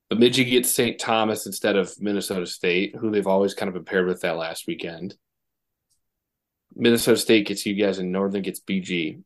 Bemidji 0.09 0.45
gets 0.45 0.69
St. 0.69 0.99
Thomas 0.99 1.45
instead 1.47 1.75
of 1.75 1.93
Minnesota 1.99 2.45
State, 2.45 2.95
who 2.95 3.09
they've 3.09 3.25
always 3.25 3.53
kind 3.55 3.67
of 3.67 3.73
been 3.73 3.85
paired 3.85 4.07
with 4.07 4.21
that 4.21 4.37
last 4.37 4.65
weekend. 4.67 5.15
Minnesota 6.75 7.17
State 7.17 7.47
gets 7.47 7.65
you 7.65 7.73
guys, 7.73 7.97
and 7.97 8.11
Northern 8.11 8.41
gets 8.41 8.59
BG. 8.59 9.21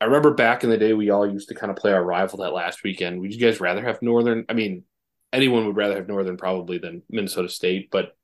I 0.00 0.04
remember 0.06 0.32
back 0.32 0.64
in 0.64 0.70
the 0.70 0.78
day, 0.78 0.92
we 0.92 1.10
all 1.10 1.30
used 1.30 1.48
to 1.48 1.54
kind 1.54 1.70
of 1.70 1.76
play 1.76 1.92
our 1.92 2.04
rival 2.04 2.38
that 2.38 2.52
last 2.52 2.82
weekend. 2.82 3.20
Would 3.20 3.34
you 3.34 3.40
guys 3.40 3.60
rather 3.60 3.82
have 3.82 4.00
Northern? 4.02 4.46
I 4.48 4.54
mean, 4.54 4.84
anyone 5.32 5.66
would 5.66 5.76
rather 5.76 5.96
have 5.96 6.08
Northern 6.08 6.36
probably 6.36 6.78
than 6.78 7.02
Minnesota 7.08 7.48
State, 7.48 7.90
but 7.90 8.16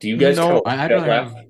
do 0.00 0.08
you 0.08 0.16
guys? 0.16 0.36
No, 0.36 0.62
I- 0.66 0.84
I'd 0.84 0.90
that 0.90 0.94
rather 0.94 1.06
last- 1.06 1.34
have- 1.36 1.46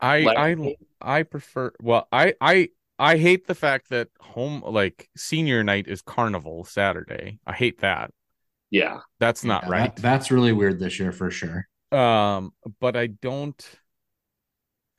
I 0.00 0.20
last 0.20 0.38
I? 0.38 0.76
I 1.00 1.22
prefer. 1.24 1.72
Well, 1.80 2.06
I 2.12 2.34
I 2.40 2.68
I 2.98 3.16
hate 3.16 3.46
the 3.46 3.54
fact 3.54 3.90
that 3.90 4.08
home 4.20 4.62
like 4.64 5.08
senior 5.16 5.62
night 5.64 5.86
is 5.88 6.02
Carnival 6.02 6.64
Saturday. 6.64 7.38
I 7.46 7.52
hate 7.52 7.80
that. 7.80 8.12
yeah, 8.70 9.00
That's 9.18 9.44
not 9.44 9.64
Yeah, 9.64 9.70
right. 9.70 9.96
that- 9.96 10.02
that's 10.02 10.30
really 10.30 10.52
weird 10.52 10.78
this 10.78 10.98
year 11.00 11.10
for 11.12 11.30
sure. 11.30 11.66
Um, 11.90 12.52
but 12.80 12.96
I 12.96 13.06
don't. 13.06 13.64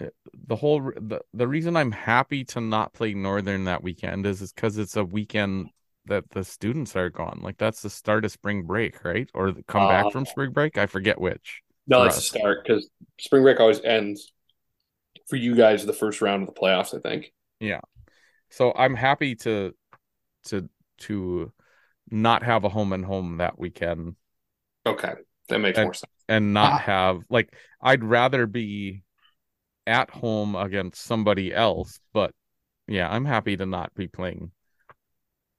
uh, 0.01 0.08
The 0.47 0.55
whole 0.55 0.82
the 0.82 1.21
the 1.34 1.47
reason 1.47 1.75
I'm 1.77 1.91
happy 1.91 2.43
to 2.45 2.62
not 2.62 2.93
play 2.93 3.13
Northern 3.13 3.65
that 3.65 3.84
weekend 3.84 4.25
is 4.25 4.41
is 4.41 4.51
because 4.53 4.77
it's 4.79 4.95
a 4.95 5.03
weekend 5.05 5.69
that 6.10 6.30
the 6.32 6.43
students 6.43 6.95
are 6.95 7.10
gone. 7.10 7.39
Like 7.41 7.58
that's 7.58 7.82
the 7.82 7.89
start 7.89 8.26
of 8.26 8.32
spring 8.32 8.63
break, 8.63 9.04
right? 9.04 9.30
Or 9.34 9.52
the 9.52 9.63
come 9.63 9.88
back 9.88 10.12
from 10.12 10.24
Uh, 10.24 10.26
spring 10.26 10.52
break. 10.52 10.78
I 10.78 10.86
forget 10.86 11.19
which. 11.19 11.62
No, 11.88 12.04
a 12.04 12.08
us. 12.08 12.26
start 12.28 12.63
because 12.63 12.89
spring 13.19 13.43
break 13.43 13.60
always 13.60 13.82
ends 13.82 14.32
for 15.28 15.38
you 15.38 15.56
guys 15.56 15.86
the 15.86 15.93
first 15.93 16.22
round 16.22 16.48
of 16.48 16.54
the 16.54 16.60
playoffs. 16.60 16.95
I 16.95 17.00
think. 17.00 17.32
Yeah, 17.60 17.82
so 18.50 18.72
I'm 18.76 18.95
happy 18.95 19.36
to 19.38 19.74
to 20.45 20.69
to 21.00 21.52
not 22.12 22.43
have 22.43 22.63
a 22.63 22.69
home 22.69 22.93
and 22.93 23.06
home 23.06 23.38
that 23.38 23.58
weekend 23.60 24.15
Okay, 24.86 25.13
that 25.50 25.60
makes 25.60 25.78
And- 25.78 25.86
more 25.88 25.93
sense. 25.93 26.12
and 26.28 26.54
not 26.54 26.74
Ah. 26.74 26.78
have 26.80 27.22
like 27.30 27.54
I'd 27.82 28.04
rather 28.04 28.45
be 28.48 29.04
at 29.88 30.10
home 30.10 30.56
against 30.56 31.02
somebody 31.02 31.54
else, 31.54 32.00
but 32.13 32.34
yeah, 32.88 33.10
I'm 33.10 33.26
happy 33.26 33.58
to 33.58 33.65
not 33.65 33.93
be 33.95 34.08
playing 34.08 34.52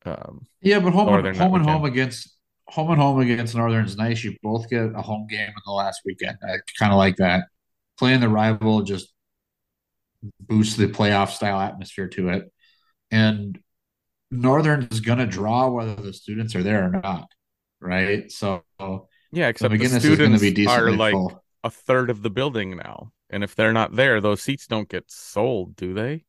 um 0.05 0.47
Yeah, 0.61 0.81
but 0.81 0.93
home 0.93 1.07
Northern 1.07 1.29
and, 1.29 1.37
home 1.37 1.55
and 1.55 1.65
home 1.65 1.85
against 1.85 2.37
home 2.67 2.91
and 2.91 3.01
home 3.01 3.21
against 3.21 3.55
Northern's 3.55 3.97
nice. 3.97 4.23
You 4.23 4.37
both 4.43 4.69
get 4.69 4.93
a 4.95 5.03
home 5.03 5.27
game 5.29 5.49
in 5.49 5.63
the 5.67 5.73
last 5.73 6.03
weekend. 6.05 6.39
I 6.43 6.57
kind 6.79 6.93
of 6.93 6.99
like 6.99 7.17
that. 7.17 7.45
Playing 7.99 8.21
the 8.21 8.29
rival 8.29 8.83
just 8.83 9.13
boosts 10.41 10.77
the 10.77 10.87
playoff 10.87 11.31
style 11.31 11.61
atmosphere 11.61 12.09
to 12.09 12.29
it. 12.31 12.53
And 13.11 13.59
Northern 14.31 14.87
is 14.91 15.01
going 15.01 15.19
to 15.19 15.27
draw 15.27 15.69
whether 15.69 15.97
the 15.97 16.13
students 16.13 16.55
are 16.55 16.63
there 16.63 16.85
or 16.85 16.91
not, 16.91 17.29
right? 17.81 18.31
So 18.31 18.63
yeah, 19.33 19.45
the 19.45 19.49
except 19.49 19.79
the 19.79 19.85
is 19.85 19.99
students 19.99 20.67
are 20.67 20.93
like 20.93 21.13
full. 21.13 21.43
a 21.65 21.71
third 21.71 22.11
of 22.11 22.23
the 22.23 22.31
building 22.31 22.77
now. 22.77 23.13
And 23.29 23.45
if 23.45 23.55
they're 23.55 23.73
not 23.73 23.95
there, 23.95 24.21
those 24.21 24.43
seats 24.43 24.67
don't 24.67 24.89
get 24.89 25.11
sold, 25.11 25.77
do 25.77 25.95
they? 25.95 26.25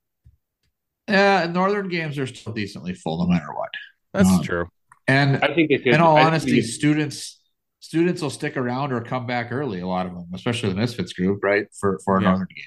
Yeah, 1.12 1.48
Northern 1.52 1.88
games 1.90 2.18
are 2.18 2.28
still 2.28 2.54
decently 2.54 2.94
full 2.94 3.20
no 3.20 3.28
matter 3.28 3.54
what. 3.54 3.70
That's 4.14 4.30
Um, 4.30 4.44
true. 4.44 4.70
And 5.08 5.38
I 5.44 5.54
think 5.54 5.70
they 5.70 5.92
in 5.92 6.00
all 6.02 6.18
I 6.18 6.24
honesty, 6.24 6.54
we- 6.54 6.62
students 6.62 7.40
students 7.80 8.22
will 8.22 8.30
stick 8.30 8.56
around 8.58 8.92
or 8.94 9.02
come 9.02 9.26
back 9.26 9.52
early. 9.52 9.80
A 9.82 9.88
lot 9.88 10.06
of 10.06 10.14
them, 10.14 10.28
especially 10.34 10.70
the 10.70 10.76
Misfits 10.76 11.14
group, 11.14 11.44
right? 11.44 11.66
For 11.80 12.00
for 12.06 12.18
a 12.18 12.22
Yeah. 12.22 12.30
Northern 12.30 12.48
game. 12.56 12.66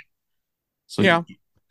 So 0.87 1.03
Yeah. 1.03 1.23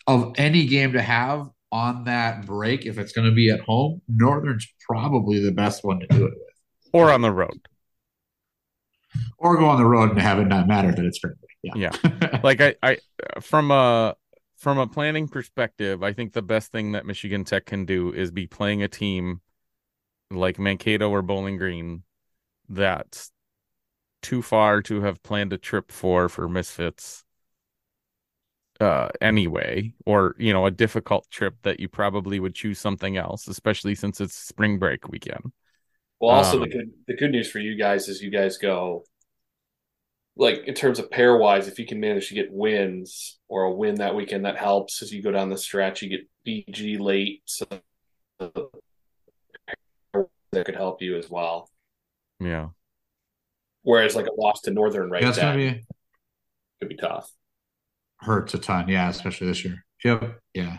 of 0.08 0.34
any 0.38 0.66
game 0.66 0.94
to 0.94 1.02
have 1.02 1.50
on 1.72 2.06
that 2.06 2.46
break, 2.46 2.86
if 2.86 2.98
it's 2.98 3.12
going 3.12 3.28
to 3.28 3.34
be 3.34 3.50
at 3.50 3.60
home, 3.62 4.02
Northern's 4.08 4.68
probably 4.88 5.40
the 5.40 5.52
best 5.52 5.84
one 5.84 6.00
to 6.00 6.08
do 6.08 6.26
it 6.26 6.34
with. 6.34 6.92
Or 6.94 7.12
on 7.12 7.22
the 7.22 7.32
road. 7.32 7.60
or 9.38 9.58
go 9.58 9.66
on 9.68 9.78
the 9.78 9.86
road 9.86 10.10
and 10.12 10.20
have 10.20 10.40
it 10.40 10.46
not 10.48 10.68
matter 10.68 10.92
that 10.92 11.06
it's 11.06 11.18
spring 11.18 11.34
break. 11.40 11.76
Yeah. 11.76 11.92
Yeah. 12.04 12.40
like 12.44 12.62
I, 12.62 12.76
I 12.82 12.98
from 13.42 13.70
a 13.72 14.16
from 14.64 14.80
a 14.80 14.88
planning 14.88 15.28
perspective, 15.28 16.04
I 16.04 16.14
think 16.14 16.32
the 16.32 16.42
best 16.42 16.72
thing 16.72 16.94
that 16.94 17.06
Michigan 17.06 17.44
Tech 17.44 17.66
can 17.66 17.86
do 17.86 18.14
is 18.14 18.32
be 18.32 18.48
playing 18.48 18.82
a 18.82 18.88
team 18.88 19.42
like 20.32 20.58
Mankato 20.58 21.10
or 21.10 21.22
Bowling 21.22 21.58
Green 21.58 22.04
that's 22.70 23.32
too 24.22 24.42
far 24.42 24.82
to 24.84 25.02
have 25.02 25.24
planned 25.24 25.54
a 25.54 25.58
trip 25.58 25.92
for 25.92 26.30
for 26.30 26.50
misfits 26.50 27.26
uh 28.80 29.10
anyway 29.22 29.94
or 30.06 30.36
you 30.40 30.52
know 30.52 30.66
a 30.66 30.72
difficult 30.72 31.30
trip 31.30 31.56
that 31.64 31.80
you 31.80 31.88
probably 31.88 32.40
would 32.40 32.56
choose 32.56 32.80
something 32.80 33.18
else 33.18 33.48
especially 33.48 33.96
since 33.96 34.20
it's 34.22 34.34
spring 34.36 34.80
break 34.80 35.10
weekend. 35.10 35.52
Well 36.20 36.32
also 36.32 36.58
Um, 36.58 36.62
the 36.62 36.70
good 36.70 36.92
the 37.08 37.16
good 37.16 37.32
news 37.32 37.52
for 37.52 37.60
you 37.60 37.78
guys 37.78 38.08
is 38.08 38.22
you 38.22 38.32
guys 38.32 38.58
go 38.58 39.04
like 40.36 40.68
in 40.68 40.74
terms 40.74 41.00
of 41.00 41.12
pair 41.12 41.38
wise 41.38 41.68
if 41.68 41.78
you 41.78 41.86
can 41.86 42.00
manage 42.00 42.30
to 42.30 42.34
get 42.34 42.52
wins 42.52 43.40
or 43.48 43.64
a 43.64 43.72
win 43.72 43.96
that 43.96 44.16
weekend 44.16 44.46
that 44.46 44.58
helps 44.58 45.02
as 45.02 45.12
you 45.12 45.22
go 45.22 45.32
down 45.32 45.50
the 45.50 45.58
stretch 45.58 46.02
you 46.02 46.10
get 46.10 46.28
bg 46.46 47.00
late 47.00 47.42
so 47.46 47.66
that 48.40 48.52
could 50.66 50.76
help 50.76 51.02
you 51.02 51.18
as 51.18 51.30
well 51.30 51.70
yeah 52.40 52.68
whereas 53.84 54.16
like 54.16 54.28
a 54.28 54.42
loss 54.42 54.62
to 54.62 54.72
northern 54.72 55.10
right 55.10 55.24
That's 55.24 55.38
gonna 55.38 55.56
be 55.56 55.86
could 56.80 56.90
be 56.90 56.96
tough 56.96 57.32
hurts 58.24 58.54
a 58.54 58.58
ton. 58.58 58.88
Yeah, 58.88 59.10
especially 59.10 59.48
this 59.48 59.64
year. 59.64 59.86
Yep. 60.04 60.40
Yeah. 60.54 60.78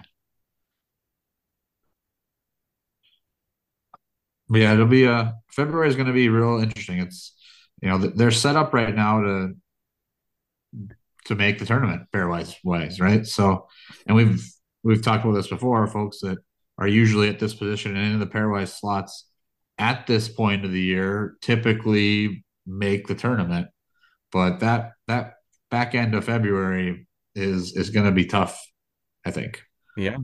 But 4.49 4.61
yeah, 4.61 4.75
it'll 4.75 4.87
be 4.87 5.07
uh 5.07 5.33
February 5.51 5.89
is 5.89 5.97
going 5.97 6.07
to 6.07 6.13
be 6.13 6.29
real 6.29 6.59
interesting. 6.59 6.99
It's 6.99 7.35
you 7.85 7.91
know 7.91 7.99
they're 7.99 8.31
set 8.31 8.57
up 8.57 8.73
right 8.73 8.95
now 8.95 9.21
to 9.21 9.55
to 11.27 11.35
make 11.35 11.59
the 11.59 11.67
tournament 11.67 12.03
pairwise 12.15 12.57
wise, 12.65 12.99
right? 12.99 13.27
So, 13.27 13.69
and 14.07 14.17
we've 14.17 14.43
we've 14.83 15.03
talked 15.03 15.23
about 15.23 15.35
this 15.35 15.49
before, 15.49 15.87
folks 15.87 16.21
that 16.21 16.39
are 16.79 16.89
usually 16.89 17.29
at 17.29 17.39
this 17.39 17.55
position 17.55 17.95
and 17.95 18.15
in 18.15 18.21
the 18.21 18.27
pairwise 18.27 18.81
slots 18.81 19.27
at 19.79 20.07
this 20.07 20.29
point 20.29 20.65
of 20.65 20.73
the 20.73 20.81
year 20.81 21.37
typically 21.43 22.45
make 22.67 23.07
the 23.07 23.15
tournament. 23.15 23.69
But 24.33 24.61
that 24.61 24.93
that 25.07 25.35
back 25.71 25.95
end 25.95 26.15
of 26.15 26.25
February 26.25 27.07
is 27.35 27.77
is 27.77 27.91
going 27.91 28.07
to 28.07 28.13
be 28.13 28.25
tough, 28.25 28.59
I 29.27 29.31
think. 29.31 29.63
yeah 29.97 30.17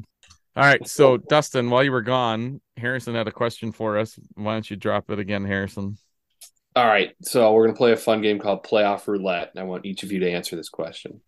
all 0.56 0.64
right 0.64 0.88
so 0.88 1.16
dustin 1.16 1.70
while 1.70 1.84
you 1.84 1.92
were 1.92 2.02
gone 2.02 2.61
harrison 2.76 3.14
had 3.14 3.28
a 3.28 3.32
question 3.32 3.70
for 3.70 3.96
us 3.96 4.18
why 4.34 4.52
don't 4.54 4.68
you 4.68 4.76
drop 4.76 5.08
it 5.11 5.18
again 5.20 5.44
harrison 5.44 5.96
all 6.80 6.86
right 6.86 7.14
so 7.22 7.52
we're 7.52 7.64
going 7.64 7.74
to 7.74 7.78
play 7.78 7.92
a 7.92 7.96
fun 7.96 8.22
game 8.22 8.38
called 8.38 8.64
playoff 8.64 9.06
roulette 9.06 9.50
and 9.52 9.60
i 9.60 9.64
want 9.64 9.84
each 9.84 10.02
of 10.02 10.10
you 10.10 10.20
to 10.20 10.30
answer 10.30 10.56
this 10.56 10.70
question 10.70 11.20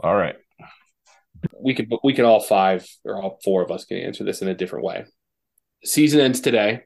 All 0.00 0.16
right. 0.16 0.36
we 1.60 1.74
could 1.74 1.92
we 2.02 2.12
can 2.12 2.24
all 2.24 2.40
five 2.40 2.86
or 3.04 3.20
all 3.20 3.38
four 3.44 3.62
of 3.62 3.70
us 3.70 3.84
can 3.84 3.98
answer 3.98 4.24
this 4.24 4.42
in 4.42 4.48
a 4.48 4.54
different 4.54 4.84
way. 4.84 5.04
Season 5.84 6.20
ends 6.20 6.40
today. 6.40 6.82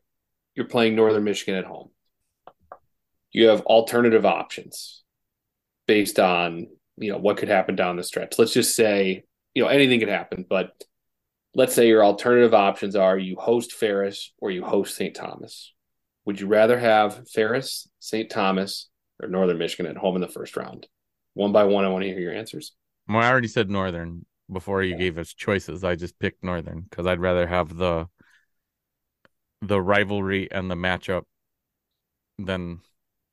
You're 0.54 0.68
playing 0.68 0.94
Northern 0.94 1.24
Michigan 1.24 1.54
at 1.54 1.64
home. 1.64 1.90
You 3.30 3.48
have 3.48 3.62
alternative 3.62 4.26
options 4.26 5.02
based 5.86 6.18
on 6.18 6.68
you 6.96 7.10
know 7.10 7.18
what 7.18 7.38
could 7.38 7.48
happen 7.48 7.76
down 7.76 7.96
the 7.96 8.02
stretch. 8.02 8.38
Let's 8.38 8.52
just 8.52 8.76
say 8.76 9.24
you 9.54 9.62
know 9.62 9.68
anything 9.68 10.00
could 10.00 10.08
happen, 10.08 10.44
but 10.48 10.72
let's 11.54 11.74
say 11.74 11.88
your 11.88 12.04
alternative 12.04 12.54
options 12.54 12.96
are 12.96 13.18
you 13.18 13.36
host 13.36 13.72
Ferris 13.72 14.32
or 14.38 14.50
you 14.50 14.64
host 14.64 14.94
St. 14.94 15.14
Thomas. 15.14 15.72
Would 16.24 16.40
you 16.40 16.46
rather 16.46 16.78
have 16.78 17.28
Ferris, 17.28 17.88
St. 17.98 18.30
Thomas, 18.30 18.88
or 19.20 19.28
Northern 19.28 19.58
Michigan 19.58 19.86
at 19.86 19.96
home 19.96 20.14
in 20.16 20.20
the 20.20 20.28
first 20.28 20.56
round? 20.56 20.86
One 21.34 21.52
by 21.52 21.64
one, 21.64 21.84
I 21.84 21.88
want 21.88 22.02
to 22.04 22.08
hear 22.08 22.20
your 22.20 22.34
answers. 22.34 22.72
well 23.08 23.22
i 23.22 23.30
already 23.30 23.48
said 23.48 23.70
northern 23.70 24.24
before 24.50 24.82
you 24.82 24.94
gave 24.94 25.18
us 25.18 25.32
choices 25.34 25.84
i 25.84 25.94
just 25.94 26.18
picked 26.18 26.42
northern 26.44 26.80
because 26.82 27.06
i'd 27.06 27.20
rather 27.20 27.46
have 27.46 27.76
the 27.76 28.06
the 29.62 29.80
rivalry 29.80 30.50
and 30.50 30.70
the 30.70 30.74
matchup 30.74 31.24
than 32.38 32.80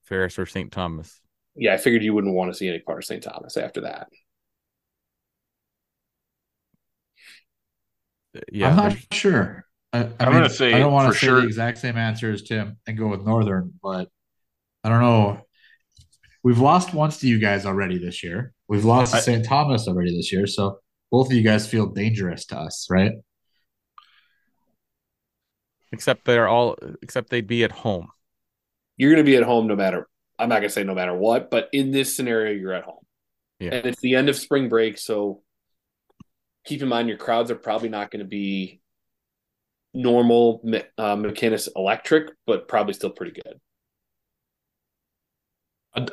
ferris 0.04 0.38
or 0.40 0.46
st 0.46 0.72
thomas 0.72 1.22
yeah, 1.56 1.74
I 1.74 1.78
figured 1.78 2.04
you 2.04 2.14
wouldn't 2.14 2.36
want 2.36 2.52
to 2.52 2.58
see 2.58 2.70
any 2.70 2.80
part 2.80 3.00
of 3.00 3.06
St. 3.06 3.22
Thomas 3.24 3.58
after 3.58 3.82
that. 3.82 4.08
Uh, 8.36 8.40
yeah 8.52 8.70
I'm 8.70 8.76
not 8.76 8.98
sure. 9.12 9.66
I, 9.92 10.00
I 10.00 10.02
I'm 10.02 10.30
mean, 10.30 10.32
gonna 10.34 10.50
say 10.50 10.74
I 10.74 10.80
don't 10.80 10.94
want 10.94 11.12
to 11.14 11.20
say 11.20 11.28
sure- 11.28 11.42
the 11.42 11.48
exact 11.48 11.80
same 11.80 11.98
answer 11.98 12.32
as 12.32 12.44
Tim 12.44 12.78
and 12.88 12.98
go 12.98 13.08
with 13.08 13.22
Northern, 13.22 13.74
but 13.82 14.10
I 14.84 14.90
don't 14.90 15.02
know. 15.02 15.42
We've 16.44 16.60
lost 16.60 16.94
once 16.94 17.18
to 17.20 17.28
you 17.28 17.40
guys 17.40 17.66
already 17.66 17.98
this 17.98 18.24
year. 18.24 18.54
We've 18.68 18.86
lost 18.86 19.14
to 19.14 19.22
St. 19.22 19.46
Thomas 19.46 19.88
already 19.88 20.16
this 20.16 20.32
year, 20.32 20.48
so 20.48 20.80
both 21.12 21.28
of 21.28 21.34
you 21.34 21.42
guys 21.44 21.68
feel 21.68 21.88
dangerous 21.88 22.46
to 22.48 22.58
us, 22.58 22.88
right? 22.90 23.14
except 25.92 26.24
they're 26.26 26.48
all 26.48 26.78
except 27.02 27.32
they'd 27.32 27.48
be 27.48 27.64
at 27.64 27.72
home 27.72 28.10
You're 28.96 29.10
going 29.12 29.26
to 29.26 29.30
be 29.30 29.38
at 29.38 29.44
home 29.44 29.66
no 29.66 29.76
matter, 29.76 30.08
I'm 30.38 30.48
not 30.48 30.58
going 30.58 30.70
to 30.70 30.74
say 30.74 30.84
no 30.84 30.94
matter 30.94 31.16
what, 31.16 31.50
but 31.50 31.68
in 31.74 31.90
this 31.90 32.16
scenario, 32.16 32.52
you're 32.54 32.74
at 32.74 32.84
home. 32.84 33.04
Yeah. 33.60 33.74
And 33.74 33.88
it's 33.88 34.00
the 34.00 34.14
end 34.14 34.30
of 34.30 34.36
spring 34.36 34.70
break. 34.70 35.00
So 35.00 35.42
keep 36.64 36.84
in 36.84 36.88
mind 36.88 37.10
your 37.10 37.18
crowds 37.18 37.50
are 37.50 37.56
probably 37.56 37.90
not 37.90 38.12
going 38.12 38.20
to 38.20 38.28
be 38.28 38.79
normal 39.94 40.62
uh, 40.98 41.16
electric, 41.76 42.32
but 42.46 42.68
probably 42.68 42.94
still 42.94 43.10
pretty 43.10 43.34
good. 43.42 43.60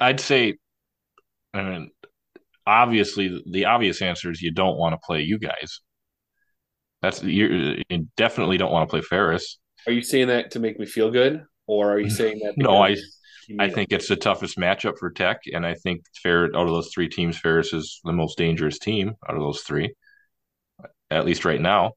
I'd, 0.01 0.21
say, 0.21 0.55
I 1.53 1.63
mean, 1.63 1.91
obviously, 2.67 3.43
the 3.51 3.67
obvious 3.67 4.03
answer 4.03 4.31
is 4.31 4.43
you 4.43 4.53
don't 4.53 4.79
want 4.79 4.95
to 4.95 4.99
play 5.07 5.21
you 5.21 5.39
guys. 5.39 5.81
That's 7.03 7.23
you 7.23 7.77
you 7.89 8.09
definitely 8.17 8.57
don't 8.57 8.73
want 8.73 8.89
to 8.89 8.91
play 8.91 9.03
Ferris. 9.03 9.59
Are 9.87 9.93
you 9.93 10.03
saying 10.03 10.29
that 10.29 10.53
to 10.53 10.59
make 10.59 10.79
me 10.79 10.87
feel 10.87 11.11
good? 11.11 11.45
Or 11.67 11.93
are 11.93 12.01
you 12.01 12.11
saying 12.23 12.41
that? 12.43 12.55
No, 12.57 12.83
I- 12.83 12.97
I 13.61 13.67
it? 13.67 13.75
think 13.75 13.93
it's 13.93 14.09
the 14.09 14.17
toughest 14.17 14.57
matchup 14.59 14.99
for 14.99 15.11
Tech, 15.11 15.43
and 15.53 15.65
I 15.65 15.75
think 15.75 16.03
Ferris 16.21 16.51
out 16.57 16.67
of 16.67 16.73
those 16.73 16.91
three 16.93 17.09
teams, 17.09 17.39
Ferris 17.39 17.73
is 17.73 18.01
the 18.03 18.13
most 18.13 18.37
dangerous 18.37 18.79
team 18.81 19.13
out 19.29 19.37
of 19.37 19.41
those 19.41 19.61
three, 19.61 19.95
at 21.13 21.25
least 21.25 21.45
right 21.45 21.61
now. 21.61 21.93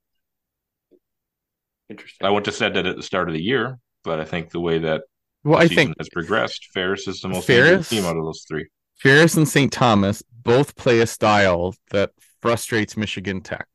Interesting. 1.90 2.26
I 2.26 2.30
wouldn't 2.30 2.46
have 2.48 2.56
said 2.56 2.74
that 2.76 2.86
at 2.86 2.96
the 2.96 3.04
start 3.04 3.30
of 3.30 3.34
the 3.34 3.42
year, 3.42 3.78
but 4.04 4.20
I 4.20 4.26
think 4.26 4.52
the 4.52 4.60
way 4.60 4.80
that 4.80 5.02
well 5.44 5.60
the 5.60 5.66
i 5.66 5.68
think 5.68 5.96
has 6.00 6.10
progressed, 6.10 6.68
Ferris 6.74 7.08
is 7.08 7.22
the 7.22 7.30
most 7.30 7.48
Ferris? 7.48 7.70
dangerous 7.70 7.90
team 7.90 8.06
out 8.06 8.18
of 8.18 8.24
those 8.24 8.46
three. 8.48 8.68
Ferris 8.98 9.36
and 9.38 9.48
St. 9.48 9.72
Thomas 9.72 10.22
both 10.44 10.76
play 10.76 11.00
a 11.00 11.08
style 11.08 11.74
that 11.92 12.12
frustrates 12.42 12.98
Michigan 12.98 13.42
Tech. 13.42 13.68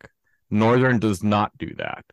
Northern 0.51 0.99
does 0.99 1.23
not 1.23 1.57
do 1.59 1.75
that. 1.77 2.05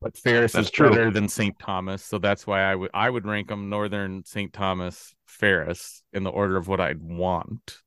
But 0.00 0.16
Ferris 0.16 0.52
That's 0.52 0.68
is 0.68 0.70
true. 0.70 0.90
better 0.90 1.10
than 1.10 1.28
St. 1.28 1.58
Thomas, 1.58 2.02
so 2.02 2.18
that's 2.18 2.46
why 2.46 2.62
I 2.62 2.74
would 2.74 2.90
I 2.94 3.10
would 3.10 3.26
rank 3.26 3.48
them 3.48 3.68
Northern, 3.68 4.24
St. 4.24 4.52
Thomas, 4.52 5.14
Ferris 5.26 6.02
in 6.12 6.22
the 6.22 6.30
order 6.30 6.56
of 6.56 6.68
what 6.68 6.80
I'd 6.80 7.02
want. 7.02 7.78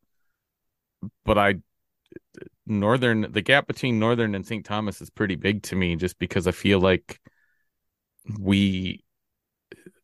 But 1.26 1.38
I 1.38 1.56
Northern 2.66 3.32
the 3.32 3.42
gap 3.42 3.68
between 3.68 4.00
Northern 4.00 4.36
and 4.36 4.46
St. 4.46 4.66
Thomas 4.66 5.02
is 5.02 5.10
pretty 5.10 5.36
big 5.36 5.64
to 5.64 5.76
me 5.76 5.96
just 5.96 6.20
because 6.20 6.48
I 6.48 6.52
feel 6.52 6.80
like 6.80 7.20
we 8.40 9.04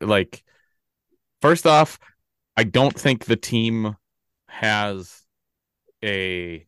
like 0.01 0.43
first 1.41 1.65
off, 1.67 1.99
I 2.57 2.63
don't 2.63 2.97
think 2.97 3.25
the 3.25 3.35
team 3.35 3.95
has 4.47 5.21
a 6.03 6.65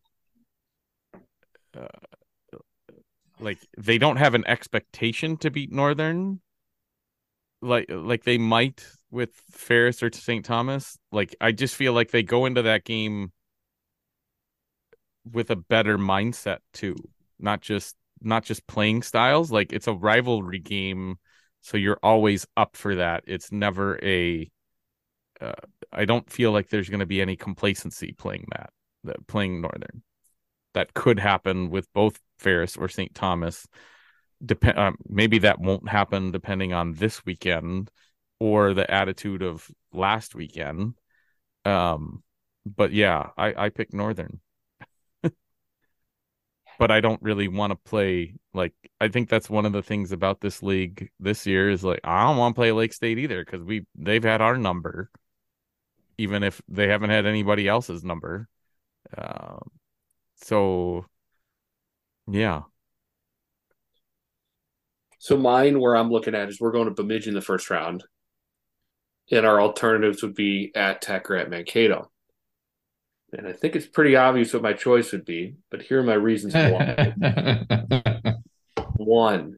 uh, 1.76 1.88
like 3.40 3.60
they 3.78 3.98
don't 3.98 4.18
have 4.18 4.34
an 4.34 4.46
expectation 4.48 5.38
to 5.38 5.52
beat 5.52 5.72
Northern 5.72 6.42
like 7.62 7.86
like 7.90 8.24
they 8.24 8.38
might 8.38 8.86
with 9.10 9.32
Ferris 9.52 10.04
or 10.04 10.12
St. 10.12 10.46
Thomas. 10.46 10.98
Like 11.12 11.36
I 11.42 11.52
just 11.52 11.76
feel 11.76 11.94
like 11.94 12.12
they 12.12 12.24
go 12.24 12.46
into 12.46 12.62
that 12.64 12.84
game 12.84 13.32
with 15.32 15.52
a 15.52 15.56
better 15.56 15.98
mindset 15.98 16.60
too, 16.74 16.96
not 17.40 17.62
just 17.62 17.96
not 18.22 18.44
just 18.44 18.68
playing 18.68 19.04
styles. 19.04 19.52
Like 19.52 19.74
it's 19.74 19.88
a 19.88 19.94
rivalry 19.94 20.60
game, 20.60 21.18
so 21.62 21.78
you're 21.78 22.00
always 22.04 22.48
up 22.56 22.76
for 22.76 22.96
that. 22.96 23.24
It's 23.28 23.52
never 23.52 24.00
a 24.04 24.50
uh, 25.40 25.54
I 25.92 26.06
don't 26.06 26.30
feel 26.30 26.52
like 26.52 26.70
there's 26.70 26.90
going 26.90 27.00
to 27.00 27.06
be 27.06 27.22
any 27.22 27.36
complacency 27.36 28.14
playing 28.14 28.48
that, 28.52 28.72
playing 29.28 29.62
Northern. 29.62 30.04
That 30.74 30.94
could 30.94 31.20
happen 31.20 31.70
with 31.70 31.92
both 31.94 32.20
Ferris 32.40 32.78
or 32.78 32.88
St. 32.88 33.14
Thomas. 33.16 33.68
Dep- 34.46 34.78
um, 34.78 34.98
maybe 35.08 35.40
that 35.40 35.60
won't 35.60 35.90
happen 35.90 36.32
depending 36.32 36.74
on 36.74 36.94
this 36.94 37.26
weekend 37.26 37.90
or 38.40 38.74
the 38.74 38.90
attitude 38.90 39.42
of 39.42 39.68
last 39.92 40.36
weekend. 40.36 40.94
Um, 41.66 42.24
but 42.66 42.92
yeah, 42.92 43.30
I 43.38 43.66
I 43.66 43.70
pick 43.70 43.94
Northern. 43.94 44.40
But 46.80 46.92
I 46.92 47.02
don't 47.02 47.22
really 47.22 47.48
want 47.48 47.72
to 47.72 47.76
play 47.90 48.36
like 48.54 48.74
I 49.02 49.08
think 49.10 49.30
that's 49.30 49.50
one 49.50 49.66
of 49.66 49.74
the 49.74 49.84
things 49.84 50.12
about 50.12 50.42
this 50.42 50.64
league 50.64 51.10
this 51.20 51.46
year 51.46 51.70
is 51.70 51.84
like 51.84 52.00
I 52.04 52.24
don't 52.28 52.38
want 52.38 52.56
to 52.56 52.60
play 52.60 52.72
Lake 52.72 52.94
State 52.94 53.18
either 53.20 53.44
because 53.44 53.64
we 53.64 53.86
they've 53.96 54.24
had 54.24 54.42
our 54.42 54.58
number. 54.58 55.10
even 56.18 56.44
if 56.44 56.62
they 56.68 56.88
haven't 56.88 57.10
had 57.10 57.26
anybody 57.26 57.68
else's 57.68 58.04
number. 58.04 58.48
Um, 59.18 59.72
so, 60.38 61.06
yeah. 62.28 62.64
So 65.20 65.38
mine, 65.38 65.80
where 65.80 65.96
I'm 65.96 66.10
looking 66.10 66.34
at, 66.36 66.50
is 66.50 66.60
we're 66.60 66.72
going 66.72 66.86
to 66.88 66.94
Bemidji 66.94 67.30
in 67.30 67.36
the 67.36 67.42
first 67.42 67.70
round, 67.70 68.04
and 69.32 69.46
our 69.46 69.62
alternatives 69.62 70.22
would 70.24 70.36
be 70.36 70.72
at 70.76 71.02
Tech 71.02 71.30
or 71.30 71.36
at 71.38 71.50
Mankato. 71.50 72.12
And 73.34 73.48
I 73.48 73.54
think 73.54 73.76
it's 73.76 73.86
pretty 73.86 74.16
obvious 74.16 74.54
what 74.54 74.64
my 74.64 74.74
choice 74.74 75.12
would 75.12 75.26
be, 75.26 75.56
but 75.70 75.82
here 75.82 76.00
are 76.00 76.04
my 76.04 76.14
reasons 76.14 76.54
why. 76.54 77.14
One, 78.96 79.58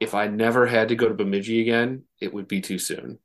if 0.00 0.14
I 0.14 0.26
never 0.26 0.66
had 0.66 0.88
to 0.88 0.96
go 0.96 1.08
to 1.08 1.14
Bemidji 1.14 1.60
again, 1.60 2.02
it 2.20 2.34
would 2.34 2.48
be 2.48 2.60
too 2.60 2.78
soon. 2.78 3.18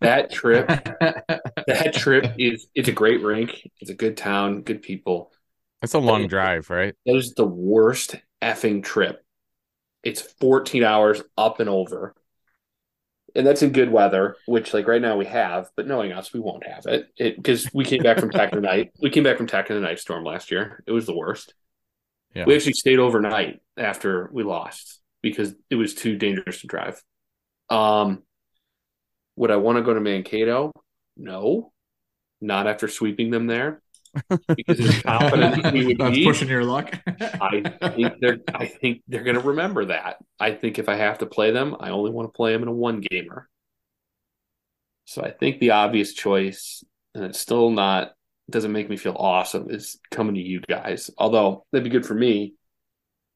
that 0.00 0.32
trip, 0.32 0.66
that 0.68 1.94
trip 1.94 2.34
is 2.38 2.66
it's 2.74 2.88
a 2.88 2.92
great 2.92 3.22
rink. 3.22 3.70
It's 3.80 3.90
a 3.90 3.94
good 3.94 4.16
town, 4.16 4.62
good 4.62 4.82
people. 4.82 5.32
It's 5.82 5.94
a 5.94 5.98
long 5.98 6.26
drive, 6.26 6.70
right? 6.70 6.94
That 7.06 7.16
is 7.16 7.34
the 7.34 7.46
worst 7.46 8.16
effing 8.42 8.82
trip. 8.82 9.24
It's 10.02 10.20
14 10.20 10.82
hours 10.82 11.22
up 11.36 11.60
and 11.60 11.68
over. 11.68 12.14
And 13.34 13.46
that's 13.46 13.62
in 13.62 13.72
good 13.72 13.90
weather, 13.90 14.36
which 14.46 14.72
like 14.72 14.86
right 14.86 15.02
now 15.02 15.16
we 15.16 15.26
have, 15.26 15.68
but 15.76 15.88
knowing 15.88 16.12
us, 16.12 16.32
we 16.32 16.38
won't 16.38 16.66
have 16.66 16.86
it. 16.86 17.08
It 17.16 17.36
because 17.36 17.68
we 17.74 17.84
came 17.84 18.02
back 18.02 18.20
from 18.20 18.30
Tech 18.30 18.52
in 18.52 18.60
the 18.60 18.66
night. 18.66 18.92
We 19.00 19.10
came 19.10 19.24
back 19.24 19.36
from 19.36 19.48
Tech 19.48 19.68
in 19.70 19.76
the 19.76 19.82
night 19.82 19.98
storm 19.98 20.24
last 20.24 20.50
year. 20.52 20.82
It 20.86 20.92
was 20.92 21.06
the 21.06 21.16
worst. 21.16 21.52
Yeah. 22.34 22.44
We 22.46 22.54
actually 22.54 22.74
stayed 22.74 22.98
overnight 22.98 23.60
after 23.76 24.28
we 24.32 24.42
lost 24.42 25.00
because 25.22 25.54
it 25.70 25.76
was 25.76 25.94
too 25.94 26.16
dangerous 26.16 26.60
to 26.60 26.66
drive. 26.66 27.02
Um, 27.70 28.22
would 29.36 29.50
I 29.50 29.56
want 29.56 29.78
to 29.78 29.82
go 29.82 29.94
to 29.94 30.00
Mankato? 30.00 30.72
No, 31.16 31.72
not 32.40 32.66
after 32.66 32.88
sweeping 32.88 33.30
them 33.30 33.46
there. 33.46 33.80
Because 34.56 34.80
as 34.80 35.02
confident 35.02 35.72
we 35.72 35.86
would 35.86 35.98
That's 35.98 36.16
be, 36.16 36.24
pushing 36.24 36.48
your 36.48 36.64
luck. 36.64 36.98
I 37.06 37.62
think 37.96 38.14
they're 38.20 38.38
I 38.54 38.66
think 38.66 39.02
they're 39.08 39.24
going 39.24 39.36
to 39.36 39.42
remember 39.42 39.86
that. 39.86 40.16
I 40.38 40.52
think 40.52 40.78
if 40.78 40.88
I 40.88 40.96
have 40.96 41.18
to 41.18 41.26
play 41.26 41.50
them, 41.50 41.76
I 41.80 41.90
only 41.90 42.10
want 42.10 42.28
to 42.28 42.36
play 42.36 42.52
them 42.52 42.62
in 42.62 42.68
a 42.68 42.72
one 42.72 43.00
gamer. 43.00 43.48
So 45.06 45.22
I 45.22 45.30
think 45.30 45.60
the 45.60 45.72
obvious 45.72 46.14
choice, 46.14 46.82
and 47.14 47.24
it's 47.24 47.40
still 47.40 47.70
not 47.70 48.12
doesn't 48.50 48.72
make 48.72 48.90
me 48.90 48.96
feel 48.96 49.16
awesome, 49.18 49.70
is 49.70 49.98
coming 50.10 50.34
to 50.34 50.40
you 50.40 50.60
guys. 50.60 51.10
Although 51.18 51.64
that'd 51.72 51.84
be 51.84 51.90
good 51.90 52.06
for 52.06 52.14
me 52.14 52.54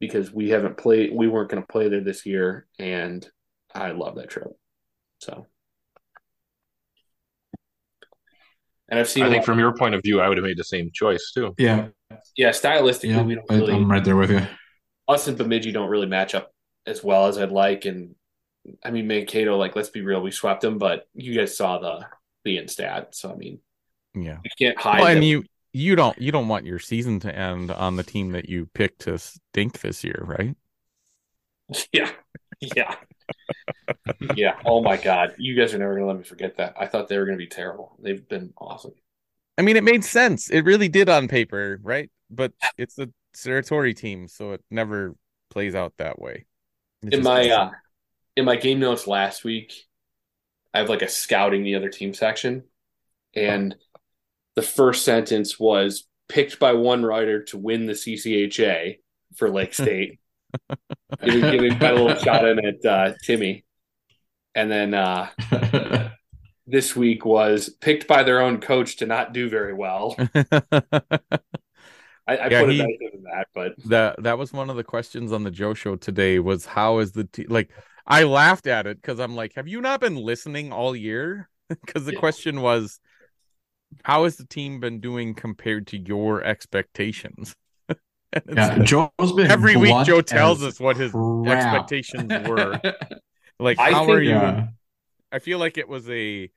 because 0.01 0.33
we 0.33 0.51
haven't 0.51 0.77
played, 0.77 1.13
we 1.13 1.29
weren't 1.29 1.51
going 1.51 1.63
to 1.63 1.67
play 1.67 1.89
there 1.89 2.03
this 2.03 2.27
year, 2.27 2.67
and 2.79 3.29
I 3.75 3.93
love 3.93 4.17
that 4.17 4.31
trip. 4.31 4.49
So, 5.21 5.47
and 8.89 8.99
I've 8.99 9.09
seen. 9.09 9.25
I 9.25 9.27
a 9.27 9.31
think 9.31 9.41
lot- 9.41 9.47
from 9.47 9.59
your 9.59 9.75
point 9.77 9.95
of 9.95 10.03
view, 10.03 10.21
I 10.21 10.29
would 10.29 10.37
have 10.39 10.45
made 10.45 10.59
the 10.59 10.65
same 10.65 10.91
choice 10.93 11.33
too. 11.35 11.55
yeah, 11.59 11.89
yeah, 12.37 12.51
stylistically, 12.51 13.11
yeah. 13.11 13.23
we 13.23 13.35
don't 13.35 13.51
I- 13.51 13.55
really. 13.57 13.75
I'm 13.75 13.91
right 13.91 14.05
there 14.05 14.17
with 14.17 14.31
you. 14.31 14.47
us 15.09 15.27
and 15.29 15.37
Bemidji 15.39 15.73
don't 15.73 15.89
really 15.91 16.07
match 16.07 16.35
up 16.35 16.53
as 16.87 17.03
well 17.05 17.27
as 17.27 17.39
I'd 17.39 17.53
like. 17.53 17.85
And 17.85 18.15
I 18.85 18.91
mean, 18.91 19.07
Mankato, 19.07 19.57
like, 19.57 19.75
let's 19.77 19.91
be 19.91 20.03
real, 20.03 20.21
we 20.21 20.31
swept 20.31 20.61
them, 20.63 20.79
but 20.79 21.07
you 21.15 21.35
guys 21.35 21.57
saw 21.57 21.79
the 21.79 22.07
the 22.45 22.59
in 22.59 22.69
stat. 22.69 23.15
So 23.15 23.33
I 23.33 23.37
mean, 23.37 23.61
Yeah. 24.15 24.39
you 24.45 24.51
can't 24.59 24.79
hide. 24.79 25.01
Well, 25.01 25.09
and 25.09 25.17
them. 25.19 25.23
you 25.25 25.45
you 25.73 25.97
don't 25.97 26.19
you 26.19 26.33
don't 26.33 26.49
want 26.49 26.65
your 26.67 26.79
season 26.79 27.21
to 27.21 27.35
end 27.35 27.71
on 27.71 27.97
the 27.97 28.03
team 28.03 28.33
that 28.33 28.49
you 28.49 28.67
picked 28.75 29.01
to 29.03 29.19
stink 29.19 29.81
this 29.81 30.03
year, 30.03 30.23
right? 30.27 30.57
yeah, 31.93 32.11
yeah, 32.61 32.95
yeah. 34.37 34.59
Oh 34.65 34.83
my 34.83 34.97
god, 34.97 35.35
you 35.39 35.55
guys 35.57 35.75
are 35.75 35.79
never 35.79 35.95
gonna 35.95 36.07
let 36.07 36.19
me 36.19 36.25
forget 36.25 36.57
that. 36.57 36.75
I 36.79 36.87
thought 36.87 37.09
they 37.09 37.19
were 37.19 37.25
gonna 37.25 37.37
be 37.37 37.47
terrible. 37.47 37.97
They've 38.01 38.27
been 38.29 38.53
awesome. 38.59 38.93
I 39.57 39.63
mean, 39.63 39.77
it 39.77 39.85
made 39.85 40.05
sense. 40.05 40.51
It 40.51 40.65
really 40.65 40.89
did 40.89 41.09
on 41.09 41.27
paper, 41.29 41.81
right? 41.83 42.11
But 42.31 42.53
it's 42.77 42.99
a 42.99 43.09
Serratore 43.35 43.95
team, 43.95 44.29
so 44.29 44.53
it 44.53 44.63
never 44.71 45.15
plays 45.51 45.75
out 45.75 45.95
that 45.99 46.19
way. 46.19 46.47
It 47.03 47.15
In 47.15 47.23
my 47.23 47.49
uh, 47.49 47.71
in 48.37 48.45
my 48.45 48.57
game 48.57 48.81
notes 48.81 49.07
last 49.07 49.45
week, 49.45 49.73
I 50.73 50.79
have 50.79 50.89
like 50.89 51.03
a 51.03 51.09
scouting 51.09 51.65
the 51.65 51.75
other 51.75 51.89
team 51.89 52.15
section, 52.15 52.65
and 53.35 53.75
the 54.55 54.63
first 54.63 55.05
sentence 55.05 55.59
was 55.59 56.07
picked 56.29 56.59
by 56.59 56.73
one 56.73 57.05
writer 57.05 57.43
to 57.45 57.59
win 57.59 57.87
the 57.87 57.95
CCHA 57.95 58.99
for 59.37 59.51
Lake 59.51 59.75
State. 59.75 60.21
Giving, 61.25 61.47
giving 61.47 61.79
my 61.81 61.91
little 61.93 62.15
shot 62.17 62.45
in 62.45 62.65
at 62.65 62.85
uh, 62.85 63.15
Timmy, 63.23 63.65
and 64.55 64.71
then 64.71 64.95
uh, 64.95 65.29
this 66.67 66.95
week 66.95 67.25
was 67.25 67.69
picked 67.69 68.07
by 68.07 68.23
their 68.23 68.41
own 68.41 68.61
coach 68.61 68.97
to 68.97 69.07
not 69.07 69.33
do 69.33 69.49
very 69.49 69.75
well. 69.75 70.17
I, 72.27 72.37
I 72.47 72.49
Yeah, 72.51 72.61
put 72.61 72.71
he- 72.71 72.81
it 72.81 73.23
that, 73.25 73.47
but 73.55 73.75
that 73.85 74.23
that 74.23 74.39
was 74.39 74.53
one 74.53 74.71
of 74.71 74.77
the 74.77 74.85
questions 74.85 75.33
on 75.33 75.45
the 75.45 75.51
Joe 75.51 75.75
show 75.75 75.97
today 75.97 76.39
was 76.41 76.67
how 76.67 76.99
is 76.99 77.13
the 77.13 77.25
team 77.25 77.47
like 77.49 77.71
I 78.07 78.25
laughed 78.25 78.67
at 78.67 78.87
it 78.87 79.01
because 79.01 79.21
I'm 79.21 79.37
like, 79.37 79.55
have 79.55 79.69
you 79.69 79.81
not 79.81 80.01
been 80.01 80.17
listening 80.17 80.73
all 80.73 80.97
year? 80.97 81.49
Because 81.69 82.07
the 82.07 82.13
Yeah. 82.13 82.21
question 82.21 82.63
was 82.63 82.99
how 84.05 84.25
has 84.25 84.37
the 84.37 84.45
team 84.47 84.81
been 84.81 85.01
doing 85.01 85.35
compared 85.35 85.87
to 85.89 85.99
your 85.99 86.43
expectations? 86.43 87.55
And 88.33 88.43
it's 88.49 88.57
yeah, 88.57 88.79
Joe's 88.83 89.33
been 89.35 89.51
every 89.51 89.77
week 89.77 89.95
Joe 90.05 90.21
tells 90.21 90.63
us 90.63 90.79
what 90.79 90.97
his 90.97 91.13
crap. 91.13 91.47
expectations 91.47 92.49
were. 92.49 92.81
like 93.59 93.79
I 93.79 93.91
how 93.91 94.01
think- 94.07 94.11
are 94.19 94.23
you 94.23 94.31
Yeah. 94.31 94.67
I 95.33 95.39
feel 95.41 95.59
like 95.59 95.79
it 95.79 95.89
was 95.89 96.09
a 96.11 96.51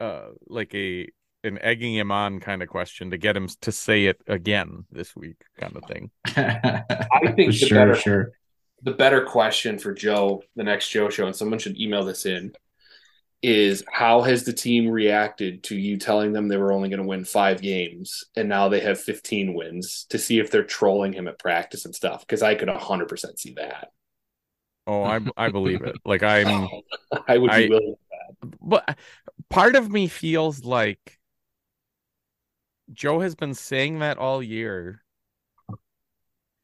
uh 0.00 0.28
like 0.46 0.74
a 0.74 1.08
an 1.44 1.58
egging 1.60 1.94
him 1.94 2.10
on 2.10 2.40
kind 2.40 2.62
of 2.62 2.68
question 2.68 3.10
to 3.10 3.18
get 3.18 3.36
him 3.36 3.48
to 3.62 3.70
say 3.72 4.06
it 4.06 4.20
again 4.26 4.84
this 4.90 5.14
week 5.14 5.36
kind 5.58 5.76
of 5.76 5.84
thing. 5.84 6.10
I 6.26 6.82
think 7.34 7.36
the 7.36 7.52
sure, 7.52 7.78
better 7.78 7.94
sure. 7.94 8.32
the 8.82 8.92
better 8.92 9.22
question 9.24 9.78
for 9.78 9.92
Joe, 9.94 10.42
the 10.56 10.64
next 10.64 10.88
Joe 10.88 11.10
show, 11.10 11.26
and 11.26 11.34
someone 11.36 11.58
should 11.60 11.78
email 11.80 12.04
this 12.04 12.26
in, 12.26 12.52
is 13.40 13.84
how 13.92 14.22
has 14.22 14.44
the 14.44 14.52
team 14.52 14.88
reacted 14.88 15.62
to 15.62 15.76
you 15.76 15.96
telling 15.96 16.32
them 16.32 16.48
they 16.48 16.56
were 16.56 16.72
only 16.72 16.88
going 16.88 17.00
to 17.00 17.06
win 17.06 17.24
five 17.24 17.62
games 17.62 18.24
and 18.36 18.48
now 18.48 18.68
they 18.68 18.80
have 18.80 19.00
15 19.00 19.54
wins 19.54 20.06
to 20.10 20.18
see 20.18 20.40
if 20.40 20.50
they're 20.50 20.64
trolling 20.64 21.12
him 21.12 21.28
at 21.28 21.38
practice 21.38 21.84
and 21.84 21.94
stuff? 21.94 22.20
Because 22.20 22.42
I 22.42 22.54
could 22.56 22.68
100% 22.68 23.38
see 23.38 23.54
that. 23.54 23.90
Oh, 24.86 25.02
I 25.04 25.20
I 25.36 25.50
believe 25.50 25.82
it. 25.82 25.96
Like 26.04 26.22
I'm 26.22 26.66
I 27.28 27.38
would 27.38 27.50
be 27.50 27.66
I- 27.66 27.68
willing. 27.68 27.94
but 28.60 28.98
part 29.50 29.76
of 29.76 29.90
me 29.90 30.08
feels 30.08 30.64
like 30.64 31.18
Joe 32.92 33.20
has 33.20 33.34
been 33.34 33.54
saying 33.54 33.98
that 33.98 34.16
all 34.18 34.42
year 34.42 35.02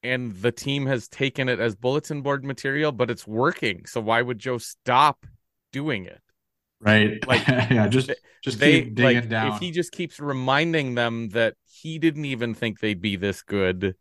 and 0.03 0.33
the 0.37 0.53
team 0.53 0.87
has 0.87 1.09
taken 1.09 1.49
it 1.49 1.61
as 1.61 1.75
bulletin 1.75 2.20
board 2.22 2.45
material 2.45 2.93
but 2.93 3.11
it's 3.11 3.27
working 3.27 3.87
so 3.87 4.01
why 4.01 4.20
would 4.20 4.39
Joe 4.39 4.59
stop 4.59 5.27
doing 5.72 6.05
it 6.05 6.20
Right. 6.85 7.18
Like, 7.26 7.47
yeah, 7.49 7.89
just 7.89 8.12
just 8.43 8.59
they 8.61 8.82
keep 8.82 8.95
digging 8.95 9.14
like 9.22 9.28
down. 9.28 9.53
if 9.55 9.61
he 9.61 9.70
just 9.70 9.91
keeps 9.93 10.20
reminding 10.20 10.95
them 10.95 11.30
that 11.30 11.55
he 11.64 11.99
didn't 11.99 12.26
even 12.26 12.53
think 12.55 12.78
they'd 12.80 13.01
be 13.01 13.16
this 13.16 13.41
good 13.43 13.95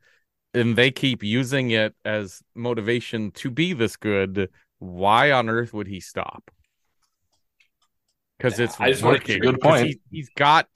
and 0.53 0.75
they 0.75 0.91
keep 0.91 1.23
using 1.23 1.71
it 1.71 1.95
as 2.03 2.41
motivation 2.53 3.31
to 3.31 3.49
be 3.49 3.71
this 3.73 3.95
good 3.95 4.49
why 4.79 5.31
on 5.31 5.47
earth 5.49 5.73
would 5.73 5.87
he 5.87 6.01
stop 6.01 6.51
because 8.37 8.59
it's 8.59 8.79
I 8.79 8.89
just 8.91 9.01
wanna- 9.03 9.15
working 9.17 9.39
Good 9.39 9.61
'Cause 9.61 9.71
point. 9.81 9.87
he, 9.87 10.01
he's 10.11 10.29
got 10.35 10.67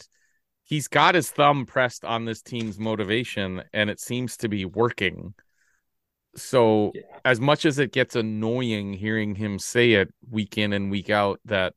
he's 0.63 0.87
got 0.87 1.13
his 1.15 1.29
thumb 1.29 1.65
pressed 1.65 2.05
on 2.05 2.23
this 2.25 2.41
team's 2.41 2.79
motivation 2.79 3.63
and 3.73 3.89
it 3.89 3.99
seems 3.99 4.37
to 4.37 4.47
be 4.47 4.63
working 4.63 5.33
so 6.35 6.91
Yeah. 6.95 7.01
as 7.25 7.41
much 7.41 7.65
as 7.65 7.79
it 7.79 7.91
gets 7.91 8.15
annoying 8.15 8.93
hearing 8.93 9.35
him 9.35 9.59
say 9.59 9.93
it 9.93 10.13
week 10.29 10.57
in 10.57 10.71
and 10.71 10.89
week 10.89 11.09
out 11.09 11.41
that 11.45 11.73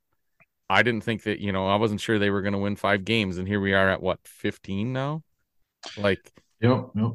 I 0.71 0.85
didn't 0.85 1.03
think 1.03 1.25
that, 1.25 1.41
you 1.41 1.51
know, 1.51 1.67
I 1.67 1.75
wasn't 1.75 2.01
sure 2.01 2.19
they 2.19 2.31
were 2.31 2.43
going 2.43 2.53
to 2.53 2.59
win 2.59 2.77
five 2.77 3.05
games. 3.05 3.39
And 3.39 3.49
here 3.49 3.61
we 3.61 3.75
are 3.75 3.91
at 3.91 4.01
what, 4.01 4.21
15 4.25 4.93
now? 4.93 5.25
Like, 5.97 6.33
Yep, 6.61 6.91
yep. 6.95 7.13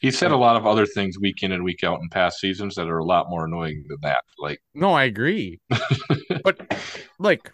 He 0.00 0.10
said 0.10 0.32
a 0.32 0.36
lot 0.36 0.56
of 0.56 0.66
other 0.66 0.84
things 0.84 1.16
week 1.20 1.44
in 1.44 1.52
and 1.52 1.62
week 1.62 1.84
out 1.84 2.00
in 2.00 2.08
past 2.08 2.40
seasons 2.40 2.74
that 2.74 2.88
are 2.88 2.98
a 2.98 3.04
lot 3.04 3.30
more 3.30 3.44
annoying 3.44 3.84
than 3.88 3.98
that. 4.02 4.24
Like, 4.36 4.60
no, 4.74 4.92
I 4.92 5.04
agree. 5.04 5.60
but 6.42 6.76
like, 7.20 7.52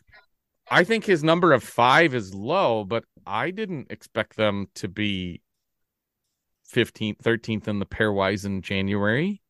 I 0.70 0.82
think 0.84 1.04
his 1.04 1.22
number 1.22 1.52
of 1.52 1.62
five 1.62 2.14
is 2.14 2.34
low, 2.34 2.84
but 2.84 3.04
I 3.26 3.50
didn't 3.50 3.88
expect 3.90 4.36
them 4.36 4.68
to 4.76 4.88
be 4.88 5.42
15th, 6.74 7.18
13th 7.18 7.68
in 7.68 7.80
the 7.80 7.86
pairwise 7.86 8.46
in 8.46 8.62
January. 8.62 9.42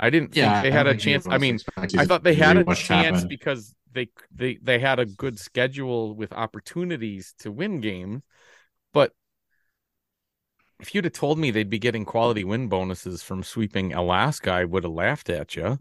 I 0.00 0.10
didn't 0.10 0.34
think 0.34 0.62
they 0.62 0.68
I 0.68 0.70
had 0.72 0.88
a 0.88 0.96
chance. 0.96 1.28
I 1.28 1.38
mean, 1.38 1.58
I 1.76 2.06
thought 2.06 2.24
they 2.24 2.34
had 2.34 2.56
a 2.56 2.64
chance 2.74 2.88
happened. 2.88 3.28
because 3.28 3.72
they 3.96 4.08
they 4.30 4.58
they 4.62 4.78
had 4.78 5.00
a 5.00 5.06
good 5.06 5.38
schedule 5.38 6.14
with 6.14 6.32
opportunities 6.32 7.34
to 7.40 7.50
win 7.50 7.80
games, 7.80 8.22
but 8.92 9.12
if 10.78 10.94
you'd 10.94 11.04
have 11.04 11.14
told 11.14 11.38
me 11.38 11.50
they'd 11.50 11.70
be 11.70 11.78
getting 11.78 12.04
quality 12.04 12.44
win 12.44 12.68
bonuses 12.68 13.22
from 13.22 13.42
sweeping 13.42 13.94
Alaska, 13.94 14.52
I 14.52 14.64
would 14.64 14.84
have 14.84 14.92
laughed 14.92 15.30
at 15.30 15.56
you. 15.56 15.78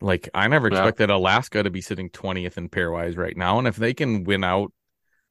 Like 0.00 0.28
I 0.34 0.48
never 0.48 0.68
Yeah. 0.68 0.78
expected 0.78 1.10
Alaska 1.10 1.62
to 1.62 1.70
be 1.70 1.80
sitting 1.80 2.10
twentieth 2.10 2.58
in 2.58 2.68
pairwise 2.68 3.16
right 3.16 3.36
now, 3.36 3.58
and 3.58 3.68
if 3.68 3.76
they 3.76 3.94
can 3.94 4.24
win 4.24 4.44
out 4.44 4.72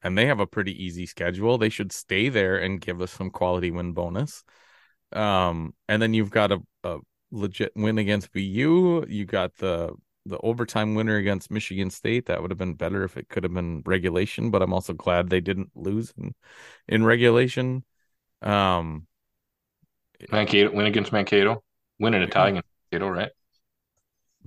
and 0.01 0.17
they 0.17 0.25
have 0.27 0.39
a 0.39 0.47
pretty 0.47 0.83
easy 0.83 1.05
schedule. 1.05 1.57
They 1.57 1.69
should 1.69 1.91
stay 1.91 2.29
there 2.29 2.57
and 2.57 2.79
give 2.81 3.01
us 3.01 3.11
some 3.11 3.29
quality 3.29 3.71
win 3.71 3.93
bonus. 3.93 4.43
Um, 5.11 5.73
and 5.87 6.01
then 6.01 6.13
you've 6.13 6.31
got 6.31 6.51
a, 6.51 6.59
a 6.83 6.99
legit 7.31 7.73
win 7.75 7.97
against 7.97 8.31
BU. 8.31 9.05
You 9.07 9.25
got 9.25 9.55
the 9.57 9.93
the 10.30 10.39
overtime 10.39 10.95
winner 10.95 11.17
against 11.17 11.51
Michigan 11.51 11.89
State. 11.89 12.27
That 12.27 12.41
would 12.41 12.51
have 12.51 12.57
been 12.57 12.75
better 12.75 13.03
if 13.03 13.17
it 13.17 13.30
could 13.30 13.43
have 13.43 13.53
been 13.53 13.82
regulation, 13.86 14.51
but 14.51 14.61
I'm 14.61 14.73
also 14.73 14.93
glad 14.93 15.30
they 15.30 15.41
didn't 15.41 15.71
lose 15.75 16.13
in, 16.17 16.36
in 16.88 17.03
regulation. 17.05 17.84
Um, 18.41 19.07
Mankato 20.32 20.71
win 20.71 20.86
against 20.86 21.11
Mankato, 21.11 21.63
win 21.99 22.13
in 22.13 22.21
a 22.21 22.27
tie 22.27 22.49
against 22.49 22.67
Mankato, 22.91 23.09
right? 23.09 23.32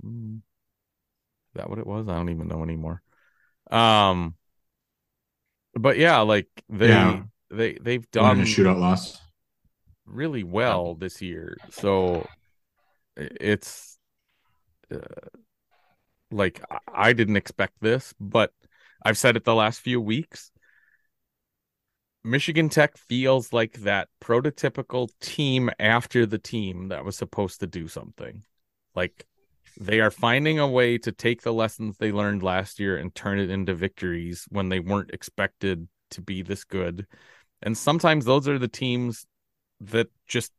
Mm. 0.03 0.37
Is 0.37 0.41
that 1.55 1.69
what 1.69 1.79
it 1.79 1.87
was? 1.87 2.07
I 2.07 2.15
don't 2.15 2.29
even 2.29 2.47
know 2.47 2.63
anymore. 2.63 3.01
Um, 3.71 4.35
but 5.75 5.97
yeah, 5.97 6.19
like 6.19 6.47
they 6.69 6.87
Yeah. 6.87 7.23
they 7.49 7.73
they've 7.81 8.09
Done 8.11 8.37
done 8.37 8.39
a 8.39 8.43
shootout 8.43 8.79
loss. 8.79 9.19
really 10.05 10.43
well 10.43 10.95
this 10.95 11.21
year. 11.21 11.57
So 11.69 12.31
it's 13.17 13.97
uh, 14.93 14.97
like 16.33 16.61
I- 16.87 17.13
didn't 17.13 17.37
expect 17.37 17.75
this, 17.81 18.13
but 18.19 18.51
I've 19.05 19.17
said 19.17 19.35
it 19.35 19.43
the 19.43 19.55
last 19.55 19.81
few 19.81 20.01
weeks. 20.01 20.51
Michigan 22.23 22.69
Tech 22.69 22.97
feels 22.97 23.51
like 23.51 23.73
that 23.79 24.07
prototypical 24.21 25.09
team 25.19 25.69
after 25.79 26.25
the 26.25 26.37
team 26.37 26.87
that 26.87 27.03
was 27.03 27.17
supposed 27.17 27.59
to 27.59 27.67
do 27.67 27.87
something. 27.87 28.43
Like 28.95 29.25
they 29.77 29.99
are 29.99 30.11
finding 30.11 30.59
a 30.59 30.67
way 30.67 30.97
to 30.99 31.11
take 31.11 31.41
the 31.41 31.53
lessons 31.53 31.97
they 31.97 32.11
learned 32.11 32.41
last 32.41 32.79
year 32.79 32.95
and 32.95 33.13
turn 33.13 33.39
it 33.39 33.49
into 33.49 33.75
victories 33.75 34.45
when 34.49 34.69
they 34.69 34.79
weren't 34.79 35.11
expected 35.11 35.87
to 36.11 36.21
be 36.21 36.41
this 36.41 36.63
good. 36.63 37.07
And 37.61 37.77
sometimes 37.77 38.23
those 38.23 38.47
are 38.47 38.59
the 38.59 38.67
teams 38.67 39.25
that 39.81 40.07
just 40.27 40.51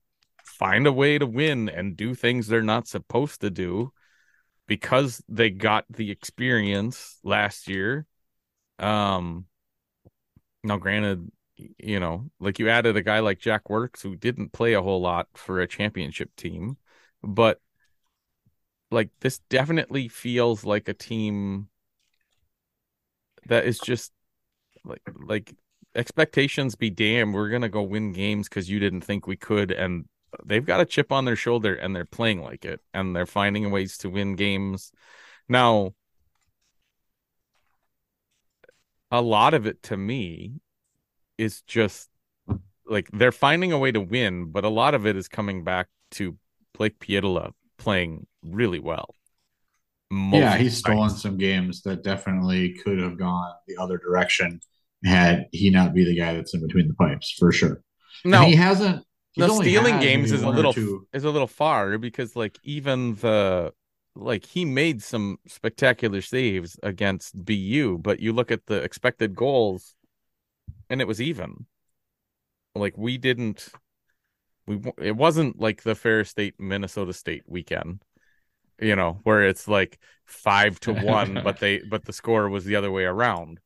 find 0.42 0.86
a 0.86 0.92
way 0.92 1.18
to 1.18 1.26
win 1.26 1.70
and 1.70 1.96
do 1.96 2.14
things 2.14 2.46
they're 2.46 2.62
not 2.62 2.86
supposed 2.86 3.40
to 3.40 3.50
do 3.50 3.92
because 4.66 5.22
they 5.28 5.50
got 5.50 5.84
the 5.90 6.10
experience 6.10 7.18
last 7.22 7.68
year. 7.68 8.06
Um 8.78 9.46
now 10.62 10.76
granted, 10.78 11.30
you 11.56 12.00
know, 12.00 12.30
like 12.40 12.58
you 12.58 12.68
added 12.68 12.96
a 12.96 13.02
guy 13.02 13.20
like 13.20 13.38
Jack 13.38 13.70
Works 13.70 14.02
who 14.02 14.16
didn't 14.16 14.52
play 14.52 14.72
a 14.74 14.82
whole 14.82 15.00
lot 15.00 15.28
for 15.34 15.60
a 15.60 15.66
championship 15.68 16.34
team, 16.36 16.76
but 17.22 17.60
like 18.90 19.10
this 19.20 19.38
definitely 19.50 20.08
feels 20.08 20.64
like 20.64 20.88
a 20.88 20.94
team 20.94 21.68
that 23.46 23.66
is 23.66 23.78
just 23.78 24.12
like 24.84 25.02
like 25.24 25.54
expectations 25.94 26.74
be 26.74 26.90
damned 26.90 27.34
we're 27.34 27.48
gonna 27.48 27.68
go 27.68 27.82
win 27.82 28.12
games 28.12 28.48
because 28.48 28.68
you 28.68 28.78
didn't 28.78 29.02
think 29.02 29.26
we 29.26 29.36
could 29.36 29.70
and 29.70 30.06
they've 30.44 30.64
got 30.64 30.80
a 30.80 30.86
chip 30.86 31.12
on 31.12 31.24
their 31.24 31.36
shoulder 31.36 31.74
and 31.74 31.94
they're 31.94 32.04
playing 32.04 32.42
like 32.42 32.64
it 32.64 32.80
and 32.92 33.14
they're 33.14 33.26
finding 33.26 33.70
ways 33.70 33.98
to 33.98 34.10
win 34.10 34.36
games 34.36 34.92
now 35.48 35.92
a 39.10 39.20
lot 39.20 39.54
of 39.54 39.66
it 39.66 39.82
to 39.82 39.96
me 39.96 40.60
is 41.38 41.62
just 41.62 42.08
like 42.86 43.08
they're 43.12 43.32
finding 43.32 43.72
a 43.72 43.78
way 43.78 43.92
to 43.92 44.00
win 44.00 44.46
but 44.46 44.64
a 44.64 44.68
lot 44.68 44.94
of 44.94 45.06
it 45.06 45.16
is 45.16 45.28
coming 45.28 45.64
back 45.64 45.88
to 46.10 46.36
blake 46.72 46.98
pietila 46.98 47.52
playing 47.78 48.26
really 48.42 48.78
well 48.78 49.14
yeah, 50.10 50.56
he's 50.56 50.76
stolen 50.76 51.08
times. 51.08 51.22
some 51.22 51.36
games 51.36 51.82
that 51.82 52.04
definitely 52.04 52.74
could 52.74 52.98
have 53.00 53.18
gone 53.18 53.52
the 53.66 53.76
other 53.76 53.98
direction 53.98 54.60
had 55.04 55.46
he 55.52 55.70
not 55.70 55.94
be 55.94 56.04
the 56.04 56.16
guy 56.16 56.34
that's 56.34 56.54
in 56.54 56.60
between 56.60 56.88
the 56.88 56.94
pipes 56.94 57.34
for 57.38 57.52
sure. 57.52 57.82
no 58.24 58.42
And 58.42 58.46
he 58.46 58.56
hasn't. 58.56 59.04
He's 59.34 59.46
the 59.46 59.54
stealing 59.54 59.98
games 59.98 60.30
is 60.30 60.42
a 60.42 60.48
little 60.48 60.72
is 61.12 61.24
a 61.24 61.30
little 61.30 61.48
far 61.48 61.98
because 61.98 62.36
like 62.36 62.56
even 62.62 63.16
the 63.16 63.72
like 64.14 64.46
he 64.46 64.64
made 64.64 65.02
some 65.02 65.38
spectacular 65.48 66.20
saves 66.20 66.78
against 66.84 67.44
BU, 67.44 67.98
but 68.00 68.20
you 68.20 68.32
look 68.32 68.52
at 68.52 68.66
the 68.66 68.76
expected 68.76 69.34
goals 69.34 69.96
and 70.88 71.00
it 71.00 71.08
was 71.08 71.20
even. 71.20 71.66
Like 72.76 72.96
we 72.96 73.18
didn't 73.18 73.70
we 74.66 74.80
it 74.98 75.16
wasn't 75.16 75.60
like 75.60 75.82
the 75.82 75.96
Ferris 75.96 76.30
State 76.30 76.54
Minnesota 76.60 77.12
State 77.12 77.42
weekend. 77.48 78.02
You 78.80 78.94
know, 78.94 79.18
where 79.24 79.42
it's 79.42 79.66
like 79.66 79.98
5 80.26 80.78
to 80.80 80.92
1 80.92 81.40
but 81.44 81.58
they 81.58 81.80
but 81.90 82.04
the 82.04 82.12
score 82.12 82.48
was 82.48 82.64
the 82.64 82.76
other 82.76 82.92
way 82.92 83.04
around. 83.04 83.58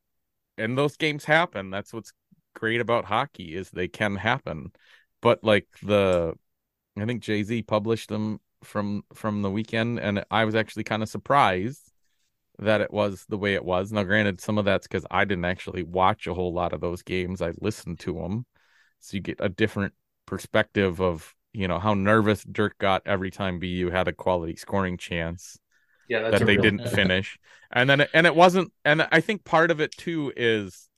And 0.57 0.75
those 0.75 0.97
games 0.97 1.25
happen. 1.25 1.69
That's 1.69 1.93
what's 1.93 2.11
great 2.55 2.81
about 2.81 3.05
hockey 3.05 3.55
is 3.55 3.69
they 3.69 3.87
can 3.87 4.15
happen. 4.15 4.71
But 5.21 5.43
like 5.43 5.67
the 5.83 6.33
I 6.99 7.05
think 7.05 7.23
Jay-Z 7.23 7.63
published 7.63 8.09
them 8.09 8.41
from 8.63 9.03
from 9.13 9.41
the 9.41 9.51
weekend 9.51 9.99
and 9.99 10.25
I 10.31 10.45
was 10.45 10.55
actually 10.55 10.83
kind 10.85 11.03
of 11.03 11.09
surprised 11.09 11.91
that 12.59 12.81
it 12.81 12.91
was 12.91 13.25
the 13.29 13.37
way 13.37 13.55
it 13.55 13.65
was. 13.65 13.91
Now 13.91 14.03
granted 14.03 14.41
some 14.41 14.57
of 14.57 14.65
that's 14.65 14.87
cuz 14.87 15.05
I 15.11 15.25
didn't 15.25 15.45
actually 15.45 15.83
watch 15.83 16.27
a 16.27 16.33
whole 16.33 16.53
lot 16.53 16.73
of 16.73 16.81
those 16.81 17.03
games. 17.03 17.41
I 17.41 17.53
listened 17.61 17.99
to 18.01 18.13
them. 18.15 18.45
So 18.99 19.15
you 19.17 19.21
get 19.21 19.37
a 19.41 19.49
different 19.49 19.93
perspective 20.25 21.01
of, 21.01 21.35
you 21.53 21.67
know, 21.67 21.79
how 21.79 21.93
nervous 21.93 22.43
Dirk 22.43 22.77
got 22.79 23.03
every 23.05 23.31
time 23.31 23.59
BU 23.59 23.91
had 23.91 24.07
a 24.07 24.13
quality 24.13 24.55
scoring 24.57 24.97
chance 24.97 25.59
Yeah, 26.07 26.21
that's 26.21 26.39
that 26.39 26.45
they 26.45 26.55
real- 26.55 26.63
didn't 26.63 26.87
finish. 26.87 27.39
And 27.71 27.89
then 27.89 28.01
and 28.13 28.27
it 28.27 28.35
wasn't 28.35 28.73
and 28.85 29.07
I 29.11 29.21
think 29.21 29.43
part 29.45 29.71
of 29.71 29.79
it 29.81 29.91
too 29.97 30.33
is 30.35 30.88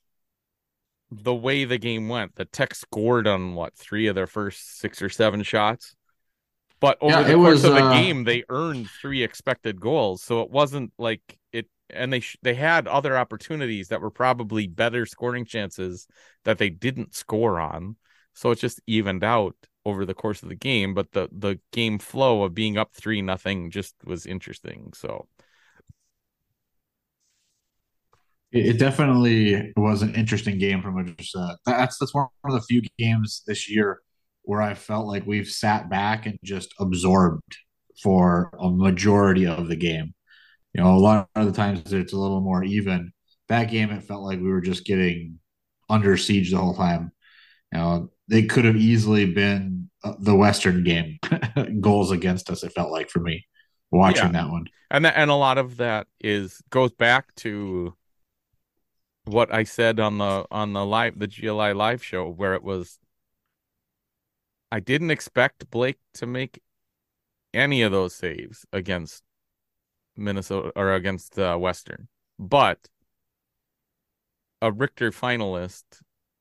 the 1.11 1.35
way 1.35 1.65
the 1.65 1.77
game 1.77 2.07
went. 2.09 2.35
The 2.35 2.45
Tech 2.45 2.73
scored 2.73 3.27
on 3.27 3.55
what, 3.55 3.75
three 3.75 4.07
of 4.07 4.15
their 4.15 4.27
first 4.27 4.79
six 4.79 5.01
or 5.01 5.09
seven 5.09 5.43
shots. 5.43 5.95
But 6.79 6.97
over 7.01 7.17
Yeah, 7.19 7.23
the 7.23 7.35
course 7.35 7.63
was, 7.63 7.65
of 7.65 7.73
the 7.75 7.81
uh, 7.81 7.93
game, 7.93 8.23
they 8.23 8.43
earned 8.49 8.89
three 8.89 9.23
expected 9.23 9.79
goals. 9.79 10.23
So 10.23 10.41
it 10.41 10.49
wasn't 10.49 10.93
like 10.97 11.21
it 11.51 11.67
and 11.89 12.11
they 12.11 12.21
sh- 12.21 12.37
they 12.41 12.55
had 12.55 12.87
other 12.87 13.17
opportunities 13.17 13.89
that 13.89 14.01
were 14.01 14.09
probably 14.09 14.67
better 14.67 15.05
scoring 15.05 15.45
chances 15.45 16.07
that 16.45 16.57
they 16.57 16.69
didn't 16.69 17.13
score 17.13 17.59
on. 17.59 17.97
So 18.33 18.51
it 18.51 18.59
just 18.59 18.81
evened 18.87 19.23
out 19.23 19.55
over 19.85 20.05
the 20.05 20.13
course 20.13 20.41
of 20.43 20.49
the 20.49 20.55
game, 20.55 20.93
but 20.93 21.11
the 21.11 21.27
the 21.31 21.59
game 21.71 21.99
flow 21.99 22.43
of 22.43 22.55
being 22.55 22.77
up 22.77 22.93
3 22.93 23.21
nothing 23.21 23.69
just 23.69 23.95
was 24.05 24.25
interesting. 24.25 24.93
So 24.95 25.27
It, 28.51 28.67
it 28.75 28.79
definitely 28.79 29.73
was 29.77 30.01
an 30.01 30.15
interesting 30.15 30.57
game 30.57 30.81
from 30.81 30.97
a 30.97 31.03
just 31.13 31.35
uh, 31.35 31.55
that's 31.65 31.97
that's 31.97 32.13
one 32.13 32.27
of 32.45 32.53
the 32.53 32.61
few 32.61 32.81
games 32.97 33.43
this 33.47 33.69
year 33.69 33.99
where 34.43 34.61
I 34.61 34.73
felt 34.73 35.07
like 35.07 35.25
we've 35.25 35.47
sat 35.47 35.89
back 35.89 36.25
and 36.25 36.37
just 36.43 36.73
absorbed 36.79 37.57
for 38.01 38.51
a 38.59 38.69
majority 38.69 39.45
of 39.45 39.67
the 39.67 39.75
game. 39.75 40.13
You 40.73 40.83
know, 40.83 40.95
a 40.95 40.97
lot 40.99 41.29
of 41.35 41.45
the 41.47 41.51
times 41.53 41.93
it's 41.93 42.13
a 42.13 42.17
little 42.17 42.41
more 42.41 42.63
even. 42.63 43.11
That 43.49 43.65
game, 43.69 43.91
it 43.91 44.03
felt 44.03 44.23
like 44.23 44.39
we 44.39 44.49
were 44.49 44.61
just 44.61 44.85
getting 44.85 45.39
under 45.89 46.15
siege 46.17 46.51
the 46.51 46.57
whole 46.57 46.73
time. 46.75 47.11
You 47.73 47.79
know, 47.79 48.11
they 48.27 48.43
could 48.43 48.65
have 48.65 48.77
easily 48.77 49.25
been 49.25 49.89
uh, 50.03 50.13
the 50.19 50.35
Western 50.35 50.83
game 50.83 51.19
goals 51.81 52.11
against 52.11 52.49
us. 52.49 52.63
It 52.63 52.73
felt 52.73 52.91
like 52.91 53.09
for 53.09 53.19
me 53.19 53.45
watching 53.91 54.33
Yeah. 54.33 54.43
that 54.43 54.49
one. 54.49 54.65
and 54.89 55.05
that, 55.05 55.15
and 55.17 55.29
a 55.29 55.35
lot 55.35 55.57
of 55.57 55.77
that 55.77 56.07
is 56.21 56.61
goes 56.69 56.91
back 56.93 57.33
to 57.37 57.93
what 59.25 59.53
I 59.53 59.63
said 59.63 59.99
on 59.99 60.17
the 60.17 60.45
on 60.51 60.73
the 60.73 60.85
live 60.85 61.19
the 61.19 61.27
GLI 61.27 61.73
live 61.73 62.03
show 62.03 62.27
where 62.29 62.53
it 62.53 62.63
was 62.63 62.99
I 64.71 64.79
didn't 64.79 65.11
expect 65.11 65.69
Blake 65.69 65.99
to 66.15 66.25
make 66.25 66.61
any 67.53 67.81
of 67.81 67.91
those 67.91 68.15
saves 68.15 68.65
against 68.73 69.23
Minnesota 70.15 70.71
or 70.75 70.93
against 70.93 71.37
uh, 71.39 71.57
Western, 71.57 72.07
but 72.39 72.79
a 74.61 74.71
Richter 74.71 75.11
finalist, 75.11 75.83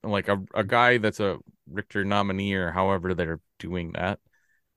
like 0.02 0.28
a 0.28 0.42
a 0.54 0.64
guy 0.64 0.98
that's 0.98 1.20
a 1.20 1.38
Richter 1.68 2.04
nominee 2.04 2.54
or 2.54 2.70
however 2.72 3.14
they're 3.14 3.40
doing 3.58 3.92
that, 3.92 4.18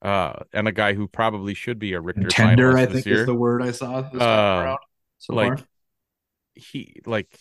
uh, 0.02 0.44
and 0.54 0.68
a 0.68 0.72
guy 0.72 0.94
who 0.94 1.08
probably 1.08 1.54
should 1.54 1.80
be 1.80 1.94
a 1.94 2.02
Richter 2.02 2.28
Tender, 2.28 2.74
finalist 2.74 2.78
I 2.78 2.86
this 2.86 2.94
think, 2.94 3.06
year 3.06 3.22
is 3.22 3.26
the 3.26 3.36
word 3.36 3.62
I 3.62 3.72
saw 3.72 4.02
this 4.02 4.22
Uh. 4.22 4.78
So 5.20 5.34
like 5.34 5.60
far. 5.60 5.68
he 6.56 7.02
like 7.06 7.40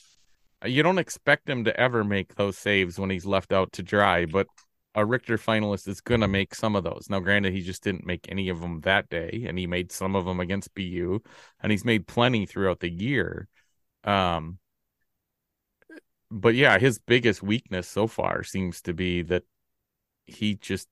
you 0.66 0.82
don't 0.82 0.98
expect 0.98 1.48
him 1.48 1.64
to 1.64 1.78
ever 1.78 2.04
make 2.04 2.34
those 2.34 2.56
saves 2.58 2.98
when 2.98 3.10
he's 3.10 3.26
left 3.26 3.52
out 3.52 3.72
to 3.72 3.82
dry, 3.82 4.26
but 4.26 4.46
a 4.94 5.04
Richter 5.04 5.38
finalist 5.38 5.88
is 5.88 6.00
gonna 6.00 6.28
make 6.28 6.54
some 6.54 6.76
of 6.76 6.84
those. 6.84 7.06
Now, 7.08 7.20
granted, 7.20 7.52
he 7.54 7.62
just 7.62 7.82
didn't 7.82 8.06
make 8.06 8.26
any 8.30 8.48
of 8.48 8.60
them 8.60 8.80
that 8.82 9.08
day, 9.08 9.44
and 9.46 9.58
he 9.58 9.66
made 9.66 9.90
some 9.90 10.14
of 10.14 10.24
them 10.24 10.38
against 10.40 10.74
BU, 10.74 11.20
and 11.62 11.72
he's 11.72 11.84
made 11.84 12.06
plenty 12.06 12.44
throughout 12.46 12.80
the 12.80 12.90
year. 12.90 13.48
Um, 14.04 14.58
but 16.30 16.54
yeah, 16.54 16.78
his 16.78 16.98
biggest 16.98 17.42
weakness 17.42 17.88
so 17.88 18.06
far 18.06 18.42
seems 18.42 18.82
to 18.82 18.92
be 18.94 19.22
that 19.22 19.44
he 20.26 20.54
just 20.54 20.88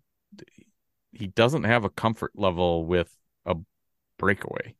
he 1.13 1.27
doesn't 1.27 1.65
have 1.65 1.85
a 1.85 1.91
comfort 1.91 2.33
level 2.35 2.85
with 2.87 3.13
a 3.45 3.57
breakaway. 4.19 4.77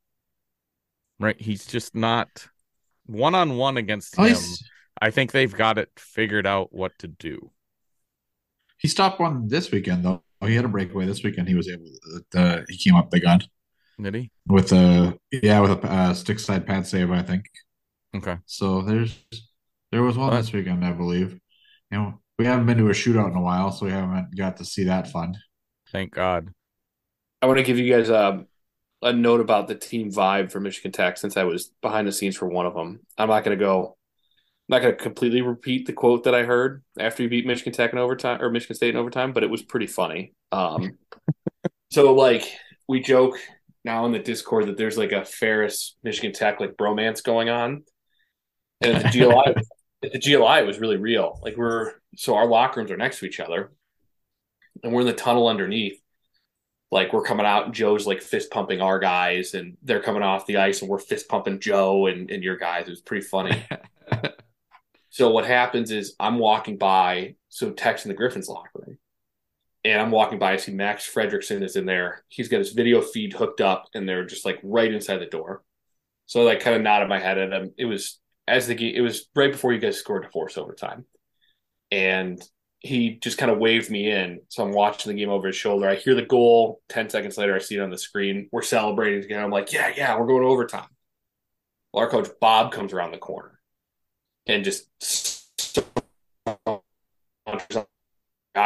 Right? 1.19 1.41
He's 1.41 1.67
just 1.67 1.95
not 1.95 2.49
one 3.07 3.35
on 3.35 3.57
one 3.57 3.77
against 3.77 4.17
him. 4.17 4.27
he's- 4.27 4.63
I 5.01 5.11
think 5.11 5.33
they've 5.33 5.55
got 5.55 5.79
it 5.79 5.91
figured 5.99 6.47
out 6.47 6.73
what 6.73 6.99
to 6.99 7.09
do. 7.09 7.51
He 8.79 8.89
stopped 8.89 9.21
one 9.21 9.49
this 9.49 9.71
weekend 9.71 10.05
though. 10.05 10.23
Oh, 10.43 10.47
he 10.47 10.55
had 10.55 10.65
a 10.65 10.69
breakaway 10.69 11.07
this 11.07 11.23
weekend. 11.23 11.49
He 11.49 11.55
was 11.55 11.69
able. 11.69 11.85
To, 12.33 12.41
uh, 12.41 12.63
he 12.69 12.79
came 12.79 12.97
up 12.97 13.11
big 13.11 13.27
on 13.27 13.41
Did 14.01 14.15
he? 14.15 14.31
with 14.47 14.73
a 14.73 15.19
yeah 15.31 15.61
with 15.61 15.73
a 15.73 15.87
uh, 15.91 16.15
stick 16.15 16.39
side 16.39 16.67
pad 16.67 16.87
save. 16.87 17.11
I 17.11 17.23
think. 17.23 17.45
Okay. 18.15 18.37
So 18.47 18.83
there's 18.83 19.19
there 19.93 20.03
was 20.03 20.17
one 20.17 20.31
Well, 20.31 20.39
this 20.39 20.53
weekend, 20.53 20.85
I 20.85 20.93
believe. 20.93 21.39
You 21.91 21.99
know, 21.99 22.21
we 22.39 22.47
haven't 22.47 22.67
been 22.67 22.79
to 22.79 22.87
a 22.89 22.93
shootout 22.93 23.31
in 23.31 23.37
a 23.37 23.41
while, 23.43 23.73
so 23.73 23.87
we 23.87 23.93
haven't 23.93 24.37
got 24.37 24.57
to 24.59 24.65
see 24.65 24.85
that 24.85 25.11
fun. 25.11 25.37
Thank 25.93 26.13
God. 26.13 26.53
I 27.43 27.47
want 27.47 27.59
to 27.59 27.65
give 27.65 27.79
you 27.79 27.93
guys 27.93 28.09
a, 28.11 28.47
a 29.03 29.13
note 29.13 29.41
about 29.41 29.67
the 29.69 29.75
team 29.75 30.11
vibe 30.11 30.53
for 30.53 30.61
Michigan 30.61 30.93
Tech 30.93 31.17
since 31.19 31.37
I 31.37 31.45
was 31.45 31.71
behind 31.83 32.07
the 32.07 32.13
scenes 32.13 32.37
for 32.37 32.49
one 32.49 32.67
of 32.67 32.75
them. 32.75 33.01
I'm 33.19 33.29
not 33.29 33.45
going 33.45 33.59
to 33.59 33.65
go, 33.65 33.89
I'm 33.89 33.95
not 34.71 34.83
going 34.83 34.97
to 34.97 35.03
completely 35.03 35.43
repeat 35.43 35.87
the 35.87 35.93
quote 35.93 36.25
that 36.25 36.35
I 36.35 36.45
heard 36.45 36.83
after 36.99 37.23
you 37.23 37.29
beat 37.29 37.47
Michigan 37.47 37.73
Tech 37.73 37.93
in 37.93 37.99
overtime 37.99 38.41
or 38.41 38.51
Michigan 38.51 38.77
State 38.77 38.91
in 38.91 38.97
overtime, 38.97 39.33
but 39.33 39.43
it 39.43 39.51
was 39.51 39.63
pretty 39.63 39.87
funny. 39.87 40.33
Um, 40.53 40.97
so, 41.91 42.15
like, 42.15 42.51
we 42.89 43.01
joke 43.01 43.37
now 43.85 44.07
in 44.07 44.13
the 44.13 44.19
Discord 44.19 44.69
that 44.69 44.77
there's 44.77 44.97
like 44.97 45.13
a 45.13 45.25
Ferris 45.25 45.97
Michigan 46.03 46.33
Tech 46.33 46.61
like 46.61 46.77
bromance 46.77 47.23
going 47.23 47.49
on. 47.49 47.83
And 48.81 49.05
the 49.05 49.09
GLI, 49.09 49.63
the 50.03 50.19
GLI, 50.19 50.61
it 50.61 50.67
was 50.67 50.79
really 50.79 50.97
real. 50.97 51.39
Like, 51.43 51.57
we're 51.57 51.93
so 52.17 52.37
our 52.37 52.47
locker 52.47 52.81
rooms 52.81 52.91
are 52.91 52.97
next 52.97 53.19
to 53.19 53.27
each 53.27 53.41
other 53.41 53.73
and 54.83 54.93
we're 54.93 55.03
in 55.03 55.07
the 55.07 55.13
tunnel 55.13 55.49
underneath 55.49 56.01
like 56.91 57.13
we're 57.13 57.23
coming 57.23 57.47
out 57.47 57.67
and 57.67 57.75
Joe's 57.75 58.07
like 58.07 58.21
fist 58.21 58.51
pumping 58.51 58.81
our 58.81 58.99
guys 58.99 59.55
and 59.55 59.77
they're 59.83 60.03
coming 60.03 60.23
off 60.23 60.47
the 60.47 60.57
ice 60.57 60.83
and 60.83 60.91
we're 60.91 60.99
fist 60.99 61.29
pumping 61.29 61.61
Joe 61.61 62.07
and, 62.07 62.31
and 62.31 62.43
your 62.43 62.57
guys. 62.57 62.87
It 62.87 62.91
was 62.91 63.01
pretty 63.01 63.25
funny. 63.27 63.65
so 65.11 65.31
what 65.31 65.45
happens 65.45 65.91
is 65.91 66.15
I'm 66.21 66.39
walking 66.39 66.79
by, 66.79 67.35
so 67.49 67.73
texting 67.73 68.05
the 68.05 68.15
Griffins 68.15 68.49
locker 68.49 68.71
room. 68.75 68.99
And 69.85 70.01
I'm 70.01 70.13
walking 70.13 70.39
by, 70.39 70.53
I 70.53 70.57
see 70.57 70.73
Max 70.73 71.11
Fredrickson 71.13 71.63
is 71.63 71.75
in 71.75 71.85
there. 71.85 72.25
He's 72.29 72.49
got 72.49 72.59
his 72.59 72.73
video 72.73 73.01
feed 73.01 73.33
hooked 73.33 73.61
up 73.61 73.87
and 73.95 74.09
they're 74.09 74.25
just 74.25 74.45
like 74.45 74.61
right 74.63 74.93
inside 74.93 75.19
the 75.19 75.27
door. 75.27 75.63
So 76.27 76.43
I 76.43 76.45
like 76.45 76.61
kind 76.61 76.77
of 76.77 76.83
nodded 76.83 77.09
my 77.09 77.19
head 77.19 77.39
at 77.39 77.53
him. 77.53 77.73
It 77.77 77.87
was 77.87 78.21
as 78.47 78.69
the 78.69 78.75
game 78.75 78.95
it 78.95 79.01
was 79.01 79.27
right 79.35 79.51
before 79.51 79.73
you 79.73 79.81
guys 79.81 79.99
scored 79.99 80.23
to 80.23 80.29
force 80.29 80.57
overtime. 80.57 81.07
And 81.91 82.41
he 82.79 83.17
just 83.17 83.37
kind 83.37 83.51
of 83.51 83.59
waved 83.59 83.91
me 83.91 84.11
in. 84.11 84.43
So 84.49 84.63
I'm 84.63 84.73
watching 84.73 85.11
the 85.13 85.19
game 85.19 85.31
over 85.31 85.49
his 85.49 85.57
shoulder. 85.57 85.89
I 85.89 85.97
hear 85.97 86.15
the 86.15 86.23
goal. 86.23 86.83
10 86.89 87.11
seconds 87.11 87.37
later, 87.37 87.57
I 87.57 87.59
see 87.59 87.77
it 87.77 87.81
on 87.81 87.91
the 87.91 87.99
screen. 87.99 88.49
We're 88.53 88.63
celebrating 88.63 89.23
together. 89.23 89.43
I'm 89.43 89.51
like, 89.51 89.73
yeah, 89.73 89.93
yeah, 89.97 90.17
we're 90.19 90.27
going 90.27 90.45
overtime. 90.45 90.89
Well, 91.93 92.05
our 92.05 92.11
coach 92.11 92.29
Bob 92.41 92.71
comes 92.71 92.93
around 92.93 93.11
the 93.11 93.19
corner 93.19 93.60
and 94.51 94.65
just, 94.65 94.89
I 96.45 96.57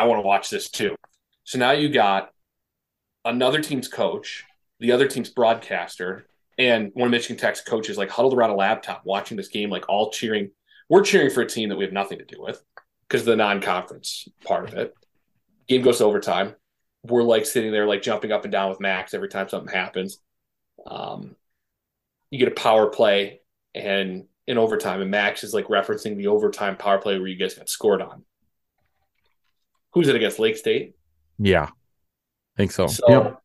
want 0.04 0.18
to 0.18 0.26
watch 0.26 0.48
this 0.48 0.70
too. 0.70 0.96
So 1.44 1.58
now 1.58 1.72
you 1.72 1.90
got 1.90 2.30
another 3.24 3.60
team's 3.60 3.86
coach, 3.86 4.44
the 4.80 4.92
other 4.92 5.06
team's 5.06 5.28
broadcaster, 5.28 6.26
and 6.58 6.90
one 6.94 7.08
of 7.08 7.10
Michigan 7.10 7.36
Tech's 7.36 7.60
coaches 7.60 7.98
like 7.98 8.08
huddled 8.08 8.32
around 8.32 8.50
a 8.50 8.54
laptop 8.54 9.02
watching 9.04 9.36
this 9.36 9.48
game, 9.48 9.68
like 9.68 9.88
all 9.88 10.10
cheering. 10.10 10.50
We're 10.88 11.02
cheering 11.02 11.30
for 11.30 11.42
a 11.42 11.48
team 11.48 11.68
that 11.68 11.76
we 11.76 11.84
have 11.84 11.92
nothing 11.92 12.18
to 12.18 12.24
do 12.24 12.40
with 12.40 12.62
because 13.06 13.20
of 13.22 13.26
the 13.26 13.36
non-conference 13.36 14.28
part 14.44 14.68
of 14.68 14.74
it. 14.74 14.94
Game 15.68 15.82
goes 15.82 15.98
to 15.98 16.04
overtime. 16.04 16.54
We're 17.02 17.22
like 17.22 17.44
sitting 17.44 17.72
there, 17.72 17.86
like 17.86 18.00
jumping 18.00 18.32
up 18.32 18.44
and 18.44 18.52
down 18.52 18.70
with 18.70 18.80
Max 18.80 19.12
every 19.12 19.28
time 19.28 19.50
something 19.50 19.72
happens. 19.72 20.18
Um, 20.86 21.36
you 22.30 22.38
get 22.38 22.48
a 22.48 22.52
power 22.52 22.88
play, 22.88 23.40
and 23.74 24.24
in 24.46 24.58
overtime, 24.58 25.00
and 25.00 25.10
Max 25.10 25.42
is 25.44 25.54
like 25.54 25.66
referencing 25.66 26.16
the 26.16 26.26
overtime 26.26 26.76
power 26.76 26.98
play 26.98 27.18
where 27.18 27.28
you 27.28 27.36
guys 27.36 27.54
got 27.54 27.68
scored 27.68 28.02
on. 28.02 28.24
Who's 29.92 30.08
it 30.08 30.16
against? 30.16 30.38
Lake 30.38 30.56
State. 30.56 30.94
Yeah. 31.38 31.64
I 31.66 32.56
think 32.56 32.72
so. 32.72 32.86
So 32.86 33.04
Yep. 33.08 33.38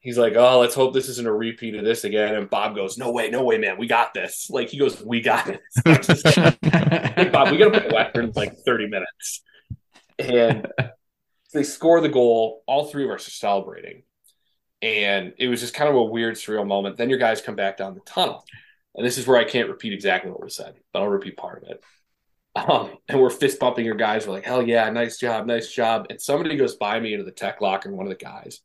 he's 0.00 0.18
like, 0.18 0.34
"Oh, 0.36 0.60
let's 0.60 0.74
hope 0.74 0.94
this 0.94 1.08
isn't 1.08 1.26
a 1.26 1.32
repeat 1.32 1.74
of 1.74 1.84
this 1.84 2.04
again." 2.04 2.34
And 2.34 2.48
Bob 2.48 2.74
goes, 2.74 2.96
"No 2.96 3.10
way, 3.12 3.28
no 3.30 3.42
way, 3.44 3.58
man, 3.58 3.76
we 3.78 3.86
got 3.86 4.14
this." 4.14 4.48
Like 4.50 4.68
he 4.68 4.78
goes, 4.78 5.02
"We 5.04 5.20
got 5.20 5.48
it." 5.48 5.60
I'm 5.86 6.02
just 6.02 6.24
like, 6.36 6.58
hey, 6.64 7.28
Bob, 7.30 7.50
we 7.50 7.58
got 7.58 7.72
to 7.72 7.80
play 7.80 7.90
Western 7.92 8.24
in 8.26 8.32
like 8.34 8.56
30 8.64 8.88
minutes. 8.88 9.42
And 10.18 10.66
they 11.52 11.62
score 11.64 12.00
the 12.00 12.08
goal. 12.08 12.62
All 12.66 12.86
three 12.86 13.04
of 13.04 13.10
us 13.10 13.26
are 13.28 13.30
celebrating. 13.32 14.02
And 14.82 15.32
it 15.38 15.48
was 15.48 15.60
just 15.60 15.74
kind 15.74 15.88
of 15.90 15.96
a 15.96 16.02
weird, 16.02 16.34
surreal 16.36 16.66
moment. 16.66 16.96
Then 16.96 17.08
your 17.10 17.18
guys 17.18 17.40
come 17.40 17.56
back 17.56 17.76
down 17.76 17.94
the 17.94 18.00
tunnel. 18.00 18.44
And 18.96 19.06
this 19.06 19.18
is 19.18 19.26
where 19.26 19.38
I 19.38 19.44
can't 19.44 19.68
repeat 19.68 19.92
exactly 19.92 20.30
what 20.30 20.42
was 20.42 20.56
said, 20.56 20.74
but 20.92 21.02
I'll 21.02 21.08
repeat 21.08 21.36
part 21.36 21.62
of 21.62 21.70
it. 21.70 21.84
Um, 22.56 22.96
and 23.08 23.20
we're 23.20 23.28
fist 23.28 23.60
bumping 23.60 23.84
your 23.84 23.94
guys. 23.94 24.26
We're 24.26 24.32
like, 24.32 24.46
hell 24.46 24.62
yeah, 24.62 24.88
nice 24.88 25.18
job, 25.18 25.46
nice 25.46 25.70
job. 25.70 26.06
And 26.08 26.20
somebody 26.20 26.56
goes 26.56 26.76
by 26.76 26.98
me 26.98 27.12
into 27.12 27.24
the 27.24 27.30
tech 27.30 27.60
locker, 27.60 27.90
and 27.90 27.98
one 27.98 28.06
of 28.06 28.18
the 28.18 28.24
guys, 28.24 28.60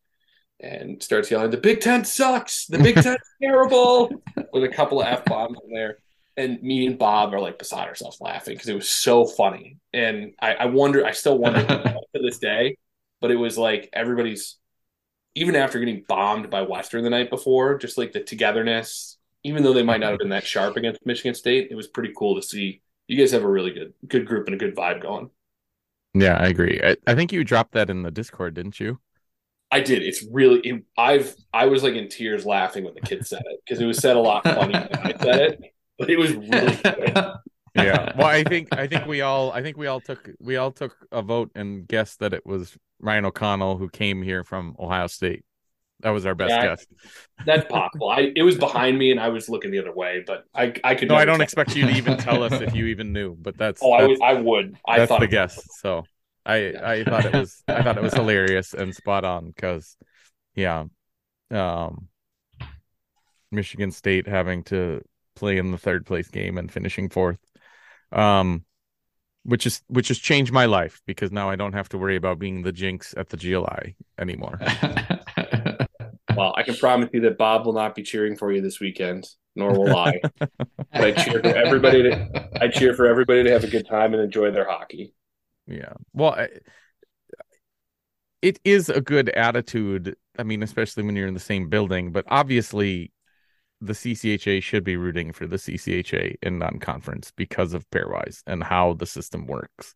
and 0.61 1.03
starts 1.03 1.29
yelling, 1.29 1.51
"The 1.51 1.57
Big 1.57 1.82
Ten 1.82 2.05
sucks. 2.05 2.67
The 2.67 2.79
Big 2.79 2.95
Ten's 3.01 3.17
terrible." 3.41 4.09
With 4.53 4.63
a 4.63 4.69
couple 4.69 5.01
of 5.01 5.07
f 5.07 5.25
bombs 5.25 5.57
in 5.65 5.73
there, 5.73 5.97
and 6.38 6.61
me 6.61 6.88
and 6.88 6.97
Bob 6.97 7.34
are 7.34 7.39
like 7.39 7.59
beside 7.59 7.88
ourselves 7.88 8.19
laughing 8.21 8.55
because 8.55 8.69
it 8.69 8.75
was 8.75 8.89
so 8.89 9.25
funny. 9.25 9.77
And 9.93 10.34
I, 10.41 10.53
I 10.53 10.65
wonder, 10.65 11.05
I 11.05 11.11
still 11.11 11.38
wonder 11.38 11.65
to 11.65 12.21
this 12.21 12.38
day, 12.39 12.77
but 13.19 13.32
it 13.32 13.36
was 13.36 13.57
like 13.57 13.89
everybody's, 13.93 14.57
even 15.36 15.55
after 15.55 15.79
getting 15.79 16.03
bombed 16.07 16.49
by 16.49 16.61
Western 16.61 17.03
the 17.03 17.09
night 17.09 17.29
before, 17.29 17.77
just 17.77 17.97
like 17.97 18.11
the 18.11 18.21
togetherness. 18.21 19.17
Even 19.44 19.64
though 19.64 19.74
they 19.74 19.84
might 19.84 20.00
not 20.00 20.12
have 20.12 20.20
been 20.20 20.30
that 20.30 20.46
sharp 20.46 20.78
against 20.78 21.06
Michigan 21.06 21.34
State, 21.34 21.70
it 21.72 21.76
was 21.76 21.88
pretty 21.88 22.14
cool 22.16 22.36
to 22.36 22.42
see. 22.42 22.82
You 23.08 23.18
guys 23.18 23.32
have 23.32 23.44
a 23.44 23.50
really 23.50 23.72
good, 23.72 23.94
good 24.08 24.26
group 24.26 24.48
and 24.48 24.56
a 24.56 24.58
good 24.58 24.76
vibe 24.76 25.02
going. 25.02 25.30
Yeah, 26.14 26.38
I 26.38 26.48
agree. 26.48 26.80
I, 26.84 26.98
I 27.08 27.16
think 27.16 27.32
you 27.32 27.44
dropped 27.44 27.74
that 27.74 27.89
in 27.89 28.04
the 28.04 28.12
Discord, 28.12 28.54
didn't 28.54 28.80
you? 28.80 29.00
I 29.72 29.80
did. 29.80 30.04
It's 30.04 30.24
really. 30.30 30.60
It, 30.60 30.84
I've. 30.98 31.34
I 31.54 31.68
was 31.68 31.84
like 31.84 31.94
in 31.94 32.10
tears 32.10 32.46
laughing 32.46 32.84
when 32.84 32.94
the 32.94 33.02
kid 33.02 33.26
said 33.26 33.42
it 33.46 33.62
because 33.66 33.82
it 33.82 33.86
was 33.86 33.98
said 33.98 34.18
a 34.18 34.20
lot 34.20 34.44
funnier 34.44 34.88
than 34.92 35.00
I 35.02 35.18
said 35.18 35.42
it, 35.42 35.74
but 35.98 36.10
it 36.10 36.18
was 36.18 36.34
really 36.34 36.76
good. 36.84 37.34
Yeah. 37.76 38.12
Well, 38.18 38.28
I 38.28 38.44
think 38.44 38.68
I 38.74 38.88
think 38.88 39.06
we 39.08 39.22
all 39.22 39.52
I 39.52 39.62
think 39.62 39.78
we 39.78 39.88
all 39.88 40.02
took 40.02 40.30
we 40.39 40.58
all 40.58 40.72
took 40.72 40.96
a 41.12 41.22
vote 41.22 41.52
and 41.56 41.88
guessed 41.88 42.20
that 42.20 42.34
it 42.34 42.46
was 42.46 42.78
Ryan 43.00 43.26
O'Connell 43.26 43.78
who 43.78 43.89
came 43.89 44.22
here 44.22 44.44
from 44.44 44.76
Ohio 44.78 45.08
State. 45.08 45.46
That 46.02 46.10
was 46.12 46.26
our 46.26 46.36
best 46.36 46.49
Yeah, 46.49 46.60
I- 46.60 46.66
guess. 46.68 46.86
That's 47.45 47.66
possible. 47.72 48.10
I 48.10 48.32
it 48.36 48.43
was 48.43 48.58
behind 48.68 48.97
me 48.99 49.12
and 49.12 49.20
I 49.20 49.30
was 49.30 49.49
looking 49.49 49.72
the 49.72 49.80
other 49.80 49.93
way, 49.93 50.24
but 50.26 50.45
I 50.54 50.74
I 50.84 50.95
could. 50.95 51.08
No, 51.10 51.16
I 51.16 51.26
don't 51.26 51.38
tell. 51.38 51.43
expect 51.43 51.76
you 51.76 51.86
to 51.88 51.91
even 51.95 52.18
tell 52.18 52.43
us 52.43 52.54
if 52.62 52.76
you 52.76 52.86
even 52.93 53.14
knew, 53.14 53.36
but 53.39 53.58
that's 53.58 53.82
Oh, 53.84 53.91
I 53.93 54.02
that's, 54.02 54.10
would. 54.20 54.22
I 54.22 54.34
would. 54.34 54.78
I 54.88 54.97
that's 54.99 55.10
thought 55.10 55.20
the 55.20 55.26
it- 55.26 55.32
guess. 55.32 55.60
So 55.80 56.04
I 56.45 56.74
I 56.84 57.04
thought 57.04 57.26
it 57.26 57.34
was 57.34 57.64
I 57.68 57.84
thought 57.84 57.97
it 57.97 58.04
was 58.04 58.14
hilarious 58.22 58.74
and 58.74 58.93
spot 58.95 59.24
on 59.26 59.47
because 59.47 59.95
yeah, 60.56 60.86
um, 61.52 62.08
Michigan 63.52 63.91
State 63.91 64.28
having 64.28 64.64
to 64.66 65.02
play 65.36 65.58
in 65.58 65.72
the 65.72 65.78
third 65.78 66.06
place 66.06 66.28
game 66.30 66.58
and 66.58 66.72
finishing 66.72 67.10
fourth, 67.10 67.39
um, 68.12 68.66
which 69.43 69.66
is 69.66 69.82
which 69.88 70.08
has 70.10 70.18
changed 70.20 70.52
my 70.52 70.66
life 70.66 71.02
because 71.06 71.32
now 71.32 71.49
I 71.49 71.56
don't 71.56 71.74
have 71.74 71.89
to 71.89 71.97
worry 71.97 72.16
about 72.16 72.39
being 72.39 72.62
the 72.62 72.72
jinx 72.72 73.14
at 73.18 73.30
the 73.30 73.38
GLI 73.38 73.95
anymore. 74.20 74.60
Well, 76.36 76.53
I 76.55 76.63
can 76.63 76.75
promise 76.75 77.09
you 77.13 77.21
that 77.21 77.38
Bob 77.38 77.65
will 77.65 77.73
not 77.73 77.95
be 77.95 78.03
cheering 78.03 78.36
for 78.36 78.51
you 78.51 78.61
this 78.61 78.79
weekend, 78.79 79.27
nor 79.55 79.71
will 79.77 79.95
I. 79.95 80.21
but 80.39 80.59
I 80.93 81.11
cheer 81.11 81.41
for 81.41 81.55
everybody 81.55 82.03
to. 82.03 82.49
I 82.61 82.67
cheer 82.67 82.93
for 82.93 83.05
everybody 83.05 83.43
to 83.43 83.51
have 83.51 83.63
a 83.63 83.67
good 83.67 83.88
time 83.88 84.13
and 84.13 84.21
enjoy 84.21 84.51
their 84.51 84.69
hockey. 84.69 85.13
Yeah. 85.67 85.93
Well, 86.13 86.32
I, 86.32 86.49
it 88.41 88.59
is 88.63 88.89
a 88.89 89.01
good 89.01 89.29
attitude. 89.29 90.15
I 90.38 90.43
mean, 90.43 90.63
especially 90.63 91.03
when 91.03 91.15
you're 91.15 91.27
in 91.27 91.34
the 91.34 91.39
same 91.39 91.69
building, 91.69 92.11
but 92.11 92.25
obviously 92.27 93.11
the 93.82 93.93
CCHA 93.93 94.61
should 94.61 94.84
be 94.84 94.95
rooting 94.95 95.34
for 95.34 95.47
the 95.47 95.57
CCHA 95.57 96.36
in 96.41 96.59
non-conference 96.59 97.32
because 97.36 97.73
of 97.73 97.89
pairwise 97.89 98.43
and 98.45 98.63
how 98.63 98.93
the 98.93 99.07
system 99.07 99.47
works. 99.47 99.95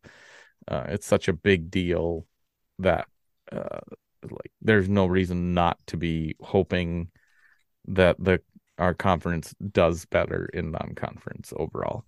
Uh, 0.66 0.84
it's 0.88 1.06
such 1.06 1.28
a 1.28 1.32
big 1.32 1.70
deal 1.70 2.26
that 2.80 3.06
uh, 3.52 3.78
like 4.30 4.52
there's 4.62 4.88
no 4.88 5.06
reason 5.06 5.54
not 5.54 5.78
to 5.88 5.96
be 5.96 6.36
hoping 6.40 7.08
that 7.88 8.16
the 8.18 8.40
our 8.78 8.94
conference 8.94 9.54
does 9.72 10.04
better 10.06 10.48
in 10.52 10.70
non-conference 10.70 11.52
overall. 11.56 12.04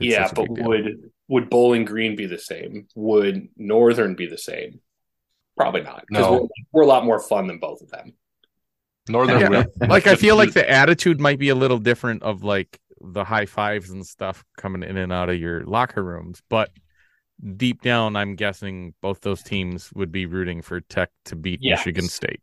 It's 0.00 0.10
yeah, 0.12 0.28
but 0.34 0.46
big 0.48 0.56
deal. 0.56 0.68
would 0.68 1.10
would 1.28 1.50
Bowling 1.50 1.84
Green 1.84 2.16
be 2.16 2.26
the 2.26 2.38
same? 2.38 2.86
Would 2.96 3.48
Northern 3.56 4.14
be 4.14 4.26
the 4.26 4.38
same? 4.38 4.80
Probably 5.56 5.82
not. 5.82 6.04
Because 6.08 6.24
No. 6.26 6.32
we're, 6.32 6.48
we're 6.72 6.82
a 6.82 6.86
lot 6.86 7.04
more 7.04 7.20
fun 7.20 7.46
than 7.46 7.58
both 7.58 7.82
of 7.82 7.90
them. 7.90 8.14
Northern 9.08 9.40
Yeah, 9.40 9.48
will- 9.48 9.64
like 9.88 10.06
I 10.06 10.16
feel 10.16 10.36
like 10.36 10.52
the 10.54 10.68
attitude 10.68 11.20
might 11.20 11.38
be 11.38 11.50
a 11.50 11.54
little 11.54 11.78
different 11.78 12.22
of 12.22 12.42
like 12.42 12.80
the 13.00 13.24
high 13.24 13.46
fives 13.46 13.90
and 13.90 14.04
stuff 14.06 14.44
coming 14.56 14.82
in 14.82 14.96
and 14.96 15.12
out 15.12 15.28
of 15.28 15.38
your 15.38 15.64
locker 15.64 16.02
rooms, 16.02 16.42
but 16.48 16.70
deep 17.56 17.82
down, 17.82 18.16
I'm 18.16 18.36
guessing 18.36 18.94
both 19.00 19.20
those 19.20 19.42
teams 19.42 19.92
would 19.94 20.12
be 20.12 20.26
rooting 20.26 20.62
for 20.62 20.80
Tech 20.80 21.10
to 21.26 21.36
beat 21.36 21.60
Yes. 21.62 21.80
Michigan 21.80 22.08
State. 22.08 22.40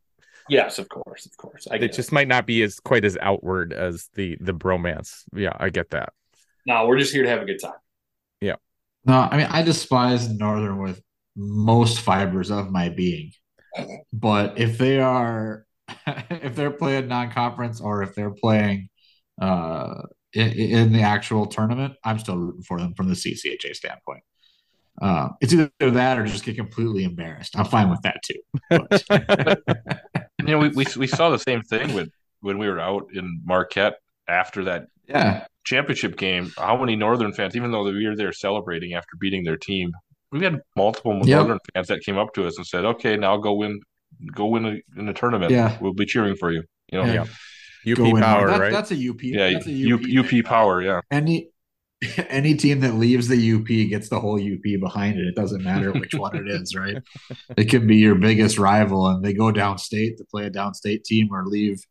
Yes, 0.48 0.80
of 0.80 0.90
course, 0.90 1.26
of 1.26 1.38
course. 1.38 1.68
I 1.70 1.76
It 1.76 1.80
get 1.80 1.94
just 1.94 2.12
might 2.12 2.28
not 2.28 2.48
be 2.48 2.64
as 2.64 2.80
quite 2.80 3.06
as 3.06 3.18
outward 3.22 3.72
as 3.72 4.10
the 4.16 4.38
the 4.40 4.54
bromance. 4.54 5.24
Yeah, 5.34 5.54
I 5.56 5.70
get 5.70 5.92
that. 5.92 6.10
No, 6.66 6.88
we're 6.88 6.98
just 7.00 7.14
here 7.14 7.24
to 7.24 7.30
have 7.30 7.42
a 7.42 7.46
good 7.46 7.60
time. 7.62 7.80
Yeah. 8.42 8.56
No, 9.06 9.14
I 9.14 9.38
mean 9.38 9.48
I 9.50 9.62
despise 9.62 10.30
Northern 10.30 10.80
with 10.80 11.02
most 11.36 12.02
fibers 12.02 12.52
of 12.52 12.72
my 12.72 12.90
being. 12.90 13.32
But 14.12 14.60
if 14.60 14.78
they 14.78 15.00
are 15.00 15.66
if 16.08 16.56
they're 16.56 16.72
playing 16.72 17.08
non-conference 17.08 17.80
or 17.82 18.04
if 18.04 18.16
they're 18.16 18.34
playing 18.34 18.90
uh 19.42 20.02
in, 20.34 20.52
in 20.52 20.94
the 20.94 21.02
actual 21.02 21.46
tournament, 21.46 21.94
I'm 22.04 22.20
still 22.20 22.38
rooting 22.38 22.64
for 22.64 22.80
them 22.80 22.94
from 22.96 23.08
the 23.08 23.16
CCHA 23.16 23.76
standpoint. 23.76 24.24
Uh, 25.02 25.30
it's 25.42 25.54
either 25.54 25.72
that 25.80 26.20
or 26.20 26.26
just 26.26 26.44
get 26.44 26.56
completely 26.58 27.04
embarrassed. 27.04 27.58
I'm 27.58 27.66
fine 27.66 27.90
with 27.90 28.02
that 28.02 28.22
too. 28.24 28.40
You 30.46 30.56
know, 30.56 30.60
we, 30.60 30.70
we 30.70 30.86
we 30.98 31.06
saw 31.08 31.30
the 31.30 31.38
same 31.38 31.62
thing 31.62 31.94
with 31.94 32.10
when 32.40 32.58
we 32.58 32.68
were 32.70 32.80
out 32.80 33.08
in 33.14 33.42
Marquette 33.46 33.96
after 34.28 34.64
that 34.64 34.88
yeah, 35.08 35.46
championship 35.66 36.18
game. 36.18 36.52
How 36.58 36.78
many 36.80 36.96
Northern 36.96 37.34
fans, 37.34 37.56
even 37.58 37.72
though 37.72 37.84
we 37.84 38.08
were 38.08 38.16
there 38.16 38.32
celebrating 38.32 38.94
after 38.94 39.10
beating 39.20 39.44
their 39.44 39.58
team, 39.58 39.92
we 40.32 40.44
had 40.44 40.62
multiple 40.78 41.14
Yep. 41.24 41.28
Northern 41.28 41.60
fans 41.74 41.88
that 41.90 42.02
came 42.02 42.18
up 42.18 42.34
to 42.36 42.48
us 42.48 42.58
and 42.58 42.66
said, 42.66 42.86
"Okay, 42.86 43.18
now 43.18 43.36
go 43.38 43.54
win, 43.54 43.80
go 44.34 44.46
win 44.48 44.66
a, 44.66 45.00
in 45.00 45.06
the 45.08 45.14
tournament. 45.14 45.52
Yeah. 45.52 45.78
We'll 45.82 45.94
be 45.94 46.06
cheering 46.06 46.36
for 46.36 46.52
you." 46.52 46.64
You 46.92 47.04
know, 47.04 47.14
Yeah. 47.14 47.26
UP 47.92 47.98
go 47.98 48.14
power, 48.20 48.48
That- 48.48 48.60
right? 48.62 48.72
That's 48.72 48.92
a 48.92 48.96
UP. 49.10 49.22
yeah, 49.22 49.52
that's 49.52 49.68
a 49.68 49.94
UP, 49.94 50.02
UP 50.06 50.46
power, 50.46 50.82
yeah. 50.82 51.02
any 51.12 51.50
any 52.30 52.56
team 52.56 52.80
that 52.80 52.96
leaves 52.96 53.28
the 53.28 53.54
UP 53.54 53.68
gets 53.90 54.10
the 54.10 54.20
whole 54.20 54.40
UP 54.40 54.62
behind 54.80 55.20
it. 55.20 55.28
It 55.28 55.36
doesn't 55.36 55.64
matter 55.64 55.92
which 55.92 56.14
one 56.14 56.36
it 56.36 56.48
is, 56.48 56.76
right? 56.76 56.98
It 57.58 57.66
can 57.66 57.88
be 57.88 57.98
your 57.98 58.16
biggest 58.16 58.58
rival, 58.58 59.08
and 59.08 59.24
they 59.24 59.34
go 59.34 59.52
downstate 59.52 60.18
to 60.18 60.26
play 60.26 60.46
a 60.46 60.52
downstate 60.52 61.04
team, 61.04 61.30
or 61.32 61.46
leave, 61.46 61.84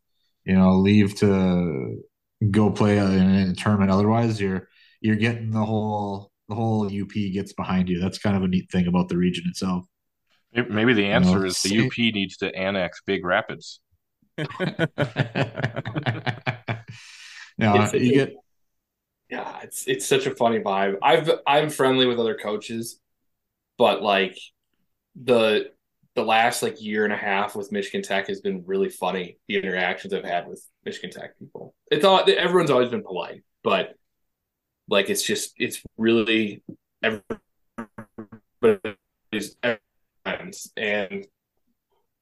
you 0.45 0.55
know, 0.55 0.77
leave 0.77 1.15
to 1.15 2.03
go 2.49 2.71
play 2.71 2.97
in 2.97 3.49
a 3.49 3.53
tournament. 3.53 3.91
Otherwise, 3.91 4.41
you're 4.41 4.67
you're 5.01 5.15
getting 5.15 5.51
the 5.51 5.63
whole 5.63 6.31
the 6.47 6.55
whole 6.55 6.85
UP 6.85 7.11
gets 7.11 7.53
behind 7.53 7.89
you. 7.89 7.99
That's 7.99 8.17
kind 8.17 8.35
of 8.35 8.43
a 8.43 8.47
neat 8.47 8.71
thing 8.71 8.87
about 8.87 9.09
the 9.09 9.17
region 9.17 9.45
itself. 9.47 9.85
Maybe 10.53 10.93
the 10.93 11.05
answer 11.05 11.39
know, 11.39 11.45
is 11.45 11.61
the 11.61 11.85
UP 11.85 11.95
needs 11.97 12.37
to 12.37 12.53
annex 12.55 13.01
Big 13.05 13.23
Rapids. 13.23 13.81
now 17.57 17.91
you 17.91 18.13
get 18.13 18.35
Yeah, 19.29 19.59
it's 19.61 19.87
it's 19.87 20.07
such 20.07 20.25
a 20.25 20.35
funny 20.35 20.59
vibe. 20.59 20.97
I've 21.03 21.29
I'm 21.45 21.69
friendly 21.69 22.05
with 22.07 22.19
other 22.19 22.35
coaches, 22.35 22.99
but 23.77 24.01
like 24.01 24.37
the 25.21 25.71
the 26.15 26.23
last 26.23 26.63
like 26.63 26.81
year 26.81 27.05
and 27.05 27.13
a 27.13 27.17
half 27.17 27.55
with 27.55 27.71
Michigan 27.71 28.01
Tech 28.03 28.27
has 28.27 28.41
been 28.41 28.63
really 28.65 28.89
funny. 28.89 29.39
The 29.47 29.57
interactions 29.57 30.13
I've 30.13 30.25
had 30.25 30.47
with 30.47 30.65
Michigan 30.85 31.11
Tech 31.11 31.37
people. 31.39 31.75
It's 31.91 32.05
all 32.05 32.23
everyone's 32.27 32.71
always 32.71 32.89
been 32.89 33.03
polite, 33.03 33.43
but 33.63 33.95
like 34.89 35.09
it's 35.09 35.23
just 35.23 35.53
it's 35.57 35.81
really 35.97 36.63
everybody's 38.61 39.55
friends, 40.23 40.71
and 40.77 41.27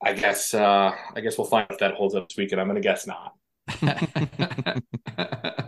I 0.03 0.13
guess 0.13 0.53
uh 0.53 0.93
I 1.15 1.21
guess 1.21 1.37
we'll 1.37 1.47
find 1.47 1.67
if 1.69 1.79
that 1.79 1.95
holds 1.95 2.15
up 2.15 2.29
this 2.29 2.37
weekend. 2.37 2.61
I'm 2.61 2.67
gonna 2.67 2.81
guess 2.81 3.07
not. 3.07 3.33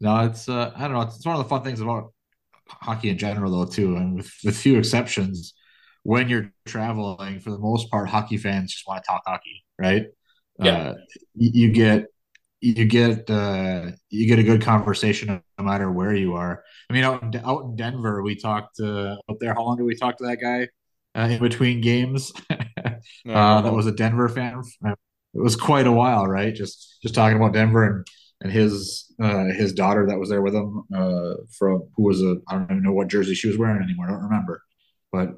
no, 0.00 0.20
it's 0.20 0.48
uh, 0.48 0.72
I 0.76 0.82
don't 0.82 0.92
know. 0.92 1.02
It's, 1.02 1.24
one 1.24 1.36
of 1.36 1.42
the 1.42 1.48
fun 1.48 1.62
things 1.62 1.80
about 1.80 2.12
hockey 2.68 3.08
in 3.10 3.18
general, 3.18 3.50
though, 3.50 3.70
too, 3.70 3.96
and 3.96 4.16
with 4.16 4.32
with 4.44 4.56
few 4.56 4.78
exceptions, 4.78 5.54
when 6.02 6.28
you're 6.28 6.52
traveling, 6.66 7.40
for 7.40 7.50
the 7.50 7.58
most 7.58 7.90
part, 7.90 8.08
hockey 8.08 8.36
fans 8.36 8.72
just 8.72 8.86
want 8.86 9.02
to 9.02 9.06
talk 9.06 9.22
hockey, 9.26 9.64
right? 9.78 10.06
Yeah. 10.58 10.76
Uh, 10.76 10.94
you, 11.34 11.66
you 11.66 11.72
get 11.72 12.06
you 12.60 12.84
get 12.84 13.28
uh, 13.30 13.90
you 14.10 14.26
get 14.26 14.38
a 14.38 14.42
good 14.42 14.62
conversation 14.62 15.42
no 15.58 15.64
matter 15.64 15.90
where 15.90 16.14
you 16.14 16.34
are. 16.34 16.64
I 16.90 16.92
mean, 16.92 17.04
out 17.04 17.22
in, 17.22 17.36
out 17.44 17.64
in 17.64 17.76
Denver, 17.76 18.22
we 18.22 18.34
talked 18.34 18.80
uh, 18.80 19.16
up 19.28 19.38
there. 19.40 19.54
How 19.54 19.64
long 19.64 19.76
did 19.76 19.84
we 19.84 19.94
talk 19.94 20.16
to 20.18 20.26
that 20.26 20.38
guy 20.40 20.68
uh, 21.20 21.28
in 21.28 21.40
between 21.40 21.80
games? 21.80 22.32
uh, 22.50 23.60
that 23.60 23.72
was 23.72 23.86
a 23.86 23.92
Denver 23.92 24.28
fan. 24.28 24.62
It 24.84 24.96
was 25.34 25.56
quite 25.56 25.86
a 25.86 25.92
while, 25.92 26.26
right? 26.26 26.54
Just 26.54 26.98
just 27.02 27.14
talking 27.14 27.36
about 27.36 27.52
Denver 27.52 27.84
and 27.84 28.06
and 28.40 28.52
his 28.52 29.12
uh, 29.20 29.46
his 29.46 29.72
daughter 29.72 30.06
that 30.06 30.18
was 30.18 30.28
there 30.28 30.42
with 30.42 30.54
him 30.54 30.84
uh, 30.94 31.34
from 31.58 31.88
who 31.96 32.04
was 32.04 32.22
a 32.22 32.36
I 32.48 32.54
don't 32.54 32.64
even 32.70 32.82
know 32.82 32.92
what 32.92 33.08
jersey 33.08 33.34
she 33.34 33.48
was 33.48 33.58
wearing 33.58 33.82
anymore. 33.82 34.06
I 34.06 34.12
don't 34.12 34.24
remember, 34.24 34.62
but 35.10 35.30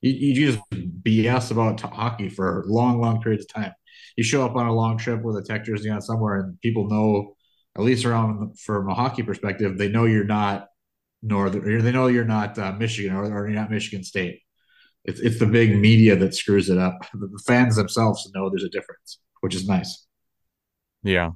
you, 0.00 0.12
you 0.12 0.52
just 0.52 0.60
BS 0.70 1.50
about 1.50 1.78
t- 1.78 1.88
hockey 1.88 2.28
for 2.28 2.64
long, 2.66 3.00
long 3.00 3.20
periods 3.22 3.46
of 3.46 3.62
time. 3.62 3.72
You 4.16 4.22
show 4.22 4.44
up 4.44 4.54
on 4.54 4.66
a 4.66 4.72
long 4.72 4.98
trip 4.98 5.22
with 5.22 5.36
a 5.36 5.42
tech 5.42 5.64
jersey 5.64 5.90
on 5.90 6.02
somewhere, 6.02 6.40
and 6.40 6.60
people 6.60 6.88
know, 6.88 7.34
at 7.76 7.82
least 7.82 8.04
around 8.04 8.58
from 8.60 8.88
a 8.88 8.94
hockey 8.94 9.22
perspective, 9.22 9.78
they 9.78 9.88
know 9.88 10.04
you're 10.04 10.24
not 10.24 10.68
Northern, 11.22 11.82
they 11.82 11.90
know 11.90 12.06
you're 12.06 12.24
not 12.24 12.58
uh, 12.58 12.72
Michigan, 12.72 13.16
or, 13.16 13.24
or 13.24 13.48
you're 13.48 13.58
not 13.58 13.70
Michigan 13.70 14.04
State. 14.04 14.40
It's 15.04 15.20
it's 15.20 15.38
the 15.38 15.46
big 15.46 15.76
media 15.76 16.16
that 16.16 16.34
screws 16.34 16.70
it 16.70 16.78
up. 16.78 16.98
The 17.14 17.42
fans 17.46 17.76
themselves 17.76 18.30
know 18.34 18.48
there's 18.48 18.64
a 18.64 18.68
difference, 18.68 19.18
which 19.40 19.54
is 19.54 19.66
nice. 19.66 20.06
Yeah. 21.02 21.32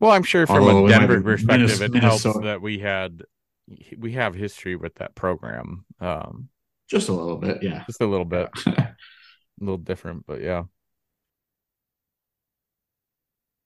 Well, 0.00 0.12
I'm 0.12 0.22
sure 0.22 0.46
from 0.46 0.58
Although 0.58 0.86
a 0.86 0.88
Denver 0.90 1.18
be 1.18 1.24
perspective, 1.24 1.82
it 1.82 2.02
helps 2.02 2.22
that 2.22 2.60
we 2.62 2.78
had 2.78 3.22
we 3.96 4.12
have 4.12 4.34
history 4.34 4.76
with 4.76 4.94
that 4.96 5.14
program. 5.14 5.84
Um, 6.00 6.48
Just 6.88 7.08
a 7.08 7.12
little 7.12 7.36
bit, 7.36 7.62
yeah. 7.62 7.84
just 7.86 8.00
a 8.00 8.06
little 8.06 8.24
bit, 8.24 8.48
a 8.66 8.94
little 9.60 9.76
different, 9.78 10.24
but 10.26 10.40
yeah. 10.40 10.64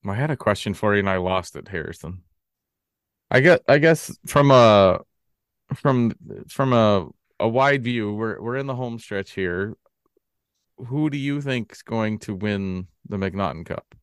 I 0.09 0.14
had 0.14 0.30
a 0.30 0.37
question 0.37 0.74
for 0.74 0.95
you 0.95 0.99
and 0.99 1.09
I 1.09 1.18
lost 1.18 1.55
it, 1.55 1.68
Harrison. 1.68 2.22
I 3.30 3.41
guess 3.41 3.61
I 3.68 3.78
guess 3.78 4.16
from 4.26 4.51
a 4.51 5.01
from 5.74 6.12
from 6.49 6.72
a 6.72 7.09
a 7.39 7.49
wide 7.49 7.85
view, 7.85 8.12
we're 8.14 8.41
we're 8.41 8.57
in 8.57 8.66
the 8.66 8.74
home 8.74 8.99
stretch 8.99 9.33
here. 9.33 9.76
Who 10.76 11.09
do 11.09 11.16
you 11.18 11.41
think's 11.41 11.83
going 11.83 12.18
to 12.20 12.35
win 12.35 12.89
the 13.09 13.16
MacNaughton 13.16 13.64
Cup? 13.64 13.95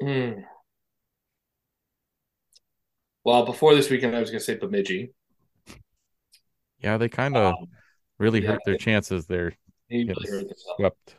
Hmm. 0.00 0.40
Well, 3.24 3.44
before 3.46 3.74
this 3.74 3.90
weekend, 3.90 4.14
I 4.14 4.20
was 4.20 4.30
going 4.30 4.40
to 4.40 4.44
say 4.44 4.56
Bemidji. 4.56 5.12
Yeah, 6.78 6.98
they 6.98 7.08
kind 7.08 7.36
of 7.36 7.54
Um, 7.54 7.68
really 8.18 8.40
yeah, 8.42 8.52
hurt 8.52 8.60
their 8.66 8.76
chances 8.76 9.26
there. 9.26 9.56
he 9.88 10.04
really 10.04 10.28
hurt. 10.30 10.46
Swept. 10.76 11.16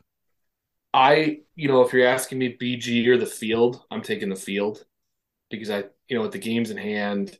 I, 0.94 1.40
you 1.56 1.68
know, 1.68 1.82
if 1.82 1.92
you're 1.92 2.06
asking 2.06 2.38
me 2.38 2.56
BG 2.58 3.06
or 3.08 3.18
the 3.18 3.26
field, 3.26 3.84
I'm 3.90 4.02
taking 4.02 4.28
the 4.28 4.36
field 4.36 4.84
because 5.50 5.68
I, 5.70 5.84
you 6.08 6.16
know, 6.16 6.22
with 6.22 6.32
the 6.32 6.38
games 6.38 6.70
in 6.70 6.76
hand, 6.76 7.36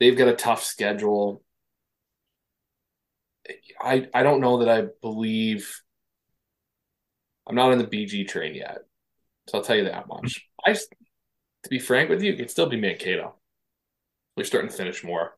they've 0.00 0.18
got 0.18 0.28
a 0.28 0.34
tough 0.34 0.62
schedule. 0.64 1.42
I 3.80 4.08
I 4.12 4.22
don't 4.22 4.40
know 4.40 4.58
that 4.58 4.68
I 4.68 4.88
believe 5.00 5.80
I'm 7.46 7.54
not 7.54 7.72
on 7.72 7.78
the 7.78 7.84
BG 7.86 8.24
train 8.28 8.54
yet. 8.54 8.78
So 9.48 9.58
I'll 9.58 9.64
tell 9.64 9.76
you 9.76 9.84
that 9.84 10.06
much. 10.08 10.46
I 10.64 10.72
just- 10.72 10.92
to 11.62 11.70
be 11.70 11.78
frank 11.78 12.08
with 12.08 12.22
you, 12.22 12.32
it 12.32 12.36
could 12.36 12.50
still 12.50 12.68
be 12.68 12.80
Mankato. 12.80 13.34
They're 14.36 14.44
starting 14.44 14.70
to 14.70 14.76
finish 14.76 15.04
more. 15.04 15.36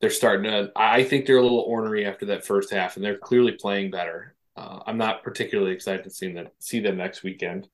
They're 0.00 0.10
starting 0.10 0.44
to 0.50 0.72
I 0.76 1.04
think 1.04 1.26
they're 1.26 1.38
a 1.38 1.42
little 1.42 1.60
ornery 1.60 2.06
after 2.06 2.26
that 2.26 2.44
first 2.44 2.70
half 2.70 2.96
and 2.96 3.04
they're 3.04 3.18
clearly 3.18 3.52
playing 3.52 3.90
better. 3.90 4.34
Uh, 4.56 4.80
I'm 4.86 4.98
not 4.98 5.22
particularly 5.22 5.72
excited 5.72 6.04
to 6.04 6.10
see 6.10 6.32
them 6.32 6.48
see 6.58 6.80
them 6.80 6.96
next 6.96 7.22
weekend. 7.22 7.68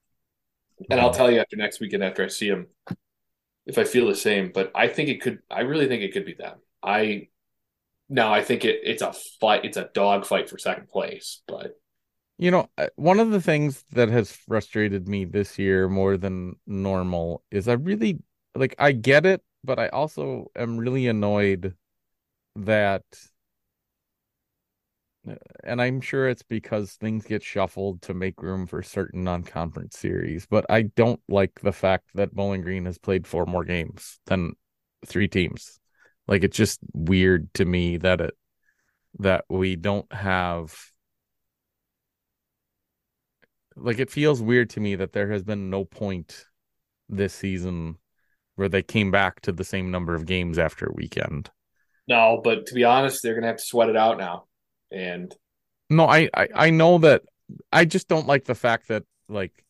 And 0.91 1.01
I'll 1.01 1.13
tell 1.13 1.31
you 1.31 1.39
after 1.39 1.57
next 1.57 1.81
weekend 1.81 2.03
after 2.03 2.25
I 2.25 2.29
see 2.29 2.49
them 2.49 2.67
if 3.67 3.79
I 3.79 3.85
feel 3.85 4.09
the 4.09 4.15
same, 4.17 4.51
but 4.53 4.73
I 4.75 4.89
think 4.89 5.09
it 5.09 5.21
could 5.21 5.41
I 5.51 5.61
really 5.61 5.87
think 5.87 6.03
it 6.03 6.13
could 6.13 6.27
be 6.27 6.35
them. 6.35 6.59
I 6.83 7.29
now 8.09 8.33
I 8.33 8.43
think 8.43 8.65
it 8.65 8.81
it's 8.85 9.03
a 9.03 9.13
fight 9.41 9.65
it's 9.65 9.77
a 9.77 9.91
dog 9.95 10.27
fight 10.27 10.49
for 10.49 10.59
second 10.59 10.89
place, 10.89 11.43
but 11.47 11.81
You 12.39 12.51
know, 12.51 12.69
uh, 12.77 12.89
one 12.97 13.21
of 13.21 13.31
the 13.31 13.41
things 13.41 13.85
that 13.93 14.09
has 14.09 14.33
frustrated 14.33 15.07
me 15.07 15.25
this 15.25 15.59
year 15.59 15.89
more 15.89 16.17
than 16.17 16.57
normal 16.67 17.45
is 17.51 17.69
I 17.69 17.75
really 17.75 18.19
like 18.55 18.75
I 18.79 18.93
get 18.93 19.27
it, 19.27 19.43
but 19.63 19.79
I 19.79 19.89
also 19.89 20.51
am 20.57 20.79
really 20.79 21.07
annoyed 21.07 21.77
that 22.57 23.05
and 25.65 25.81
I'm 25.81 26.01
sure 26.01 26.29
it's 26.29 26.43
because 26.43 26.93
things 26.93 27.25
get 27.25 27.43
shuffled 27.43 28.03
to 28.03 28.15
make 28.15 28.43
room 28.43 28.67
for 28.67 28.83
certain 28.83 29.23
non-conference 29.23 29.97
series, 29.97 30.47
but 30.47 30.67
I 30.69 30.83
don't 30.83 31.21
like 31.29 31.61
the 31.61 31.73
fact 31.73 32.11
that 32.15 32.35
Bowling 32.35 32.63
Green 32.63 32.87
has 32.87 32.99
played 32.99 33.27
four 33.27 33.47
more 33.47 33.65
games 33.65 34.19
than 34.27 34.55
three 35.07 35.29
teams. 35.29 35.79
Like 36.27 36.43
it's 36.43 36.57
just 36.57 36.81
weird 36.93 37.53
to 37.55 37.65
me 37.65 37.99
that 37.99 38.21
it 38.21 38.35
that 39.19 39.45
we 39.49 39.77
don't 39.77 40.11
have 40.13 40.75
like 43.77 43.99
it 43.99 44.11
feels 44.11 44.43
weird 44.43 44.71
to 44.71 44.81
me 44.81 44.95
that 44.97 45.13
there 45.13 45.31
has 45.31 45.43
been 45.43 45.71
no 45.71 45.85
point 45.85 46.47
this 47.09 47.35
season 47.35 47.99
where 48.57 48.69
they 48.69 48.83
came 48.83 49.11
back 49.11 49.41
to 49.43 49.53
the 49.53 49.65
same 49.65 49.91
number 49.91 50.15
of 50.15 50.27
games 50.27 50.59
after 50.59 50.87
a 50.87 50.95
weekend. 50.95 51.51
no, 52.09 52.41
but 52.43 52.67
to 52.67 52.75
be 52.75 52.85
honest, 52.85 53.23
they're 53.23 53.35
gonna 53.35 53.47
have 53.47 53.57
to 53.57 53.63
sweat 53.63 53.89
it 53.89 53.97
out 53.97 54.19
now. 54.19 54.45
And 54.91 55.35
No, 55.91 56.07
I, 56.07 56.29
I 56.35 56.49
I 56.55 56.71
know 56.71 56.99
that 56.99 57.23
I 57.73 57.85
just 57.85 58.09
don't 58.09 58.27
like 58.27 58.45
the 58.45 58.55
fact 58.55 58.89
that 58.89 59.05
like 59.29 59.65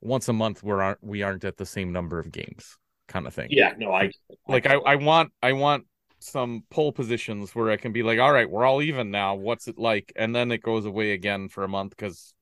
once 0.00 0.28
a 0.28 0.32
month 0.32 0.62
we're 0.62 0.82
aren't 0.82 1.02
we 1.02 1.22
aren't 1.22 1.44
at 1.44 1.56
the 1.56 1.66
same 1.66 1.92
number 1.92 2.18
of 2.18 2.30
games. 2.32 2.76
kind 3.06 3.26
of 3.26 3.34
thing. 3.34 3.48
Yeah, 3.50 3.74
no, 3.78 3.92
I 3.92 4.10
Like 4.46 4.66
I, 4.66 4.74
I 4.74 4.96
want 4.96 5.32
I 5.42 5.52
want 5.52 5.86
some 6.20 6.64
pole 6.70 6.92
positions 6.92 7.54
where 7.54 7.70
I 7.70 7.76
can 7.76 7.92
be 7.92 8.02
like, 8.02 8.18
all 8.18 8.32
right, 8.32 8.50
we're 8.50 8.64
all 8.64 8.82
even 8.82 9.10
now. 9.10 9.36
What's 9.36 9.68
it 9.68 9.78
like? 9.78 10.12
And 10.16 10.34
then 10.34 10.50
it 10.50 10.62
goes 10.62 10.84
away 10.84 11.12
again 11.12 11.48
for 11.48 11.62
a 11.64 11.68
month 11.68 11.90
because 11.90 12.34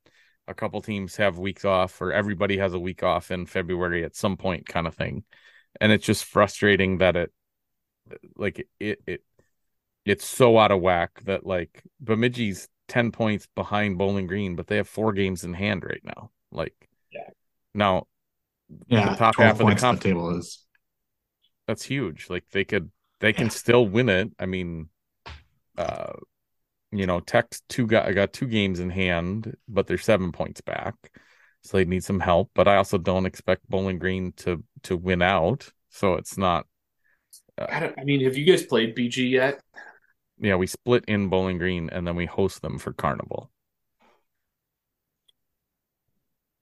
a 0.49 0.55
couple 0.55 0.81
teams 0.81 1.17
have 1.17 1.39
weeks 1.39 1.65
off 1.65 2.01
or 2.01 2.13
everybody 2.13 2.59
has 2.59 2.75
a 2.75 2.79
week 2.79 3.03
off 3.03 3.31
in 3.31 3.47
February 3.47 4.05
at 4.05 4.15
some 4.17 4.37
point, 4.37 4.67
kind 4.67 4.87
of 4.87 4.95
thing. 4.95 5.25
And 5.81 5.93
it's 5.93 6.07
just 6.07 6.25
frustrating 6.25 6.99
that 6.99 7.17
it 7.17 7.33
like 8.37 8.67
it 8.79 9.01
it 9.07 9.23
it's 10.05 10.25
so 10.25 10.57
out 10.59 10.71
of 10.71 10.81
whack 10.81 11.21
that 11.25 11.45
like 11.45 11.83
Bemidji's 12.03 12.69
10 12.89 13.11
points 13.11 13.49
behind 13.57 13.99
Bowling 13.99 14.29
Green, 14.29 14.55
but 14.55 14.69
they 14.69 14.77
have 14.77 14.89
four 14.89 15.13
games 15.13 15.43
in 15.43 15.53
hand 15.53 15.83
right 15.85 16.03
now. 16.05 16.31
Like, 16.53 16.75
Yeah. 17.11 17.29
Now, 17.75 18.07
Yeah, 18.87 19.11
the 19.11 19.17
top 19.17 19.37
half 19.37 19.53
of 19.53 19.59
the 19.59 19.65
points 19.65 19.83
comp- 19.83 20.01
the 20.01 20.09
table 20.11 20.39
is. 20.39 20.65
that's 21.67 21.83
huge. 21.83 22.31
Like 22.31 22.45
they 22.53 22.65
could 22.65 22.91
they 23.19 23.33
can 23.33 23.51
still 23.51 23.87
win 23.87 24.09
it. 24.09 24.31
I 24.39 24.47
mean, 24.47 24.89
uh, 25.77 26.13
you 26.93 27.07
know, 27.07 27.20
Tech's 27.20 27.62
two 27.68 27.87
got 27.87 28.12
got 28.14 28.32
two 28.32 28.47
games 28.47 28.80
in 28.80 28.91
hand, 28.91 29.57
but 29.68 29.87
they're 29.87 29.99
seven 29.99 30.32
points 30.32 30.61
back, 30.61 30.95
so 31.62 31.76
they 31.76 31.84
need 31.84 32.05
some 32.05 32.20
help. 32.20 32.51
But 32.55 32.68
I 32.68 32.76
also 32.76 32.99
don't 32.99 33.26
expect 33.26 33.68
Bowling 33.68 33.99
Green 33.99 34.32
to 34.39 34.62
to 34.84 34.97
win 34.97 35.22
out, 35.22 35.70
so 35.91 36.14
it's 36.14 36.39
not. 36.39 36.66
Uh, 37.59 37.66
I, 37.68 37.80
don't, 37.80 37.99
I 37.99 38.05
mean, 38.05 38.24
have 38.24 38.37
you 38.37 38.45
guys 38.45 38.64
played 38.64 38.97
BG 38.97 39.30
yet? 39.30 39.61
Yeah, 40.39 40.57
we 40.57 40.66
split 40.66 41.05
in 41.09 41.28
Bowling 41.28 41.59
Green 41.59 41.89
and 41.91 42.07
then 42.07 42.14
we 42.14 42.26
host 42.26 42.61
them 42.61 42.78
for 42.78 42.93
Carnival. 42.93 43.51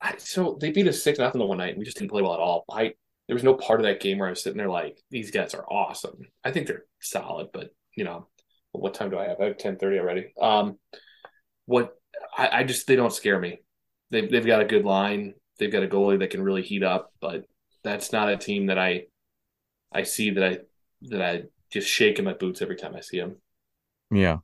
I, 0.01 0.17
so 0.19 0.57
they 0.61 0.71
beat 0.71 0.87
us 0.87 1.03
six 1.03 1.19
nothing 1.19 1.39
the 1.39 1.47
one 1.47 1.59
night, 1.59 1.71
and 1.71 1.79
we 1.79 1.85
just 1.85 1.97
didn't 1.97 2.11
play 2.11 2.23
well 2.23 2.35
at 2.35 2.41
all. 2.41 2.65
I 2.71 2.95
there 3.27 3.35
was 3.35 3.43
no 3.43 3.55
part 3.55 3.81
of 3.81 3.87
that 3.87 4.01
game 4.01 4.19
where 4.19 4.29
I 4.29 4.31
was 4.31 4.43
sitting 4.43 4.59
there 4.59 4.69
like 4.69 5.03
these 5.11 5.31
guys 5.31 5.55
are 5.55 5.65
awesome. 5.65 6.19
I 6.45 6.51
think 6.51 6.67
they're 6.67 6.85
solid, 7.01 7.49
but 7.53 7.71
you 7.97 8.05
know, 8.05 8.29
what 8.81 8.95
time 8.95 9.11
do 9.11 9.19
I 9.19 9.29
have? 9.29 9.41
I 9.41 9.45
have 9.47 9.59
ten 9.59 9.77
thirty 9.77 9.99
already. 9.99 10.33
Um, 10.41 10.79
what 11.67 11.97
I, 12.37 12.61
I 12.61 12.65
just 12.65 12.87
they 12.87 12.97
don't 12.97 13.13
scare 13.13 13.39
me. 13.39 13.61
They've 14.11 14.31
they've 14.31 14.47
got 14.47 14.61
a 14.61 14.67
good 14.67 14.85
line. 14.85 15.35
They've 15.59 15.73
got 15.73 15.83
a 15.83 15.89
goalie 15.89 16.19
that 16.19 16.31
can 16.31 16.43
really 16.43 16.63
heat 16.63 16.83
up, 16.83 17.13
but 17.21 17.45
that's 17.83 18.13
not 18.13 18.31
a 18.31 18.37
team 18.37 18.67
that 18.67 18.79
I 18.79 19.05
I 19.93 20.03
see 20.03 20.31
that 20.31 20.45
I 20.45 20.59
that 21.03 21.23
I 21.23 21.43
just 21.71 21.89
shake 21.89 22.19
in 22.19 22.25
my 22.25 22.33
boots 22.33 22.63
every 22.63 22.77
time 22.77 22.95
I 22.95 23.01
see 23.01 23.21
them. 23.21 23.37
Yeah. 24.11 24.39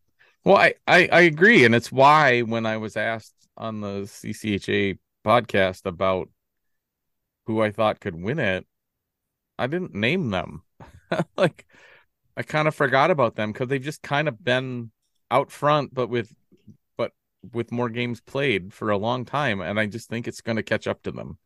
Well, 0.45 0.57
I, 0.57 0.75
I, 0.87 1.09
I 1.13 1.21
agree. 1.23 1.65
And 1.65 1.75
it's 1.75 1.93
why 1.93 2.41
when 2.41 2.67
I 2.67 2.79
was 2.79 2.97
asked 2.97 3.35
on 3.57 3.81
the 3.81 4.03
CCHA 4.03 4.99
podcast 5.25 5.87
about 5.87 6.29
who 7.47 7.61
I 7.61 7.71
thought 7.71 8.01
could 8.01 8.21
win 8.21 8.39
it, 8.39 8.67
I 9.59 9.67
didn't 9.67 9.95
name 9.95 10.31
them. 10.31 10.63
like, 11.37 11.67
I 12.41 12.43
kind 12.43 12.67
of 12.67 12.75
forgot 12.75 13.11
about 13.11 13.37
them 13.37 13.53
because 13.53 13.69
they've 13.69 13.83
just 13.83 14.01
kind 14.01 14.27
of 14.27 14.43
been 14.43 14.93
out 15.31 15.51
front, 15.51 15.93
but 15.93 16.09
with, 16.09 16.35
but 16.97 17.13
with 17.53 17.71
more 17.71 17.91
games 17.91 18.23
played 18.23 18.73
for 18.73 18.89
a 18.89 18.97
long 18.97 19.27
time. 19.27 19.61
And 19.61 19.79
I 19.79 19.85
just 19.85 20.09
think 20.09 20.27
it's 20.27 20.41
going 20.41 20.57
to 20.57 20.63
catch 20.63 20.87
up 20.87 21.03
to 21.03 21.13
them 21.13 21.37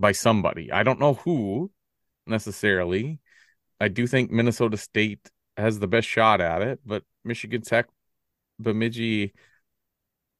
by 0.00 0.12
somebody. 0.12 0.72
I 0.72 0.82
don't 0.82 0.98
know 0.98 1.12
who 1.12 1.70
necessarily. 2.26 3.20
I 3.78 3.88
do 3.88 4.06
think 4.06 4.30
Minnesota 4.30 4.78
State 4.78 5.30
has 5.58 5.78
the 5.78 5.86
best 5.86 6.08
shot 6.08 6.40
at 6.40 6.62
it, 6.62 6.80
but 6.86 7.02
Michigan 7.22 7.60
Tech, 7.60 7.84
Bemidji, 8.58 9.34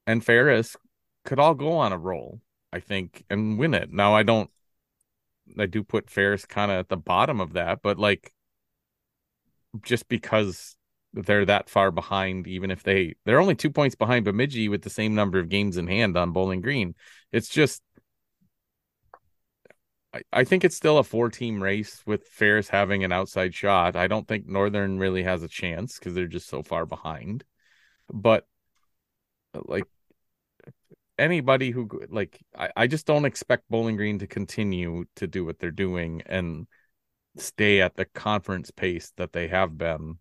and 0.06 0.24
Ferris 0.24 0.78
could 1.26 1.38
all 1.38 1.54
go 1.54 1.72
on 1.72 1.92
a 1.92 1.98
roll, 1.98 2.40
I 2.72 2.80
think, 2.80 3.22
and 3.28 3.58
win 3.58 3.74
it. 3.74 3.92
Now 3.92 4.14
I 4.16 4.22
don't 4.22 4.50
I 5.58 5.66
do 5.66 5.84
put 5.84 6.08
Ferris 6.08 6.46
kind 6.46 6.70
of 6.70 6.78
at 6.78 6.88
the 6.88 6.96
bottom 6.96 7.38
of 7.38 7.52
that, 7.52 7.80
but 7.82 7.98
like 7.98 8.32
just 9.82 10.08
because 10.08 10.76
they're 11.12 11.46
that 11.46 11.68
far 11.68 11.90
behind, 11.90 12.46
even 12.46 12.70
if 12.70 12.82
they 12.82 13.14
they're 13.24 13.40
only 13.40 13.54
two 13.54 13.70
points 13.70 13.96
behind 13.96 14.24
Bemidji 14.24 14.68
with 14.68 14.82
the 14.82 14.90
same 14.90 15.14
number 15.14 15.38
of 15.38 15.48
games 15.48 15.76
in 15.76 15.86
hand 15.86 16.16
on 16.16 16.32
Bowling 16.32 16.60
Green. 16.60 16.94
It's 17.32 17.48
just 17.48 17.82
I, 20.12 20.22
I 20.32 20.44
think 20.44 20.64
it's 20.64 20.76
still 20.76 20.98
a 20.98 21.04
four 21.04 21.30
team 21.30 21.62
race 21.62 22.02
with 22.06 22.26
Ferris 22.28 22.68
having 22.68 23.04
an 23.04 23.12
outside 23.12 23.54
shot. 23.54 23.96
I 23.96 24.06
don't 24.06 24.26
think 24.26 24.46
Northern 24.46 24.98
really 24.98 25.22
has 25.22 25.42
a 25.42 25.48
chance 25.48 25.98
because 25.98 26.14
they're 26.14 26.26
just 26.26 26.48
so 26.48 26.62
far 26.62 26.86
behind. 26.86 27.44
But 28.12 28.46
like 29.54 29.84
anybody 31.18 31.70
who 31.70 31.88
like 32.08 32.38
I, 32.56 32.70
I 32.76 32.86
just 32.86 33.06
don't 33.06 33.24
expect 33.24 33.68
Bowling 33.68 33.96
Green 33.96 34.18
to 34.20 34.26
continue 34.26 35.04
to 35.16 35.26
do 35.26 35.44
what 35.44 35.58
they're 35.58 35.70
doing 35.70 36.22
and 36.26 36.66
stay 37.40 37.80
at 37.80 37.96
the 37.96 38.04
conference 38.04 38.70
pace 38.70 39.12
that 39.16 39.32
they 39.32 39.48
have 39.48 39.78
been 39.78 40.18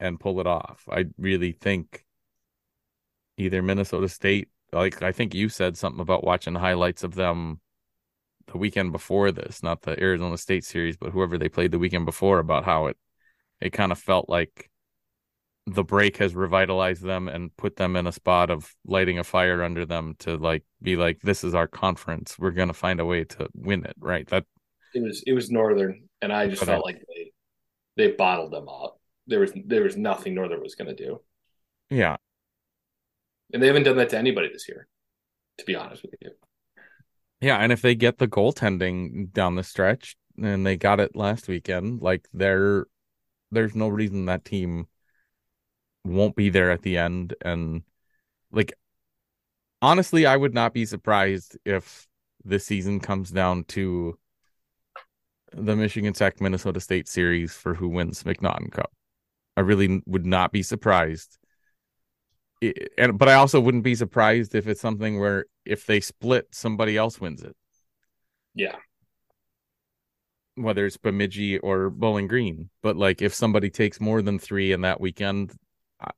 and 0.00 0.20
pull 0.20 0.40
it 0.40 0.46
off. 0.46 0.88
I 0.90 1.06
really 1.16 1.52
think 1.52 2.04
either 3.36 3.62
Minnesota 3.62 4.08
State, 4.08 4.48
like 4.72 5.02
I 5.02 5.12
think 5.12 5.34
you 5.34 5.48
said 5.48 5.76
something 5.76 6.00
about 6.00 6.24
watching 6.24 6.54
highlights 6.54 7.04
of 7.04 7.14
them 7.14 7.60
the 8.46 8.58
weekend 8.58 8.92
before 8.92 9.30
this, 9.32 9.62
not 9.62 9.82
the 9.82 10.00
Arizona 10.00 10.36
State 10.36 10.64
series, 10.64 10.96
but 10.96 11.10
whoever 11.10 11.38
they 11.38 11.48
played 11.48 11.70
the 11.70 11.78
weekend 11.78 12.06
before 12.06 12.38
about 12.38 12.64
how 12.64 12.86
it 12.86 12.96
it 13.60 13.72
kind 13.72 13.92
of 13.92 13.98
felt 13.98 14.28
like 14.28 14.68
the 15.66 15.84
break 15.84 16.16
has 16.16 16.34
revitalized 16.34 17.02
them 17.02 17.28
and 17.28 17.56
put 17.56 17.76
them 17.76 17.94
in 17.94 18.06
a 18.06 18.12
spot 18.12 18.50
of 18.50 18.74
lighting 18.84 19.18
a 19.18 19.24
fire 19.24 19.62
under 19.62 19.86
them 19.86 20.16
to 20.18 20.36
like 20.36 20.64
be 20.82 20.96
like 20.96 21.20
this 21.20 21.44
is 21.44 21.54
our 21.54 21.68
conference 21.68 22.36
we're 22.38 22.50
going 22.50 22.68
to 22.68 22.74
find 22.74 22.98
a 22.98 23.04
way 23.04 23.22
to 23.22 23.48
win 23.54 23.84
it 23.84 23.94
right 24.00 24.26
that 24.28 24.44
It 24.94 25.02
was 25.02 25.22
it 25.26 25.32
was 25.32 25.50
Northern, 25.50 26.08
and 26.22 26.32
I 26.32 26.48
just 26.48 26.62
Okay. 26.62 26.66
felt 26.66 26.84
like 26.84 27.02
they 27.08 27.32
they 27.96 28.12
bottled 28.12 28.52
them 28.52 28.68
up. 28.68 29.00
There 29.28 29.40
was 29.40 29.52
there 29.66 29.84
was 29.84 29.96
nothing 29.96 30.34
Northern 30.34 30.62
was 30.62 30.76
going 30.76 30.94
to 30.94 31.04
do, 31.06 31.20
yeah 31.90 32.16
and 33.52 33.62
they 33.62 33.66
haven't 33.66 33.84
done 33.84 33.96
that 33.96 34.08
to 34.10 34.18
anybody 34.18 34.48
this 34.52 34.68
year. 34.68 34.86
To 35.58 35.64
be 35.66 35.74
honest 35.76 36.02
with 36.02 36.14
you, 36.20 36.30
yeah 37.40 37.56
and 37.58 37.72
if 37.72 37.82
they 37.82 37.94
get 37.94 38.18
the 38.18 38.28
goaltending 38.28 39.32
down 39.32 39.54
the 39.54 39.62
stretch 39.62 40.16
and 40.42 40.64
they 40.66 40.76
got 40.76 41.00
it 41.00 41.16
last 41.16 41.48
weekend 41.48 42.00
like 42.02 42.28
there 42.32 42.86
there's 43.52 43.76
no 43.76 43.88
reason 43.88 44.26
that 44.26 44.44
team 44.44 44.86
won't 46.04 46.36
be 46.36 46.50
there 46.50 46.70
at 46.70 46.82
the 46.82 46.96
end 46.98 47.34
and 47.42 47.82
like 48.52 48.74
honestly 49.80 50.26
I 50.26 50.36
would 50.36 50.54
not 50.54 50.72
be 50.74 50.84
surprised 50.86 51.56
if 51.64 52.06
this 52.44 52.66
season 52.66 53.00
comes 53.00 53.30
down 53.30 53.64
to 53.64 54.18
the 55.54 55.76
Michigan 55.76 56.12
Tech 56.12 56.40
Minnesota 56.40 56.80
State 56.80 57.08
series 57.08 57.52
for 57.54 57.74
who 57.74 57.88
wins 57.88 58.22
MacNaughton 58.22 58.70
Cup. 58.72 58.92
I 59.56 59.60
really 59.60 60.02
would 60.06 60.26
not 60.26 60.52
be 60.52 60.62
surprised. 60.62 61.38
It- 62.60 62.92
and 62.96 63.18
but 63.18 63.28
I 63.28 63.34
also 63.34 63.60
wouldn't 63.60 63.84
be 63.84 63.94
surprised 63.94 64.54
if 64.54 64.66
it's 64.66 64.80
something 64.80 65.18
where 65.18 65.46
if 65.64 65.86
they 65.86 66.00
split 66.00 66.54
somebody 66.54 66.96
else 66.96 67.20
wins 67.20 67.42
it, 67.42 67.56
yeah, 68.54 68.76
whether 70.54 70.84
it's 70.86 70.96
Bemidji 70.96 71.58
or 71.58 71.90
Bowling 71.90 72.28
Green. 72.28 72.70
But 72.82 72.96
like 72.96 73.22
if 73.22 73.34
somebody 73.34 73.70
takes 73.70 74.00
more 74.00 74.22
than 74.22 74.38
3 74.38 74.72
in 74.72 74.82
that 74.82 75.00
weekend 75.00 75.52
I- 76.00 76.10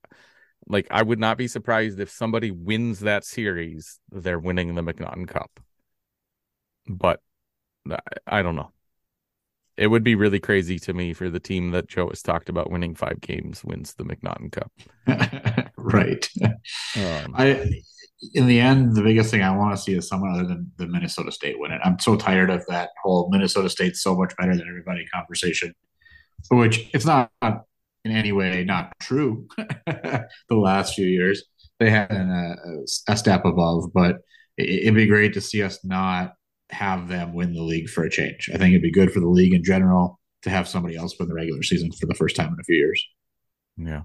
like 0.69 0.87
I 0.91 1.03
would 1.03 1.21
not 1.21 1.39
be 1.39 1.49
surprised 1.49 2.01
if 2.01 2.11
somebody 2.11 2.51
wins 2.51 3.01
that 3.01 3.25
series, 3.25 4.01
they're 4.11 4.39
winning 4.39 4.75
the 4.75 4.83
MacNaughton 4.83 5.29
Cup. 5.29 5.61
But 6.89 7.21
I, 7.91 7.99
I 8.27 8.43
don't 8.43 8.57
know. 8.57 8.73
It 9.77 9.89
would 9.89 10.05
be 10.05 10.15
really 10.15 10.39
crazy 10.39 10.79
to 10.81 10.93
me 10.93 11.13
for 11.13 11.29
the 11.29 11.41
team 11.41 11.71
that 11.71 11.89
Joe 11.89 12.09
has 12.09 12.23
talked 12.23 12.49
about 12.49 12.71
winning 12.71 12.95
five 12.95 13.21
games 13.21 13.65
wins 13.65 13.95
the 13.95 14.05
MacNaughton 14.05 14.53
Cup. 14.53 14.73
right. 15.77 16.29
Um, 16.97 17.35
I, 17.37 17.71
in 18.35 18.47
the 18.47 18.61
end, 18.61 18.95
the 18.95 19.03
biggest 19.03 19.31
thing 19.31 19.43
I 19.43 19.57
want 19.57 19.77
to 19.77 19.83
see 19.83 19.95
is 19.95 20.09
someone 20.09 20.33
other 20.33 20.47
than 20.47 20.71
the 20.77 20.87
Minnesota 20.87 21.33
State 21.33 21.59
win 21.59 21.73
it. 21.73 21.81
I'm 21.85 21.99
so 21.99 22.17
tired 22.17 22.51
of 22.51 22.65
that 22.69 22.91
whole 23.03 23.29
Minnesota 23.31 23.69
State's 23.69 24.03
so 24.03 24.17
much 24.17 24.35
better 24.37 24.57
than 24.57 24.69
everybody 24.69 25.05
conversation, 25.13 25.75
which 26.51 26.89
it's 26.95 27.05
not 27.05 27.31
in 27.43 28.13
any 28.13 28.33
way 28.33 28.65
not 28.65 28.93
true. 29.01 29.49
the 29.57 30.27
last 30.51 30.95
few 30.95 31.07
years, 31.07 31.45
they 31.81 31.91
had 31.91 32.09
been 32.09 32.31
a, 32.31 33.13
a 33.13 33.17
step 33.17 33.45
above, 33.45 33.93
but 33.93 34.19
it, 34.57 34.83
it'd 34.83 34.95
be 34.95 35.07
great 35.07 35.35
to 35.35 35.41
see 35.41 35.63
us 35.63 35.85
not 35.85 36.35
have 36.71 37.09
them 37.09 37.33
win 37.35 37.53
the 37.55 37.63
league 37.63 37.89
for 37.89 38.05
a 38.05 38.11
change. 38.11 38.51
I 38.53 38.59
think 38.59 38.71
it'd 38.73 38.83
be 38.83 38.91
good 38.91 39.13
for 39.13 39.21
the 39.21 39.29
league 39.29 39.55
in 39.55 39.63
general 39.65 40.19
to 40.43 40.51
have 40.51 40.69
somebody 40.69 40.97
else 40.97 41.19
win 41.19 41.29
the 41.29 41.35
regular 41.35 41.63
season 41.63 41.91
for 41.93 42.07
the 42.07 42.15
first 42.15 42.37
time 42.37 42.53
in 42.53 42.61
a 42.61 42.65
few 42.65 42.77
years. 42.77 43.07
yeah. 43.77 44.03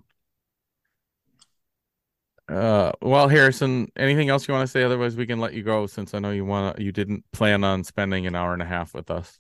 Uh, 2.48 2.92
well, 3.04 3.28
Harrison, 3.28 3.92
anything 3.96 4.30
else 4.30 4.48
you 4.48 4.54
want 4.56 4.66
to 4.66 4.72
say? 4.72 4.84
Otherwise, 4.84 5.16
we 5.16 5.28
can 5.28 5.40
let 5.40 5.54
you 5.54 5.62
go 5.62 5.86
since 5.86 6.16
I 6.16 6.20
know 6.20 6.32
you 6.32 6.46
want. 6.46 6.80
You 6.80 6.92
didn't 6.92 7.24
plan 7.32 7.64
on 7.64 7.84
spending 7.84 8.26
an 8.26 8.34
hour 8.36 8.54
and 8.54 8.62
a 8.62 8.66
half 8.66 8.94
with 8.96 9.12
us. 9.12 9.38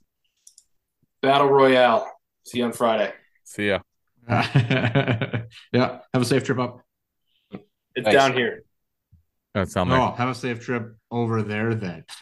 battle 1.22 1.48
royale. 1.48 2.08
See 2.46 2.60
you 2.60 2.66
on 2.66 2.72
Friday. 2.72 3.12
See 3.46 3.70
ya. 3.70 3.80
yeah. 4.30 5.48
Have 5.74 6.22
a 6.22 6.26
safe 6.26 6.44
trip 6.44 6.60
up. 6.60 6.82
It's 7.52 7.64
Thanks. 7.96 8.14
down 8.14 8.34
here. 8.34 8.64
That's 9.56 9.76
on 9.76 9.90
there. 9.90 9.98
No, 9.98 10.12
have 10.12 10.30
a 10.30 10.36
safe 10.36 10.60
trip 10.64 10.96
over 11.10 11.42
there 11.42 11.74
then. 11.74 12.06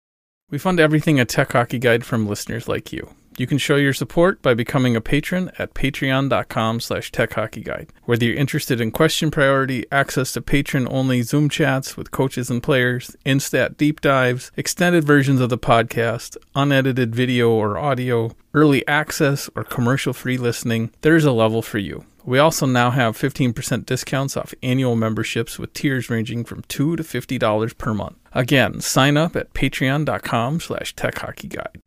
We 0.51 0.57
fund 0.57 0.81
everything 0.81 1.17
a 1.17 1.23
Tech 1.23 1.53
Hockey 1.53 1.79
Guide 1.79 2.03
from 2.03 2.27
listeners 2.27 2.67
like 2.67 2.91
you. 2.91 3.09
You 3.37 3.47
can 3.47 3.57
show 3.57 3.77
your 3.77 3.93
support 3.93 4.41
by 4.41 4.53
becoming 4.53 4.97
a 4.97 5.01
patron 5.01 5.49
at 5.57 5.73
patreon.com 5.73 6.81
slash 6.81 7.09
techhockeyguide. 7.09 7.87
Whether 8.03 8.25
you're 8.25 8.35
interested 8.35 8.81
in 8.81 8.91
question 8.91 9.31
priority, 9.31 9.85
access 9.89 10.33
to 10.33 10.41
patron-only 10.41 11.21
Zoom 11.21 11.47
chats 11.47 11.95
with 11.95 12.11
coaches 12.11 12.49
and 12.49 12.61
players, 12.61 13.15
Instat 13.25 13.77
deep 13.77 14.01
dives, 14.01 14.51
extended 14.57 15.05
versions 15.05 15.39
of 15.39 15.49
the 15.49 15.57
podcast, 15.57 16.35
unedited 16.53 17.15
video 17.15 17.49
or 17.49 17.77
audio, 17.77 18.35
early 18.53 18.85
access, 18.89 19.49
or 19.55 19.63
commercial-free 19.63 20.37
listening, 20.37 20.91
there's 20.99 21.23
a 21.23 21.31
level 21.31 21.61
for 21.61 21.77
you. 21.77 22.03
We 22.23 22.37
also 22.37 22.65
now 22.67 22.91
have 22.91 23.17
15% 23.17 23.85
discounts 23.85 24.37
off 24.37 24.53
annual 24.61 24.95
memberships 24.95 25.57
with 25.57 25.73
tiers 25.73 26.09
ranging 26.09 26.43
from 26.45 26.61
2 26.63 26.95
to 26.97 27.03
$50 27.03 27.77
per 27.77 27.93
month. 27.93 28.17
Again, 28.33 28.79
sign 28.79 29.17
up 29.17 29.35
at 29.35 29.53
patreon.com 29.53 30.59
slash 30.59 30.93
techhockeyguide. 30.95 31.77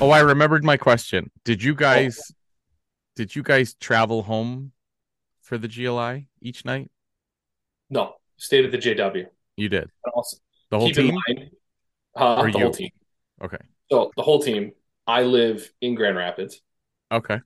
Oh, 0.00 0.10
I 0.10 0.20
remembered 0.20 0.64
my 0.64 0.76
question. 0.76 1.30
Did 1.44 1.62
you 1.62 1.74
guys 1.74 2.20
did 3.16 3.34
you 3.36 3.42
guys 3.42 3.74
travel 3.74 4.22
home 4.24 4.72
for 5.40 5.56
the 5.56 5.68
GLI 5.68 6.26
each 6.42 6.64
night? 6.64 6.90
No, 7.90 8.14
stayed 8.36 8.64
at 8.64 8.72
the 8.72 8.78
JW. 8.78 9.26
You 9.56 9.68
did. 9.68 9.84
And 10.04 10.12
also, 10.14 10.36
The 10.70 10.78
whole 10.78 10.88
keep 10.88 10.96
team? 10.96 11.08
in 11.10 11.14
mind, 11.36 11.50
uh, 12.16 12.42
the 12.42 12.48
you? 12.50 12.58
whole 12.64 12.72
team. 12.72 12.90
Okay. 13.42 13.58
So 13.90 14.10
the 14.16 14.22
whole 14.22 14.40
team. 14.40 14.72
I 15.06 15.22
live 15.22 15.68
in 15.80 15.94
Grand 15.94 16.16
Rapids. 16.16 16.60
Okay. 17.12 17.40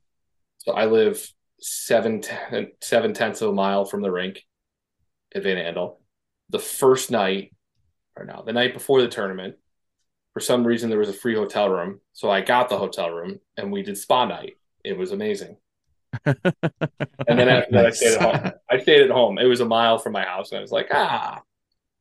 So 0.59 0.73
I 0.73 0.87
live 0.87 1.27
seven 1.61 2.21
ten, 2.21 2.69
seven 2.81 3.13
tenths 3.15 3.43
of 3.43 3.51
a 3.51 3.53
mile 3.53 3.85
from 3.85 4.03
the 4.03 4.11
rink 4.11 4.45
at 5.35 5.43
Van 5.43 5.57
Andel. 5.57 5.97
The 6.51 6.59
first 6.59 7.11
night, 7.11 7.53
or 8.17 8.25
no, 8.25 8.43
the 8.47 8.53
night 8.53 8.75
before 8.75 9.03
the 9.03 9.09
tournament, 9.09 9.57
for 10.35 10.41
some 10.41 10.65
reason 10.67 10.89
there 10.89 10.99
was 10.99 11.09
a 11.09 11.13
free 11.15 11.35
hotel 11.35 11.69
room. 11.69 12.01
So 12.13 12.31
I 12.31 12.41
got 12.43 12.69
the 12.69 12.79
hotel 12.79 13.11
room 13.11 13.41
and 13.57 13.73
we 13.73 13.83
did 13.83 13.99
spa 13.99 14.25
night. 14.25 14.57
It 14.85 14.97
was 14.97 15.13
amazing. 15.13 15.57
And 16.25 17.39
then 17.39 17.51
after 17.51 17.73
that, 17.73 17.87
I 17.87 17.91
stayed 17.91 18.15
at 18.15 18.23
home. 18.23 18.53
I 18.71 18.79
stayed 18.81 19.03
at 19.03 19.11
home. 19.11 19.39
It 19.39 19.45
was 19.45 19.61
a 19.61 19.67
mile 19.67 19.99
from 19.99 20.15
my 20.15 20.25
house, 20.25 20.51
and 20.51 20.59
I 20.59 20.63
was 20.63 20.73
like, 20.73 20.87
ah, 20.91 21.43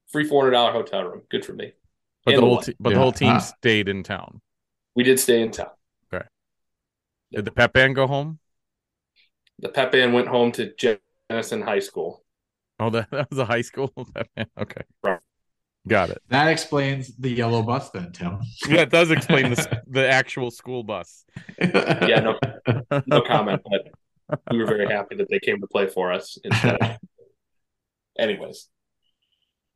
free 0.10 0.24
four 0.24 0.42
hundred 0.44 0.52
dollar 0.52 0.72
hotel 0.72 1.04
room, 1.04 1.22
good 1.30 1.44
for 1.44 1.52
me. 1.52 1.74
But 2.24 2.36
And 2.36 2.44
the 2.44 2.48
whole 2.48 2.62
te- 2.62 2.76
but 2.80 2.92
the 2.92 3.00
whole 3.00 3.12
team 3.12 3.34
Ah. 3.34 3.40
stayed 3.40 3.90
in 3.90 4.04
town. 4.04 4.40
We 4.98 5.04
did 5.04 5.20
stay 5.20 5.42
in 5.42 5.52
town. 5.52 5.70
Okay. 6.12 6.26
Did 7.32 7.46
the 7.46 7.52
pep 7.52 7.72
band 7.72 7.96
go 7.96 8.08
home? 8.08 8.40
The 9.60 9.70
pep 9.70 9.92
band 9.92 10.14
went 10.14 10.28
home 10.28 10.52
to 10.54 10.74
Jenison 10.76 11.62
High 11.62 11.80
School. 11.80 12.26
Oh, 12.80 12.90
that, 12.90 13.10
that 13.12 13.30
was 13.30 13.38
a 13.38 13.46
high 13.46 13.62
school 13.62 13.90
pep 14.16 14.28
band. 14.36 14.50
Okay. 14.60 14.82
Right. 15.04 15.20
Got 15.88 16.10
it. 16.10 16.22
That 16.30 16.48
explains 16.48 17.16
the 17.16 17.30
yellow 17.30 17.62
bus 17.62 17.92
then, 17.92 18.12
Tim. 18.12 18.40
Yeah, 18.68 18.82
it 18.82 18.90
does 18.90 19.10
explain 19.12 19.52
the 19.52 19.84
the 19.88 20.10
actual 20.10 20.52
school 20.52 20.84
bus. 20.84 21.24
Yeah, 21.62 22.20
no, 22.20 22.40
no 23.06 23.22
comment, 23.22 23.62
but 23.64 24.40
we 24.52 24.58
were 24.58 24.66
very 24.66 24.88
happy 24.88 25.16
that 25.16 25.30
they 25.30 25.40
came 25.40 25.62
to 25.62 25.68
play 25.68 25.88
for 25.88 26.12
us. 26.12 26.38
instead. 26.44 27.00
Anyways, 28.20 28.68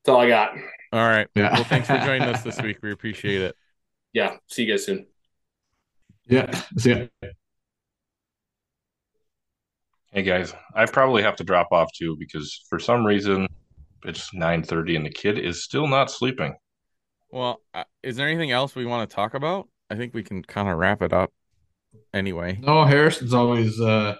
that's 0.04 0.14
all 0.14 0.20
I 0.20 0.28
got. 0.28 0.52
All 0.92 1.08
right. 1.08 1.28
Yeah. 1.34 1.54
Well, 1.54 1.64
thanks 1.64 1.88
for 1.88 1.98
joining 2.00 2.28
us 2.28 2.44
this 2.44 2.60
week. 2.62 2.80
We 2.82 2.92
appreciate 2.92 3.42
it. 3.42 3.56
Yeah, 4.12 4.36
see 4.48 4.64
you 4.64 4.74
guys 4.74 4.86
soon. 4.86 5.06
Yeah. 6.28 6.52
See 6.78 6.92
ya. 6.92 7.30
Hey 10.14 10.24
guys, 10.24 10.54
I 10.76 10.86
probably 10.88 11.24
have 11.24 11.38
to 11.38 11.44
drop 11.46 11.70
off 11.72 11.90
too 11.94 12.18
because 12.20 12.66
for 12.70 12.80
some 12.80 13.06
reason 13.06 13.48
it's 14.04 14.34
9:30 14.34 14.98
and 14.98 15.06
the 15.06 15.10
kid 15.10 15.38
is 15.38 15.64
still 15.64 15.88
not 15.88 16.12
sleeping. 16.12 16.56
Well, 17.30 17.62
uh, 17.74 17.86
is 18.04 18.18
there 18.18 18.28
anything 18.28 18.52
else 18.52 18.76
we 18.76 18.86
want 18.86 19.10
to 19.10 19.16
talk 19.16 19.34
about? 19.36 19.70
I 19.90 19.96
think 19.96 20.14
we 20.14 20.24
can 20.24 20.44
kind 20.44 20.68
of 20.68 20.78
wrap 20.78 21.02
it 21.02 21.14
up. 21.14 21.32
Anyway. 22.14 22.60
No, 22.62 22.84
Harrison's 22.84 23.34
always 23.34 23.80
uh 23.80 24.16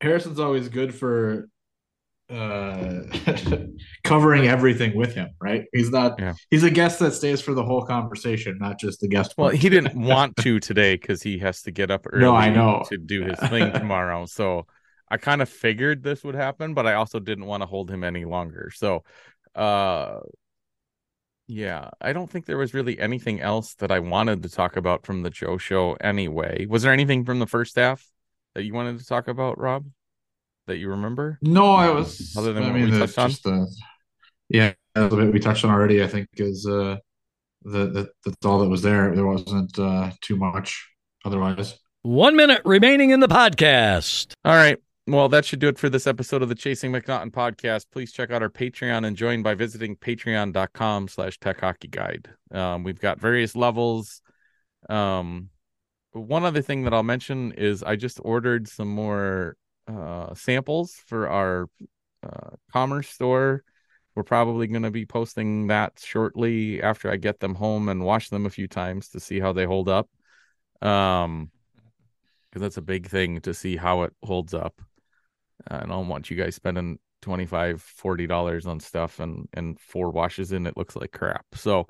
Harrison's 0.00 0.38
always 0.38 0.68
good 0.68 0.94
for 0.94 1.48
uh 2.32 3.02
covering 4.04 4.46
everything 4.48 4.96
with 4.96 5.14
him, 5.14 5.28
right? 5.40 5.64
He's 5.72 5.90
not 5.90 6.18
Yeah. 6.18 6.34
he's 6.50 6.62
a 6.62 6.70
guest 6.70 6.98
that 7.00 7.12
stays 7.12 7.40
for 7.40 7.54
the 7.54 7.62
whole 7.64 7.84
conversation, 7.84 8.58
not 8.58 8.78
just 8.78 9.00
the 9.00 9.08
guest. 9.08 9.34
Well, 9.36 9.50
he 9.50 9.68
didn't 9.68 9.94
want 10.12 10.36
to 10.38 10.58
today 10.60 10.94
because 10.94 11.22
he 11.22 11.38
has 11.38 11.62
to 11.62 11.70
get 11.70 11.90
up 11.90 12.06
early 12.10 12.22
No, 12.24 12.34
I 12.34 12.50
know. 12.50 12.84
to 12.88 12.96
do 12.98 13.22
his 13.24 13.38
thing 13.50 13.72
tomorrow. 13.72 14.26
So 14.26 14.66
I 15.08 15.18
kind 15.18 15.42
of 15.42 15.48
figured 15.48 16.02
this 16.02 16.24
would 16.24 16.34
happen, 16.34 16.72
but 16.74 16.86
I 16.86 16.94
also 16.94 17.20
didn't 17.20 17.44
want 17.46 17.62
to 17.62 17.66
hold 17.66 17.90
him 17.90 18.02
any 18.04 18.24
longer. 18.24 18.70
So 18.74 19.04
uh 19.54 20.20
yeah, 21.48 21.90
I 22.00 22.12
don't 22.12 22.30
think 22.30 22.46
there 22.46 22.56
was 22.56 22.72
really 22.72 22.98
anything 22.98 23.40
else 23.40 23.74
that 23.74 23.90
I 23.90 23.98
wanted 23.98 24.42
to 24.44 24.48
talk 24.48 24.76
about 24.76 25.04
from 25.04 25.22
the 25.22 25.28
Joe 25.30 25.58
show 25.58 25.94
anyway. 26.00 26.66
Was 26.66 26.82
there 26.82 26.92
anything 26.92 27.24
from 27.24 27.40
the 27.40 27.46
first 27.46 27.76
half 27.76 28.06
that 28.54 28.62
you 28.64 28.72
wanted 28.72 28.98
to 29.00 29.04
talk 29.06 29.28
about, 29.28 29.58
Rob? 29.58 29.84
That 30.66 30.76
you 30.76 30.90
remember? 30.90 31.38
No, 31.42 31.72
I 31.72 31.90
was. 31.90 32.34
Other 32.36 32.52
than 32.52 32.62
I 32.62 32.66
what 32.66 32.74
mean, 32.76 32.90
we 32.90 33.02
it's 33.02 33.14
touched 33.14 33.18
on? 33.18 33.30
just 33.30 33.42
the 33.44 33.76
yeah, 34.48 34.72
a 34.94 35.02
little 35.02 35.18
bit 35.18 35.32
we 35.32 35.40
touched 35.40 35.64
on 35.64 35.70
already. 35.70 36.02
I 36.02 36.06
think 36.06 36.28
is 36.34 36.66
uh 36.66 36.96
the, 37.64 37.86
the 37.86 38.10
that's 38.24 38.46
all 38.46 38.60
that 38.60 38.68
was 38.68 38.82
there. 38.82 39.14
There 39.14 39.26
wasn't 39.26 39.78
uh 39.78 40.10
too 40.20 40.36
much 40.36 40.88
otherwise. 41.24 41.78
One 42.02 42.36
minute 42.36 42.62
remaining 42.64 43.10
in 43.10 43.20
the 43.20 43.28
podcast. 43.28 44.32
All 44.44 44.54
right. 44.54 44.78
Well, 45.08 45.28
that 45.30 45.44
should 45.44 45.58
do 45.58 45.68
it 45.68 45.78
for 45.78 45.88
this 45.88 46.06
episode 46.06 46.42
of 46.42 46.48
the 46.48 46.54
Chasing 46.54 46.92
MacNaughton 46.92 47.32
podcast. 47.32 47.86
Please 47.92 48.12
check 48.12 48.30
out 48.30 48.40
our 48.40 48.48
Patreon 48.48 49.04
and 49.04 49.16
join 49.16 49.42
by 49.42 49.54
visiting 49.54 49.96
patreon.com 49.96 51.08
slash 51.08 51.38
tech 51.38 51.60
hockey 51.60 51.88
guide. 51.88 52.28
Um, 52.52 52.84
we've 52.84 53.00
got 53.00 53.20
various 53.20 53.56
levels. 53.56 54.22
Um, 54.88 55.48
one 56.12 56.44
other 56.44 56.62
thing 56.62 56.84
that 56.84 56.94
I'll 56.94 57.02
mention 57.02 57.52
is 57.52 57.82
I 57.82 57.96
just 57.96 58.20
ordered 58.22 58.68
some 58.68 58.88
more 58.88 59.56
uh, 59.88 60.34
samples 60.34 60.94
for 61.06 61.28
our 61.28 61.68
uh, 62.22 62.50
commerce 62.72 63.08
store. 63.08 63.62
We're 64.14 64.22
probably 64.24 64.66
going 64.66 64.82
to 64.82 64.90
be 64.90 65.06
posting 65.06 65.68
that 65.68 65.98
shortly 66.02 66.82
after 66.82 67.10
I 67.10 67.16
get 67.16 67.40
them 67.40 67.54
home 67.54 67.88
and 67.88 68.04
wash 68.04 68.28
them 68.28 68.44
a 68.44 68.50
few 68.50 68.68
times 68.68 69.08
to 69.10 69.20
see 69.20 69.40
how 69.40 69.52
they 69.52 69.64
hold 69.64 69.88
up. 69.88 70.08
Um, 70.82 71.50
because 72.52 72.60
that's 72.60 72.76
a 72.76 72.82
big 72.82 73.06
thing 73.08 73.40
to 73.40 73.54
see 73.54 73.76
how 73.76 74.02
it 74.02 74.12
holds 74.22 74.52
up. 74.52 74.82
And 75.66 75.84
I 75.84 75.86
don't 75.86 76.08
want 76.08 76.30
you 76.30 76.36
guys 76.36 76.54
spending 76.54 76.98
25 77.22 77.80
40 77.80 78.26
dollars 78.26 78.66
on 78.66 78.80
stuff 78.80 79.20
and 79.20 79.48
and 79.54 79.78
four 79.78 80.10
washes 80.10 80.50
in 80.52 80.66
it 80.66 80.76
looks 80.76 80.96
like 80.96 81.12
crap. 81.12 81.46
So 81.54 81.86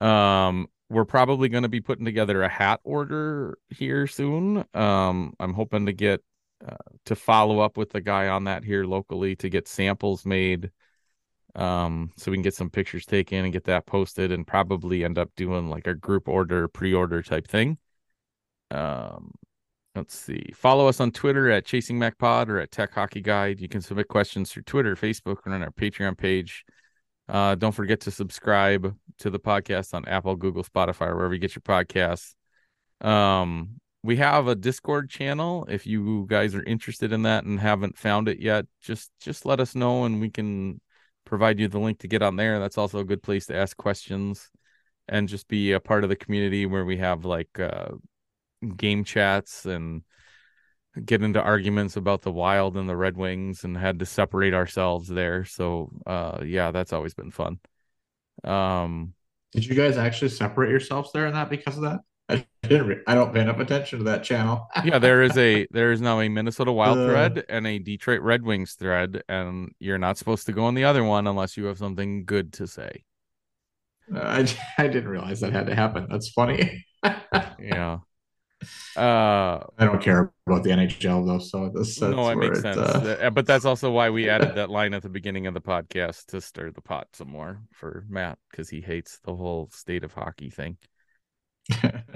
um 0.00 0.66
we're 0.90 1.04
probably 1.04 1.48
going 1.48 1.62
to 1.62 1.68
be 1.68 1.80
putting 1.80 2.04
together 2.04 2.42
a 2.42 2.48
hat 2.48 2.80
order 2.82 3.58
here 3.68 4.06
soon. 4.06 4.64
Um 4.74 5.34
I'm 5.38 5.54
hoping 5.54 5.86
to 5.86 5.92
get 5.92 6.22
to 7.04 7.14
follow 7.14 7.60
up 7.60 7.76
with 7.76 7.90
the 7.90 8.00
guy 8.00 8.28
on 8.28 8.44
that 8.44 8.64
here 8.64 8.84
locally 8.84 9.36
to 9.36 9.48
get 9.48 9.68
samples 9.68 10.24
made 10.24 10.70
um 11.54 12.10
so 12.16 12.30
we 12.30 12.36
can 12.36 12.42
get 12.42 12.54
some 12.54 12.70
pictures 12.70 13.06
taken 13.06 13.44
and 13.44 13.52
get 13.52 13.64
that 13.64 13.86
posted 13.86 14.32
and 14.32 14.46
probably 14.46 15.04
end 15.04 15.18
up 15.18 15.30
doing 15.36 15.68
like 15.70 15.86
a 15.86 15.94
group 15.94 16.28
order 16.28 16.66
pre-order 16.68 17.22
type 17.22 17.46
thing. 17.46 17.78
Um 18.70 19.32
Let's 19.94 20.18
see. 20.18 20.50
Follow 20.54 20.88
us 20.88 20.98
on 20.98 21.12
Twitter 21.12 21.48
at 21.50 21.64
Chasing 21.64 22.00
Mac 22.00 22.18
Pod 22.18 22.50
or 22.50 22.58
at 22.58 22.72
Tech 22.72 22.92
Hockey 22.92 23.20
Guide. 23.20 23.60
You 23.60 23.68
can 23.68 23.80
submit 23.80 24.08
questions 24.08 24.50
through 24.50 24.64
Twitter, 24.64 24.96
Facebook, 24.96 25.46
or 25.46 25.52
on 25.52 25.62
our 25.62 25.70
Patreon 25.70 26.18
page. 26.18 26.64
Uh, 27.28 27.54
don't 27.54 27.72
forget 27.72 28.00
to 28.00 28.10
subscribe 28.10 28.96
to 29.18 29.30
the 29.30 29.38
podcast 29.38 29.94
on 29.94 30.04
Apple, 30.06 30.34
Google, 30.34 30.64
Spotify, 30.64 31.14
wherever 31.14 31.32
you 31.32 31.38
get 31.38 31.54
your 31.54 31.62
podcasts. 31.62 32.34
Um, 33.00 33.80
we 34.04 34.16
have 34.16 34.48
a 34.48 34.54
Discord 34.54 35.08
channel. 35.08 35.66
If 35.66 35.86
you 35.86 36.26
guys 36.28 36.54
are 36.54 36.62
interested 36.62 37.10
in 37.10 37.22
that 37.22 37.44
and 37.44 37.58
haven't 37.58 37.96
found 37.96 38.28
it 38.28 38.38
yet, 38.38 38.66
just 38.82 39.10
just 39.18 39.46
let 39.46 39.60
us 39.60 39.74
know 39.74 40.04
and 40.04 40.20
we 40.20 40.28
can 40.28 40.78
provide 41.24 41.58
you 41.58 41.68
the 41.68 41.78
link 41.78 42.00
to 42.00 42.08
get 42.08 42.20
on 42.20 42.36
there. 42.36 42.60
That's 42.60 42.76
also 42.76 42.98
a 42.98 43.04
good 43.04 43.22
place 43.22 43.46
to 43.46 43.56
ask 43.56 43.74
questions 43.78 44.50
and 45.08 45.26
just 45.26 45.48
be 45.48 45.72
a 45.72 45.80
part 45.80 46.04
of 46.04 46.10
the 46.10 46.16
community 46.16 46.66
where 46.66 46.84
we 46.84 46.98
have 46.98 47.24
like 47.24 47.58
uh 47.58 47.92
game 48.76 49.04
chats 49.04 49.64
and 49.64 50.02
get 51.02 51.22
into 51.22 51.40
arguments 51.40 51.96
about 51.96 52.20
the 52.20 52.32
Wild 52.32 52.76
and 52.76 52.86
the 52.86 52.96
Red 52.96 53.16
Wings 53.16 53.64
and 53.64 53.74
had 53.74 54.00
to 54.00 54.06
separate 54.06 54.52
ourselves 54.52 55.08
there. 55.08 55.46
So, 55.46 55.90
uh, 56.06 56.42
yeah, 56.44 56.72
that's 56.72 56.92
always 56.92 57.14
been 57.14 57.30
fun. 57.30 57.58
Um, 58.44 59.14
Did 59.52 59.64
you 59.64 59.74
guys 59.74 59.96
actually 59.96 60.28
separate 60.28 60.68
yourselves 60.68 61.10
there 61.14 61.24
and 61.24 61.34
that 61.34 61.48
because 61.48 61.78
of 61.78 61.84
that? 61.84 62.00
I 62.28 62.46
didn't. 62.62 62.86
Re- 62.86 63.02
I 63.06 63.14
don't 63.14 63.34
pay 63.34 63.40
enough 63.42 63.58
attention 63.58 63.98
to 63.98 64.04
that 64.06 64.24
channel. 64.24 64.66
yeah, 64.84 64.98
there 64.98 65.22
is 65.22 65.36
a 65.36 65.66
there 65.70 65.92
is 65.92 66.00
now 66.00 66.20
a 66.20 66.28
Minnesota 66.28 66.72
Wild 66.72 66.98
Uh. 66.98 67.08
thread 67.08 67.44
and 67.48 67.66
a 67.66 67.78
Detroit 67.78 68.22
Red 68.22 68.42
Wings 68.42 68.74
thread, 68.74 69.22
and 69.28 69.72
you're 69.78 69.98
not 69.98 70.16
supposed 70.16 70.46
to 70.46 70.52
go 70.52 70.64
on 70.64 70.74
the 70.74 70.84
other 70.84 71.04
one 71.04 71.26
unless 71.26 71.56
you 71.56 71.66
have 71.66 71.78
something 71.78 72.24
good 72.24 72.52
to 72.54 72.66
say. 72.66 73.04
I, 74.14 74.46
I 74.78 74.86
didn't 74.88 75.08
realize 75.08 75.40
that 75.40 75.52
had 75.52 75.66
to 75.66 75.74
happen. 75.74 76.06
That's 76.10 76.30
funny. 76.30 76.84
Yeah. 77.58 77.98
Uh, 78.96 79.60
I 79.78 79.84
don't 79.84 80.00
care 80.00 80.32
about 80.46 80.62
the 80.62 80.70
NHL 80.70 81.26
though, 81.26 81.38
so 81.38 81.68
this 81.74 81.98
that's 81.98 82.14
no, 82.16 82.28
it 82.30 82.36
makes 82.36 82.62
sense. 82.62 82.78
uh, 82.78 83.18
Uh, 83.20 83.30
but 83.30 83.44
that's 83.46 83.66
also 83.66 83.90
why 83.90 84.08
we 84.08 84.30
added 84.30 84.54
that 84.54 84.70
line 84.70 84.94
at 84.94 85.02
the 85.02 85.10
beginning 85.10 85.46
of 85.46 85.52
the 85.52 85.60
podcast 85.60 86.26
to 86.26 86.40
stir 86.40 86.70
the 86.70 86.80
pot 86.80 87.08
some 87.12 87.28
more 87.28 87.60
for 87.72 88.06
Matt 88.08 88.38
because 88.50 88.70
he 88.70 88.80
hates 88.80 89.18
the 89.24 89.34
whole 89.34 89.68
state 89.70 90.02
of 90.04 90.14
hockey 90.14 90.48
thing. 90.48 90.78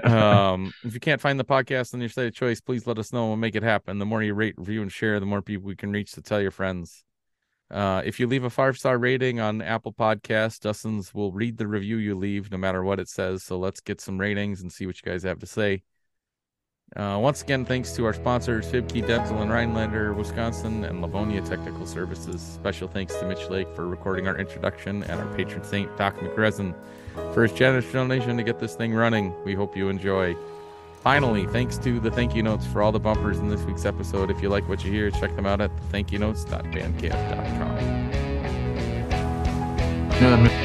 Um, 0.04 0.72
if 0.84 0.94
you 0.94 1.00
can't 1.00 1.20
find 1.20 1.38
the 1.38 1.44
podcast 1.44 1.94
on 1.94 2.00
your 2.00 2.08
site 2.08 2.26
of 2.26 2.34
choice, 2.34 2.60
please 2.60 2.86
let 2.86 2.98
us 2.98 3.12
know. 3.12 3.26
We'll 3.26 3.36
make 3.36 3.56
it 3.56 3.62
happen. 3.62 3.98
The 3.98 4.06
more 4.06 4.22
you 4.22 4.34
rate, 4.34 4.54
review, 4.56 4.82
and 4.82 4.92
share, 4.92 5.20
the 5.20 5.26
more 5.26 5.42
people 5.42 5.66
we 5.66 5.76
can 5.76 5.92
reach 5.92 6.12
to 6.12 6.22
tell 6.22 6.40
your 6.40 6.50
friends. 6.50 7.04
Uh, 7.70 8.00
if 8.04 8.18
you 8.18 8.26
leave 8.26 8.44
a 8.44 8.50
five 8.50 8.78
star 8.78 8.96
rating 8.96 9.40
on 9.40 9.60
Apple 9.60 9.92
Podcasts, 9.92 10.58
Dustin's 10.58 11.12
will 11.12 11.32
read 11.32 11.58
the 11.58 11.66
review 11.66 11.96
you 11.96 12.14
leave, 12.14 12.50
no 12.50 12.56
matter 12.56 12.82
what 12.82 12.98
it 12.98 13.08
says. 13.08 13.42
So 13.42 13.58
let's 13.58 13.80
get 13.80 14.00
some 14.00 14.18
ratings 14.18 14.62
and 14.62 14.72
see 14.72 14.86
what 14.86 14.96
you 14.96 15.10
guys 15.10 15.22
have 15.24 15.38
to 15.40 15.46
say. 15.46 15.82
Uh, 16.96 17.18
once 17.20 17.42
again, 17.42 17.66
thanks 17.66 17.92
to 17.92 18.06
our 18.06 18.14
sponsors, 18.14 18.66
Fiebke 18.72 19.06
Dental 19.06 19.42
in 19.42 19.50
Rhinelander, 19.50 20.14
Wisconsin, 20.14 20.84
and 20.84 21.02
Livonia 21.02 21.42
Technical 21.42 21.86
Services. 21.86 22.40
Special 22.40 22.88
thanks 22.88 23.14
to 23.16 23.26
Mitch 23.26 23.50
Lake 23.50 23.68
for 23.76 23.86
recording 23.86 24.26
our 24.26 24.38
introduction 24.38 25.02
and 25.02 25.20
our 25.20 25.34
patron 25.34 25.62
saint, 25.62 25.94
Doc 25.98 26.16
McResin, 26.16 26.74
his 27.42 27.52
generous 27.52 27.90
donation 27.92 28.36
to 28.36 28.42
get 28.42 28.58
this 28.58 28.74
thing 28.74 28.92
running. 28.92 29.32
We 29.44 29.54
hope 29.54 29.76
you 29.76 29.88
enjoy. 29.88 30.36
Finally, 31.02 31.46
thanks 31.46 31.78
to 31.78 32.00
the 32.00 32.10
thank 32.10 32.34
you 32.34 32.42
notes 32.42 32.66
for 32.66 32.82
all 32.82 32.90
the 32.90 32.98
bumpers 32.98 33.38
in 33.38 33.48
this 33.48 33.62
week's 33.62 33.84
episode. 33.84 34.30
If 34.30 34.42
you 34.42 34.48
like 34.48 34.68
what 34.68 34.84
you 34.84 34.90
hear, 34.90 35.10
check 35.10 35.34
them 35.36 35.46
out 35.46 35.60
at 35.60 35.70
thankyounotes.bandcamp.com. 35.92 37.78
yeah, 40.20 40.64